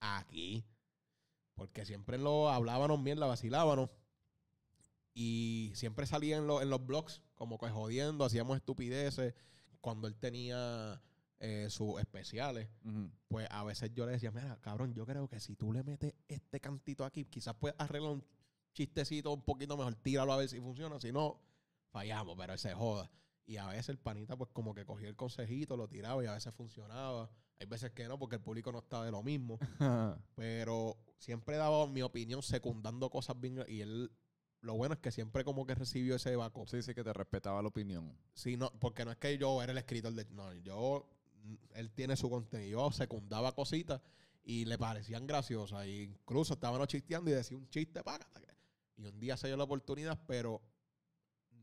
[0.00, 0.64] aquí.
[1.54, 3.90] Porque siempre lo hablábamos bien, la vacilábamos.
[5.14, 9.34] Y siempre salía en, lo- en los blogs, como que jodiendo, hacíamos estupideces.
[9.80, 11.00] Cuando él tenía
[11.40, 13.10] eh, sus especiales, Ujú.
[13.28, 16.14] pues a veces yo le decía, mira, cabrón, yo creo que si tú le metes
[16.26, 18.24] este cantito aquí, quizás puedes arreglar un
[18.74, 21.40] chistecito un poquito mejor, tíralo a ver si funciona, si no,
[21.90, 23.10] fallamos, pero él se joda.
[23.46, 26.32] Y a veces el panita, pues como que cogía el consejito, lo tiraba y a
[26.32, 27.30] veces funcionaba.
[27.60, 29.58] Hay veces que no, porque el público no estaba de lo mismo.
[30.34, 33.62] Pero siempre daba mi opinión secundando cosas bien.
[33.68, 34.10] Y él,
[34.60, 36.68] lo bueno es que siempre como que recibió ese backup.
[36.68, 38.16] sí, sí, que te respetaba la opinión.
[38.32, 40.24] Sí, no, porque no es que yo era el escritor de.
[40.30, 41.06] No, yo.
[41.74, 42.88] Él tiene su contenido.
[42.88, 44.00] Yo secundaba cositas
[44.42, 45.84] y le parecían graciosas.
[45.84, 48.26] E incluso estaban chisteando y decía un chiste, para
[48.96, 50.62] Y un día se dio la oportunidad, pero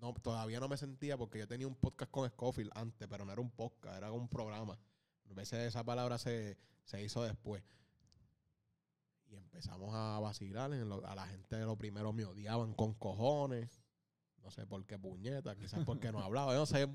[0.01, 3.31] no, todavía no me sentía porque yo tenía un podcast con Scofield antes, pero no
[3.31, 4.77] era un podcast, era un programa.
[5.29, 7.63] A veces esa palabra se, se hizo después.
[9.27, 10.71] Y empezamos a vacilar.
[10.73, 13.81] a la gente de lo primero me odiaban con cojones.
[14.43, 16.53] No sé por qué puñeta, quizás porque no hablaba.
[16.53, 16.89] Yo no sé,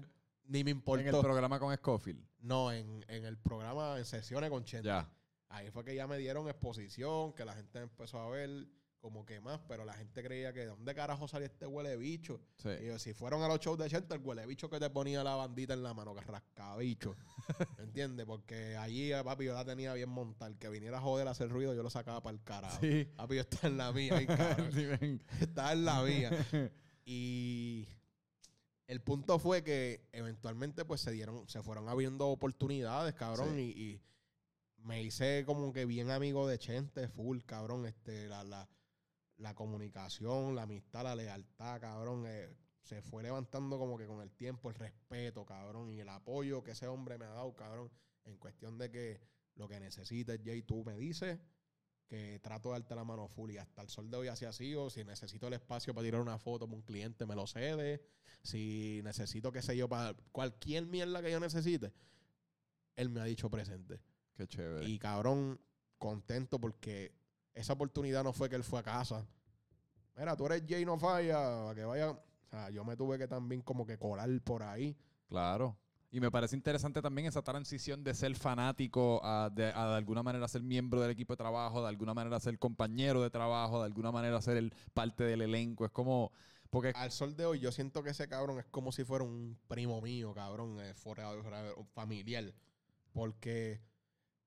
[0.45, 1.01] ni me importó.
[1.01, 2.23] ¿En el programa con Scofield?
[2.41, 4.89] No, en, en el programa, en sesiones con Chente.
[4.89, 5.11] Ya.
[5.49, 8.67] Ahí fue que ya me dieron exposición, que la gente empezó a ver
[9.07, 12.41] como que más, pero la gente creía que de dónde carajo salía este huele bicho.
[12.83, 15.23] Y yo, si fueron a los shows de Chente, el huele bicho que te ponía
[15.23, 17.15] la bandita en la mano, que rascaba bicho.
[17.79, 18.27] ¿Me entiendes?
[18.27, 20.51] Porque allí, papi, yo la tenía bien montada.
[20.51, 22.79] El que viniera a joder a hacer ruido, yo lo sacaba para el carajo.
[22.81, 23.05] Sí.
[23.15, 24.19] Papi, yo estaba en la mía,
[25.41, 26.31] estaba en la mía.
[27.09, 27.87] Y
[28.89, 34.01] el punto fue que eventualmente pues se dieron, se fueron abriendo oportunidades, cabrón, y,
[34.87, 38.69] me hice como que bien amigo de Chente, full, cabrón, este, la, la,
[39.39, 42.49] la comunicación, la amistad, la lealtad, cabrón, eh,
[42.83, 46.71] se fue levantando como que con el tiempo, el respeto, cabrón, y el apoyo que
[46.73, 47.91] ese hombre me ha dado, cabrón,
[48.25, 49.21] en cuestión de que
[49.57, 51.39] lo que necesites, Jay, tú me dices
[52.07, 54.75] que trato de darte la mano full y hasta el sol de hoy así así,
[54.77, 58.01] o si necesito el espacio para tirar una foto con un cliente, me lo cede,
[58.43, 61.93] si necesito, qué sé yo, para cualquier mierda que yo necesite,
[62.95, 64.01] él me ha dicho presente.
[64.37, 64.89] Qué chévere.
[64.89, 65.61] Y cabrón,
[65.99, 67.13] contento porque
[67.57, 69.27] esa oportunidad no fue que él fue a casa.
[70.17, 72.11] Mira, tú eres Jay, no falla, para que vaya.
[72.11, 74.97] O sea, yo me tuve que también como que colar por ahí.
[75.29, 75.77] Claro.
[76.11, 80.63] Y me parece interesante también esa transición de ser fanático a de, alguna manera ser
[80.63, 84.41] miembro del equipo de trabajo, de alguna manera ser compañero de trabajo, de alguna manera
[84.41, 85.85] ser el parte del elenco.
[85.85, 86.33] Es como.
[86.71, 86.93] Porque...
[86.95, 90.01] Al sol de hoy, yo siento que ese cabrón es como si fuera un primo
[90.01, 91.31] mío, cabrón, eh, fuera,
[91.95, 92.53] familiar.
[93.13, 93.81] Porque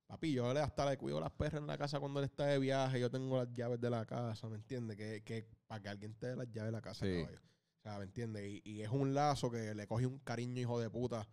[0.10, 3.00] Papi, yo hasta le cuido las perras en la casa cuando él está de viaje.
[3.00, 4.98] Yo tengo las llaves de la casa, ¿me entiendes?
[4.98, 7.38] Que, que para que alguien te dé las llaves de la casa, caballo.
[7.38, 8.60] O sea, ¿me entiendes?
[8.64, 11.30] Y, es un lazo que le coge un cariño, hijo de puta.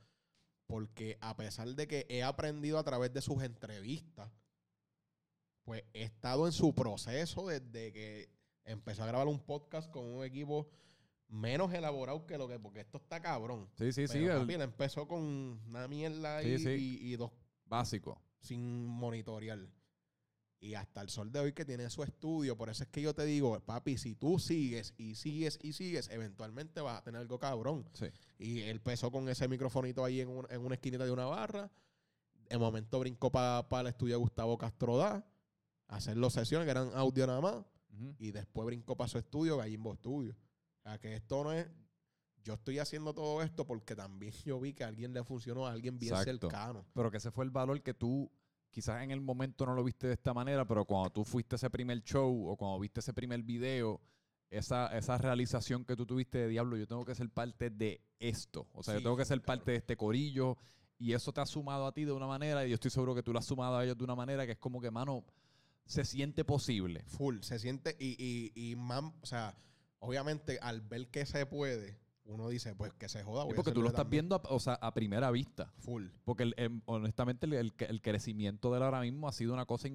[0.67, 4.31] Porque a pesar de que he aprendido a través de sus entrevistas,
[5.65, 8.29] pues he estado en su proceso desde que
[8.65, 10.69] empezó a grabar un podcast con un equipo
[11.29, 13.71] menos elaborado que lo que, porque esto está cabrón.
[13.79, 14.27] Sí, sí, sí.
[14.27, 15.23] Papi, empezó con
[15.67, 17.33] una mierda y, y, y, dos.
[17.65, 19.59] Básico sin monitorear.
[20.59, 23.15] Y hasta el sol de hoy que tiene su estudio, por eso es que yo
[23.15, 27.39] te digo, papi, si tú sigues y sigues y sigues, eventualmente vas a tener algo
[27.39, 27.87] cabrón.
[28.39, 31.71] Y él empezó con ese microfonito ahí en, una esquinita de una barra.
[32.49, 35.27] De momento brincó para el estudio de Gustavo Castro Da,
[35.89, 37.65] a hacer las sesiones que eran audio nada más.
[38.19, 40.35] Y después brincó para su estudio, Gallimbo Studio.
[40.79, 41.67] O sea, que esto no es
[42.47, 45.73] yo estoy haciendo todo esto porque también yo vi que a alguien le funcionó, a
[45.73, 46.87] alguien bien cercano.
[46.95, 48.31] Pero que ese fue el valor que tú,
[48.71, 51.69] quizás en el momento no lo viste de esta manera, pero cuando tú fuiste ese
[51.69, 54.01] primer show o cuando viste ese primer video,
[54.49, 58.69] esa, esa realización que tú tuviste de diablo, yo tengo que ser parte de esto.
[58.73, 60.57] O sea, yo tengo que ser parte de este corillo.
[60.99, 63.23] Y eso te ha sumado a ti de una manera, y yo estoy seguro que
[63.23, 65.27] tú lo has sumado a ellos de una manera que es como que, mano,
[65.85, 67.05] se siente posible.
[67.07, 69.59] Full, se siente, y, y, y o sea,
[69.99, 73.45] obviamente al ver que se puede, uno dice, pues que se joda.
[73.47, 75.73] porque tú lo estás viendo a, o sea, a primera vista.
[75.79, 76.07] Full.
[76.25, 77.73] Porque em, honestamente el,
[78.03, 79.89] crecimiento de él ahora mismo ha sido una cosa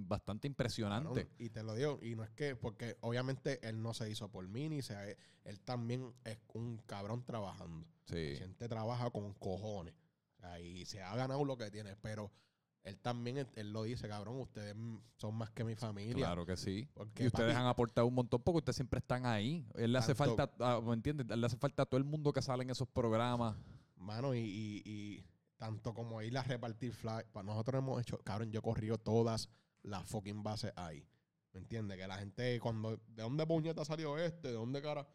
[0.00, 1.28] bastante impresionante.
[1.38, 4.46] y te lo digo, y no es que, porque obviamente él no se hizo por
[4.48, 7.86] mí, ni se, él también es un cabrón trabajando.
[8.06, 8.36] Sí.
[8.36, 9.94] Gente trabaja con cojones.
[10.62, 12.30] y se ha ganado lo que tiene, pero
[12.84, 14.74] él también, él lo dice, cabrón, ustedes
[15.16, 16.26] son más que mi familia.
[16.26, 16.88] Claro que sí.
[17.18, 19.66] y ustedes han aportado un montón porque ustedes siempre están ahí.
[19.74, 20.50] Él le hace falta,
[20.80, 21.26] ¿me entiendes?
[21.30, 23.56] Él le hace falta a todo el mundo que sale en esos programas.
[23.96, 25.24] Mano, y,
[25.58, 29.50] tanto como ir a repartir fly, para nosotros hemos hecho, cabrón, yo he corrido todas
[29.82, 31.06] las fucking bases ahí.
[31.52, 31.98] ¿Me entiendes?
[31.98, 34.48] Que la gente, cuando, ¿de dónde puñeta salió este?
[34.48, 35.06] ¿De dónde cara?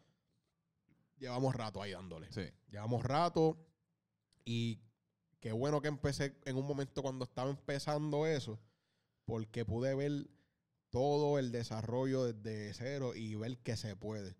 [1.16, 2.30] Llevamos rato ahí dándole.
[2.32, 2.44] Sí.
[2.68, 3.58] Llevamos rato
[4.44, 4.80] y
[5.44, 8.58] Qué bueno que empecé en un momento cuando estaba empezando eso,
[9.26, 10.26] porque pude ver
[10.88, 14.34] todo el desarrollo desde cero y ver que se puede.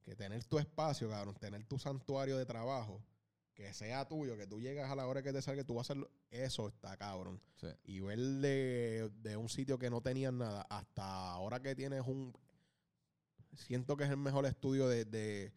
[0.00, 3.04] Que tener tu espacio, cabrón, tener tu santuario de trabajo,
[3.52, 5.92] que sea tuyo, que tú llegas a la hora que te salga, tú vas a
[5.92, 7.38] hacerlo, eso está cabrón.
[7.84, 12.32] Y ver de, un sitio que no tenías nada hasta ahora que tienes un...
[13.56, 15.52] Siento que es el mejor estudio de, de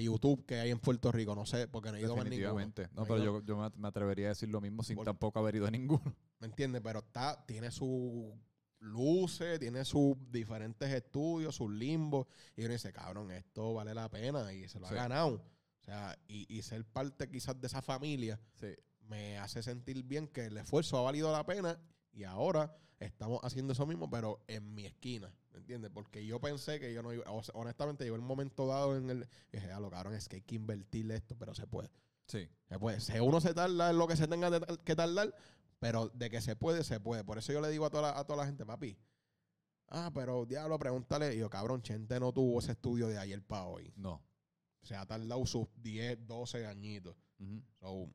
[0.00, 1.34] YouTube que hay en Puerto Rico.
[1.34, 2.72] No sé, porque no he ido a ninguno.
[2.94, 5.56] No, pero yo, yo me me atrevería a decir lo mismo sin Por- tampoco haber
[5.56, 6.02] ido a ninguno.
[6.38, 6.80] ¿Me entiendes?
[6.82, 8.32] Pero está, tiene sus
[8.78, 12.26] luces, tiene sus diferentes estudios, sus limbos.
[12.56, 14.94] Y uno dice, cabrón, esto vale la pena y se lo Sí.
[14.94, 15.34] ha ganado.
[15.80, 18.68] O sea, y, y ser parte quizás de esa familia Sí.
[19.00, 21.78] me hace sentir bien que el esfuerzo ha valido la pena
[22.12, 25.90] y ahora estamos haciendo eso mismo, pero en mi esquina, ¿me entiendes?
[25.92, 29.10] Porque yo pensé que yo no iba, o sea, honestamente, llegó el momento dado en
[29.10, 31.90] el, y dije, ah, lo cabrón, es que hay que invertirle esto, pero se puede.
[32.26, 32.48] Sí.
[32.68, 33.00] Se puede.
[33.00, 35.34] Si uno se tarda en lo que se tenga que tardar,
[35.78, 37.24] pero de que se puede, se puede.
[37.24, 38.96] Por eso yo le digo a toda la, a toda la gente, papi,
[39.88, 41.34] ah, pero diablo, pregúntale.
[41.34, 43.92] Y yo, cabrón, Chente no tuvo ese estudio de ayer para hoy.
[43.96, 44.22] No.
[44.82, 47.16] Se ha tardado sus 10, 12 añitos.
[47.38, 47.62] Ujú.
[47.80, 48.08] So,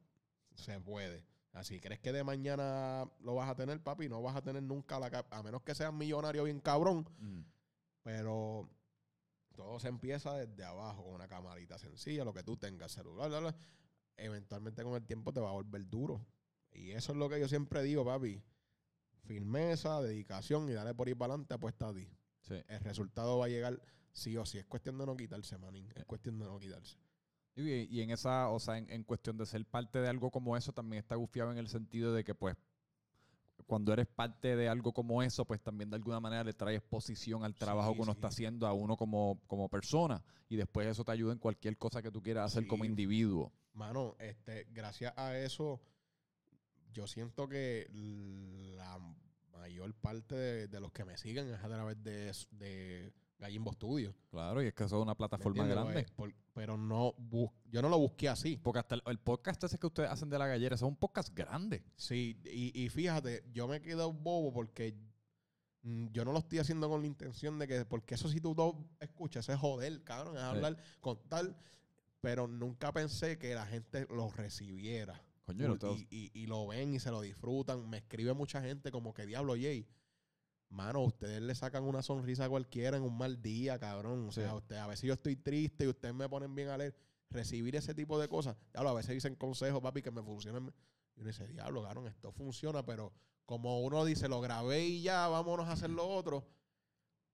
[0.55, 1.25] se puede.
[1.53, 4.09] Así, ¿crees que de mañana lo vas a tener, papi?
[4.09, 7.07] No vas a tener nunca la a menos que seas millonario bien cabrón,
[8.03, 8.69] pero
[9.55, 13.39] todo se empieza desde abajo, con una camarita sencilla, lo que tú tengas, celular, bla,
[13.39, 13.55] bla.
[14.17, 16.25] eventualmente con el tiempo te va a volver duro.
[16.71, 18.41] Y eso es lo que yo siempre digo, papi.
[19.25, 22.07] Firmeza, dedicación y dale por ir para adelante, apuesta a ti.
[22.41, 22.63] Sí.
[22.67, 24.57] El resultado va a llegar sí o sí.
[24.57, 25.91] Es cuestión de no quitarse, manín.
[25.95, 26.97] Es cuestión de no quitarse.
[27.57, 30.55] Y, y en esa, o sea, en, en cuestión de ser parte de algo como
[30.55, 32.55] eso, también está gufiado en el sentido de que, pues,
[33.65, 37.43] cuando eres parte de algo como eso, pues también de alguna manera le traes posición
[37.43, 38.17] al trabajo Sí, que uno sí.
[38.17, 40.23] está haciendo a uno como, como persona.
[40.47, 43.51] Y después eso te ayuda en cualquier cosa que tú quieras hacer como individuo.
[43.73, 45.81] Mano, este, gracias a eso,
[46.93, 48.99] yo siento que la
[49.51, 54.15] mayor parte de, de los que me siguen es a través de, de Gallimbo Studio.
[54.31, 55.93] Claro, y es que eso es una ¿me plataforma grande.
[55.93, 58.57] Pues, por- pero no bus- yo no lo busqué así.
[58.63, 60.95] Porque hasta el, el podcast ese que ustedes hacen de la gallera, eso es un
[60.97, 61.83] podcast grande.
[61.95, 64.95] Sí, y, y fíjate, yo me quedo bobo porque
[65.83, 68.55] mm, yo no lo estoy haciendo con la intención de que, porque eso si tú
[68.55, 71.55] lo escuchas, es joder, cabrón, es hablar con tal,
[72.21, 75.21] pero nunca pensé que la gente lo recibiera.
[75.45, 77.87] Coño, no y, y- y lo ven y se lo disfrutan.
[77.89, 79.87] Me escribe mucha gente como que diablo, Jay.
[80.69, 84.27] Mano, ustedes le sacan una sonrisa a cualquiera en un mal día, cabrón.
[84.27, 86.95] O sea, usted, a veces yo estoy triste y ustedes me ponen bien a leer.
[87.29, 88.55] Recibir ese tipo de cosas.
[88.71, 90.73] Diablo, a veces dicen consejos, papi, que me funcionen.
[91.15, 93.11] Y uno dice, diablo, cabrón, esto funciona, pero
[93.45, 96.47] como uno dice, lo grabé y ya, vámonos a hacer lo otro.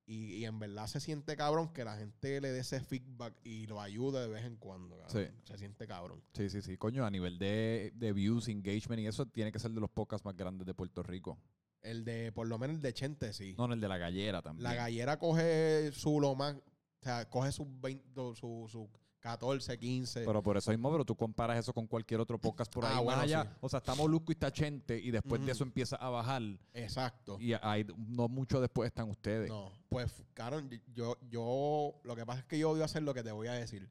[0.06, 3.68] Y, y en verdad se siente cabrón que la gente le dé ese feedback y
[3.68, 4.98] lo ayude de vez en cuando.
[4.98, 5.26] cabrón.
[5.26, 5.42] Sí.
[5.44, 6.24] Se siente cabrón.
[6.34, 6.78] Sí, sí, sí.
[6.78, 10.26] Coño, a nivel de, de views, engagement y eso tiene que ser de los podcasts
[10.26, 11.40] más grandes de Puerto Rico.
[11.84, 13.56] El de, por lo menos el de Chente, sí.
[13.58, 14.64] No, no, el de la gallera también.
[14.64, 16.62] La gallera coge su lo más, o
[17.04, 18.90] sea, coge sus 20, su, su
[19.20, 20.24] 14, 15.
[20.26, 22.96] Pero por eso mismo, pero tú comparas eso con cualquier otro podcast por ahí Ah,
[22.96, 23.44] más bueno, allá.
[23.44, 23.50] sí.
[23.62, 26.42] O sea, está Molusco y está Chente y después de eso empieza a bajar.
[26.74, 27.38] Exacto.
[27.40, 29.50] Y hay, no mucho después están ustedes.
[29.50, 33.24] No, pues, cabrón, yo, yo, lo que pasa es que yo odio hacer lo que
[33.24, 33.90] te voy a decir.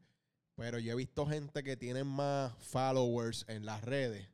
[0.54, 4.28] Pero yo he visto gente que tienen más followers en las redes,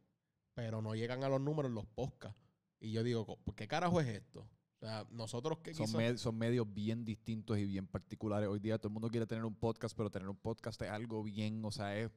[0.55, 2.41] pero no llegan a los números en los podcasts.
[2.81, 4.41] Y yo digo, "Co- ¿qué carajo es esto?
[4.41, 8.49] O sea, nosotros que Son, med- son medios bien distintos y bien particulares.
[8.49, 11.23] Hoy día todo el mundo quiere tener un podcast, pero tener un podcast es algo
[11.25, 12.11] bien, o sea, es,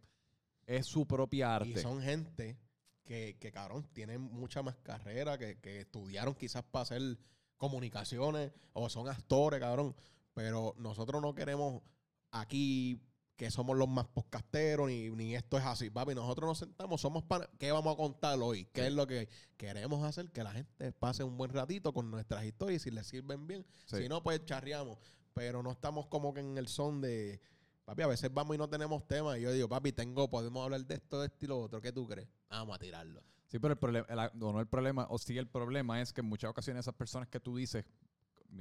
[0.68, 1.82] es su propia Y arte.
[1.82, 2.60] son gente
[3.04, 7.18] que, que, cabrón, tienen mucha más carrera, que, que estudiaron quizás para hacer
[7.58, 9.96] comunicaciones o son actores, cabrón.
[10.34, 11.82] Pero nosotros no queremos
[12.30, 13.02] aquí
[13.42, 15.90] que somos los más podcasteros, ni, ni esto es así.
[15.90, 17.50] Papi, nosotros nos sentamos, somos para...
[17.58, 18.66] ¿Qué vamos a contar hoy?
[18.66, 18.88] ¿Qué Sí.
[18.90, 20.30] es lo que queremos hacer?
[20.30, 23.66] Que la gente pase un buen ratito con nuestras historias y si les sirven bien.
[23.88, 23.98] Sí.
[23.98, 25.00] Si no, pues charreamos.
[25.34, 27.42] Pero no estamos como que en el son de...
[27.84, 29.36] Papi, a veces vamos y no tenemos tema.
[29.40, 31.82] Y yo digo, papi, tengo, podemos hablar de esto, de esto y lo otro.
[31.82, 32.28] ¿Qué tú crees?
[32.48, 33.24] Vamos a tirarlo.
[33.48, 36.22] Sí, pero el problema, el- no, no el problema, o sí el problema es que
[36.22, 37.86] en muchas ocasiones esas personas que tú dices,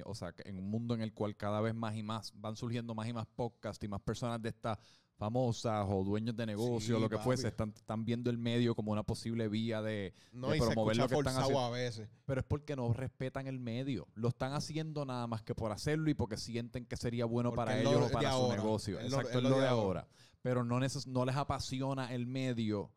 [0.05, 2.95] o sea, en un mundo en el cual cada vez más y más van surgiendo
[2.95, 4.79] más y más podcasts y más personas de estas
[5.17, 7.25] famosas o dueños de negocio, Sí, lo que papi.
[7.25, 11.09] fuese, están, están viendo el medio como una posible vía de, No, de promover lo
[11.09, 11.61] que están haciendo.
[11.61, 12.09] a veces.
[12.25, 14.09] Pero es porque no respetan el medio.
[14.15, 17.57] Lo están haciendo nada más que por hacerlo y porque sienten que sería bueno Porque
[17.67, 18.57] para ellos o para su ahora.
[18.57, 18.99] negocio.
[19.01, 20.01] Exacto, es lo lo de de ahora.
[20.01, 20.09] ahora.
[20.41, 22.91] Pero no, neces- no les apasiona el medio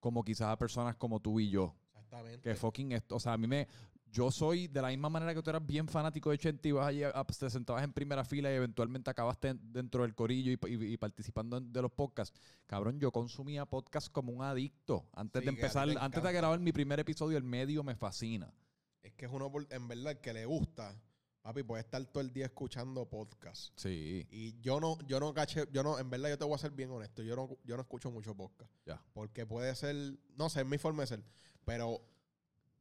[0.00, 1.76] como quizás a personas como tú y yo.
[1.92, 2.40] Exactamente.
[2.50, 3.14] Que fucking esto.
[3.14, 3.68] O sea, a mí me.
[4.14, 6.86] Yo soy de la misma manera que tú eras bien fanático de Chente y vas
[6.86, 10.58] allí, a- te sentabas en primera fila y eventualmente acabaste en- dentro del corillo y,
[10.72, 12.38] y- y participando de los podcasts.
[12.66, 15.08] Cabrón, yo consumía podcast como un adicto.
[15.14, 18.54] Antes Sí, de empezar, antes de grabar mi primer episodio, el medio me fascina.
[19.02, 20.96] Es que es uno, en verdad, el que le gusta,
[21.42, 23.72] papi, puede estar todo el día escuchando podcast.
[23.76, 24.28] Sí.
[24.30, 26.70] Y yo no, yo no caché, yo no, en verdad yo te voy a ser
[26.70, 28.70] bien honesto, yo no, yo no escucho mucho podcast.
[28.86, 29.02] Ya.
[29.12, 29.96] Porque puede ser,
[30.36, 31.24] no sé, es mi forma de ser.
[31.64, 32.00] Pero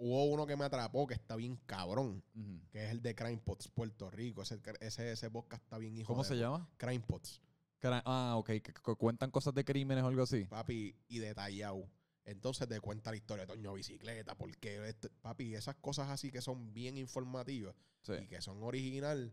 [0.05, 2.23] hubo uno que me atrapó que está bien cabrón,
[2.71, 4.41] que es el de Crime Pots Puerto Rico.
[4.41, 6.69] Ese, ese, ese podcast está bien hijo ¿Cómo de se llama?
[6.77, 7.41] Crime Pots.
[7.83, 8.45] Ah, ok.
[8.47, 10.45] Que, que cuentan cosas de crímenes o algo así.
[10.45, 11.87] papi, y detallado.
[12.25, 16.41] Entonces te cuenta la historia de Toño Bicicleta, porque este- papi, esas cosas así que
[16.41, 18.13] son bien informativas Sí.
[18.21, 19.31] y que son original,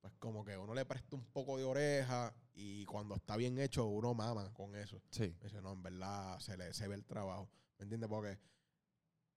[0.00, 3.86] pues como que uno le presta un poco de oreja y cuando está bien hecho
[3.86, 5.02] uno mama con eso.
[5.10, 5.34] Sí.
[5.42, 7.48] Dice, no, en verdad se, le, se ve el trabajo.
[7.78, 8.08] ¿Me entiendes?
[8.08, 8.38] Porque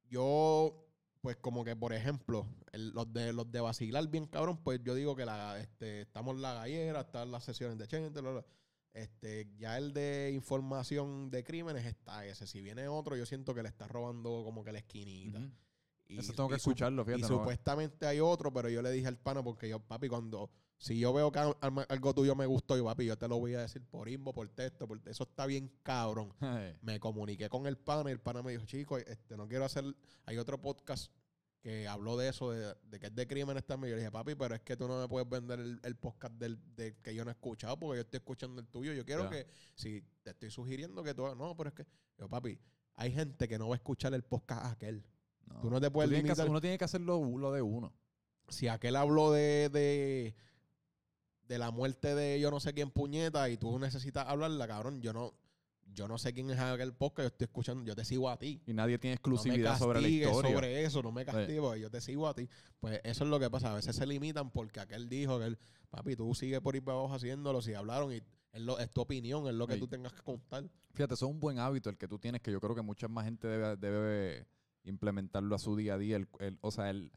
[0.09, 0.85] yo,
[1.21, 4.95] pues como que, por ejemplo, el- los de los de vacilar bien cabrón, pues yo
[4.95, 8.45] digo que la, este, estamos en la gallera, están las sesiones de bla.
[8.93, 12.45] este, ya el de información de crímenes está ese.
[12.45, 15.39] Si viene otro, yo siento que le está robando como que la esquinita.
[16.07, 17.19] Y- Eso tengo que y escucharlo, fíjate.
[17.19, 20.51] y no- supuestamente hay otro, pero yo le dije al pana porque yo, papi, cuando
[20.77, 23.39] si yo veo que al- al- algo tuyo me gustó, yo, papi, yo te lo
[23.39, 26.33] voy a decir por inbo, por texto, por eso está bien cabrón.
[26.81, 29.85] Me comuniqué con el pana y el pana me dijo, chico, este, no quiero hacer,
[30.25, 31.11] hay otro podcast
[31.61, 33.91] que habló de eso, de, de que es de crímenes también.
[33.91, 36.33] Yo le dije, papi, pero es que tú no me puedes vender el, el podcast
[36.33, 38.91] del, del que yo no he escuchado porque yo estoy escuchando el tuyo.
[38.91, 41.85] Yo quiero que, si te estoy sugiriendo que tú, no, pero es que,
[42.17, 42.59] yo, papi,
[42.95, 45.05] hay gente que no va a escuchar el podcast aquel.
[45.45, 45.61] No.
[45.61, 47.93] Tú no te puedes limitar- hacer- uno tiene que hacer lo, lo de uno.
[48.49, 50.35] si aquel habló de, de,
[51.47, 55.13] de la muerte de yo no sé quién puñeta y tú necesitas hablarla, cabrón, yo
[55.13, 55.33] no,
[55.93, 58.61] yo no sé quién es aquel podcast, yo estoy escuchando, yo te sigo a ti.
[58.65, 60.49] Y nadie tiene No exclusividad sobre la historia.
[60.51, 62.47] sobre eso, no me castigues, yo te sigo a ti.
[62.79, 65.57] Pues eso es lo que pasa, a veces se limitan porque aquel dijo que él,
[65.89, 68.21] papi, tú sigues por ahí para abajo haciéndolo, si hablaron y
[68.53, 69.79] es, lo- es tu opinión, es lo que Sí.
[69.81, 70.63] tú tengas que contar.
[70.93, 73.07] Fíjate, eso es un buen hábito el que tú tienes, que yo creo que mucha
[73.07, 74.47] más gente debe, debe
[74.85, 76.15] implementarlo a su día a día.
[76.17, 77.11] El, el- o sea, el,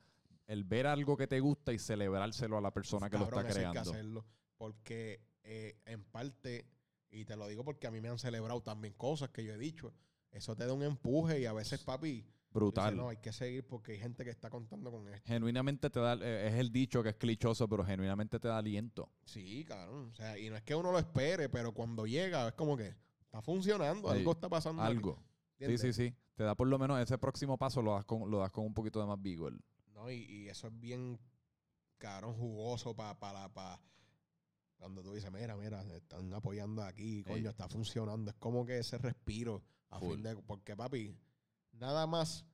[0.47, 3.51] el ver algo que te gusta y celebrárselo a la persona que Cabrón, lo está
[3.51, 3.91] eso hay que creando.
[3.91, 4.27] hacerlo.
[4.57, 6.67] Porque eh, en parte,
[7.11, 9.59] y te lo digo porque a mí me han celebrado también cosas que yo he
[9.59, 9.93] dicho,
[10.31, 12.97] eso te da un empuje y a veces, papi, Brutal.
[12.97, 15.27] no, hay que seguir porque hay gente que está contando con esto.
[15.27, 19.11] Genuinamente te da, eh, es el dicho que es clichoso, pero genuinamente te da aliento.
[19.25, 20.11] Sí, cabrón.
[20.11, 22.95] O sea, y no es que uno lo espere, pero cuando llega es como que
[23.21, 24.83] está funcionando, Sí, algo está pasando.
[24.83, 25.23] Algo.
[25.59, 26.15] Sí, sí, sí.
[26.35, 28.75] Te da por lo menos ese próximo paso, lo das con, lo das con un
[28.75, 29.55] poquito de más vigor.
[29.97, 31.19] No, y, y eso es bien,
[31.99, 33.81] cabrón, jugoso para pa, pa,
[34.77, 37.47] cuando tú dices, mira, mira, están apoyando aquí, coño, Ey.
[37.47, 38.31] está funcionando.
[38.31, 40.13] Es como que ese respiro a Full.
[40.15, 41.17] fin de, porque papi,
[41.73, 42.45] nada más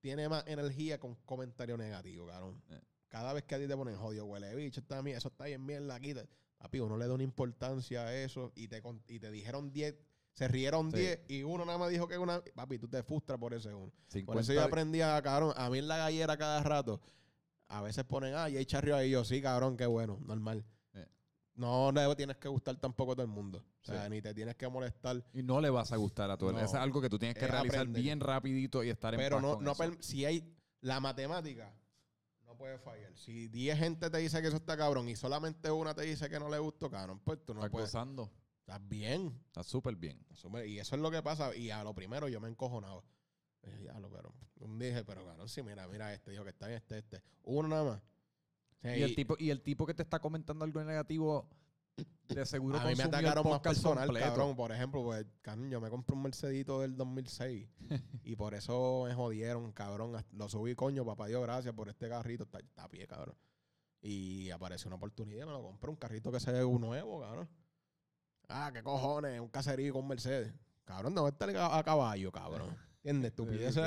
[0.00, 2.62] tiene más energía con comentario negativo, cabrón.
[2.70, 2.80] Eh.
[3.08, 5.94] Cada vez que a ti te ponen jodido, huele bicho, está eso está bien mierda
[5.94, 6.14] aquí.
[6.56, 9.94] Papi, uno le da una importancia a eso y te, con- y te dijeron 10,
[10.36, 10.98] se rieron Sí.
[10.98, 12.40] 10 y uno nada más dijo que una.
[12.54, 13.90] Papi, tú te frustras por ese uno.
[13.90, 17.00] Por 50 eso yo aprendí a, cabrón, a mí en la gallera cada rato,
[17.68, 20.64] a veces ponen, ah, y hay charrio ahí, yo, sí, cabrón, qué bueno, normal.
[20.92, 21.06] Eh.
[21.54, 23.64] No le tienes que gustar tampoco a todo el mundo.
[23.80, 24.10] O sea, Sí.
[24.10, 25.24] ni te tienes que molestar.
[25.32, 26.50] Y no le vas a gustar a todo.
[26.50, 26.60] el No.
[26.62, 28.02] Eso es algo que tú tienes que realizar aprender.
[28.02, 29.96] bien rapidito y estar en Pero paz no, con no eso.
[30.00, 31.72] si hay la matemática,
[32.44, 33.16] no puede fallar.
[33.16, 36.38] Si 10 gente te dice que eso está cabrón y solamente una te dice que
[36.38, 37.90] no le gustó, cabrón, pues tú no Estás puedes.
[38.66, 39.32] Estás bien.
[39.46, 40.18] Está súper bien.
[40.66, 41.54] Y eso es lo que pasa.
[41.54, 43.04] Y a lo primero yo me encojonaba.
[43.62, 46.78] Dije, diablo, pero un dije, pero cabrón, sí, mira, mira este, dijo que está bien
[46.78, 47.22] este, este.
[47.44, 48.02] Uno nada más.
[48.82, 51.48] Y el, tipo, y el tipo que te está comentando algo negativo,
[52.28, 54.26] de seguro a mí me atacaron más personal, completo.
[54.26, 54.56] cabrón.
[54.56, 57.68] Por ejemplo, pues, cabrón, yo me compré un Mercedito del 2006
[58.24, 60.12] y por eso me jodieron, cabrón.
[60.32, 62.42] Lo subí, coño, papá Dios, gracias por este carrito.
[62.44, 63.36] Está, está a pie, cabrón.
[64.02, 67.48] Y apareció una oportunidad, me lo compré, un carrito que se ve nuevo, cabrón.
[68.48, 70.52] Ah, qué cojones, un caserío con Mercedes.
[70.84, 72.76] Cabrón, no está a caballo, cabrón.
[73.02, 73.30] ¿Entiendes?
[73.32, 73.74] Estupidez.
[73.74, 73.80] Sí,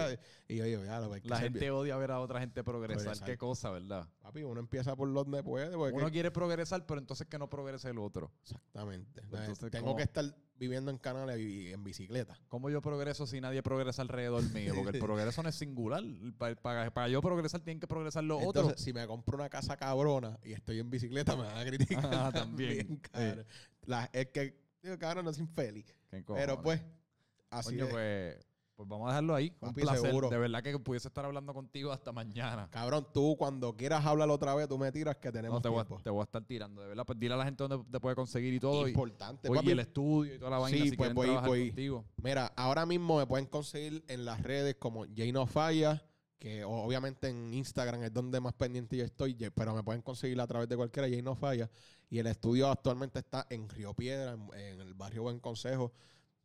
[0.48, 1.14] Y yo digo, ya lo.
[1.24, 3.04] La gente odia ver a otra gente progresar.
[3.04, 3.28] Progresar.
[3.28, 4.08] Qué cosa, ¿verdad?
[4.22, 5.76] Papi, uno empieza por donde puede.
[5.76, 8.32] Uno quiere progresar, pero entonces que no progrese el otro.
[8.44, 9.22] Exactamente.
[9.22, 9.98] Entonces, Tengo ¿cómo?
[9.98, 10.26] que estar
[10.56, 12.38] viviendo en canales y en bicicleta.
[12.50, 14.74] ¿Cómo yo progreso si nadie progresa alrededor mío?
[14.76, 16.04] Porque el progreso no es singular.
[16.38, 18.82] Para, yo progresar, tienen que progresar los Entonces, otros.
[18.82, 22.00] si me compro una casa cabrona y estoy en bicicleta, me van a criticar.
[22.12, 22.98] Ah, también.
[22.98, 23.46] cabrón.
[23.90, 25.96] La- es que, digo, cabrón, no es infeliz.
[26.12, 26.82] ¿Qué Pero pues,
[27.50, 27.92] así Coño, es.
[27.92, 28.46] pues,
[28.76, 29.50] pues vamos a dejarlo ahí.
[29.60, 30.02] Un Papi, placer.
[30.06, 30.30] seguro.
[30.30, 32.70] De verdad que pudiese estar hablando contigo hasta mañana.
[32.72, 35.80] Cabrón, tú cuando quieras hablar otra vez, tú me tiras que tenemos No, te voy,
[35.82, 36.04] a, tiempo.
[36.04, 37.04] te voy a estar tirando, de verdad.
[37.06, 38.88] Pues dile a la gente dónde te puede conseguir y todo.
[38.88, 39.72] y- Importante, Oye, papi.
[39.72, 41.68] el estudio y toda la vaina Sí, si pues quieren voy, trabajar voy.
[41.70, 42.06] contigo.
[42.24, 46.02] Mira, ahora mismo me pueden conseguir en las redes como Jay No Falla,
[46.40, 50.48] que obviamente en Instagram es donde más pendiente yo estoy, pero me pueden conseguir a
[50.48, 51.70] través de cualquiera, Jay No Falla.
[52.10, 55.92] Y el estudio actualmente está en Río Piedra, en, en el barrio Buen Consejo.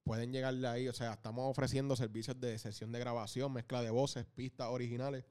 [0.03, 4.27] Pueden llegarle ahí, o sea, estamos ofreciendo servicios de sesión de grabación, mezcla de voces,
[4.35, 5.25] pistas originales,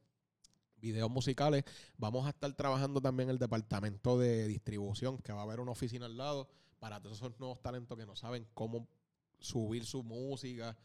[0.78, 1.64] videos musicales.
[1.98, 6.08] Vamos a estar trabajando también el departamento de distribución, que va a haber una oficina
[6.08, 6.50] al lado
[6.80, 8.88] para todos esos nuevos talentos que no saben cómo
[9.40, 10.76] subir su música.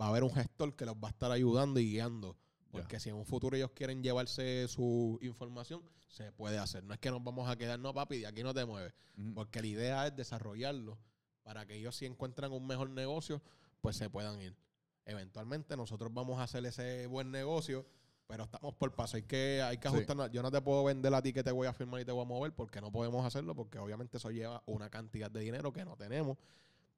[0.00, 2.36] Va a haber un gestor que los va a estar ayudando y guiando.
[2.70, 6.84] Porque si en un futuro ellos quieren llevarse su información, se puede hacer.
[6.84, 8.92] No es que nos vamos a quedar, no, papi, de aquí no te mueves.
[9.34, 10.98] Porque la idea es desarrollarlo
[11.42, 13.42] para que ellos si encuentran un mejor negocio,
[13.80, 14.56] pues se puedan ir.
[15.04, 17.84] Eventualmente nosotros vamos a hacer ese buen negocio,
[18.28, 19.16] pero estamos por paso.
[19.16, 19.94] Hay que, hay que Sí.
[19.94, 20.30] ajustarnos.
[20.30, 22.22] Yo no te puedo vender a ti que te voy a firmar y te voy
[22.22, 25.84] a mover porque no podemos hacerlo, porque obviamente eso lleva una cantidad de dinero que
[25.84, 26.38] no tenemos.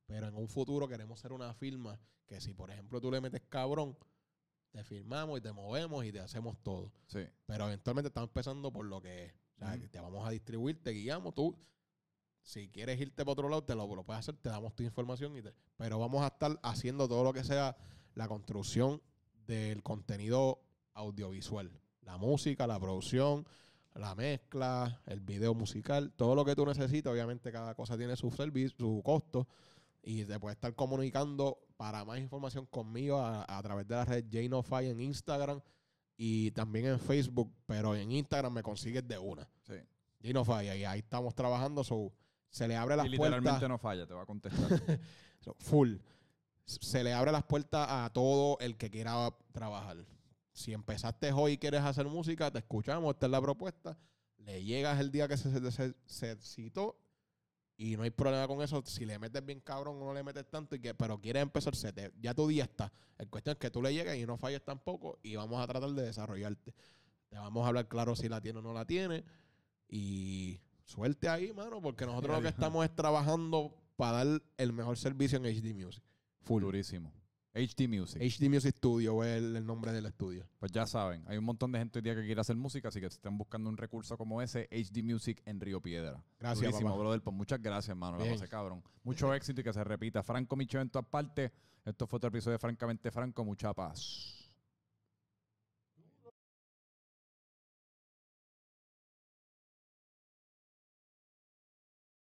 [0.07, 3.41] Pero en un futuro queremos ser una firma que si, por ejemplo, tú le metes
[3.49, 3.97] cabrón,
[4.73, 6.91] te firmamos y te movemos y te hacemos todo.
[7.07, 7.21] Sí.
[7.47, 9.33] Pero eventualmente estamos empezando por lo que es.
[9.55, 11.35] O sea, que te vamos a distribuir, te guiamos.
[11.35, 11.57] Tú,
[12.43, 15.37] si quieres irte para otro lado, te lo, lo puedes hacer, te damos tu información.
[15.37, 17.77] Y te- pero vamos a estar haciendo todo lo que sea
[18.15, 19.01] la construcción
[19.47, 20.61] del contenido
[20.95, 21.71] audiovisual.
[22.01, 23.47] La música, la producción,
[23.95, 27.13] la mezcla, el video musical, todo lo que tú necesitas.
[27.13, 29.47] Obviamente cada cosa tiene su servicio, su costo.
[30.03, 34.25] Y te puedes estar comunicando para más información conmigo a, a través de la red
[34.31, 35.61] JaneOfI en Instagram
[36.17, 39.49] y también en Facebook, pero en Instagram me consigues de una.
[39.63, 39.75] Sí.
[40.23, 41.85] JaneOfI, y ahí estamos trabajando.
[41.85, 42.13] So,
[42.51, 44.69] se le abre las Y literalmente puertas no falla, te va a contestar.
[45.41, 45.97] so, full.
[46.65, 49.97] Se le abre las puertas a todo el que quiera trabajar.
[50.53, 53.97] Si empezaste hoy y quieres hacer música, te escuchamos, esta es la propuesta.
[54.37, 56.97] Le llegas el día que se, se, se- se citó
[57.77, 58.83] y no hay problema con eso.
[58.87, 61.75] Si le metes bien cabrón o no le metes tanto, y que, pero quieres empezar,
[61.75, 62.93] se te- ya tu día está.
[63.19, 65.91] El cuestión es que tú le llegues y no falles tampoco y vamos a tratar
[65.91, 66.75] de desarrollarte.
[67.29, 69.25] Te vamos a hablar claro si la tiene o no la tiene.
[69.89, 74.97] Y suerte ahí, mano, porque nosotros lo que estamos es trabajando para dar el mejor
[74.99, 76.03] servicio en HD Music.
[76.41, 76.63] Full.
[76.63, 77.13] Durísimo.
[77.55, 78.23] HD Music.
[78.23, 80.49] HD Music Studio es el, el nombre del estudio.
[80.59, 83.01] Pues ya saben, hay un montón de gente hoy día que quiere hacer música, así
[83.01, 86.23] que si están buscando un recurso como ese, HD Music en Río Piedra.
[86.39, 87.01] Gracias, Durísimo, papá.
[87.01, 87.21] brother.
[87.23, 88.19] Pues muchas gracias, hermano.
[88.19, 88.83] La pasé cabrón.
[89.05, 90.23] Mucho éxito y que se repita.
[90.23, 91.53] Franco Micho en todas partes.
[91.85, 93.45] Esto fue otro episodio de Francamente Franco.
[93.45, 94.42] Mucha paz.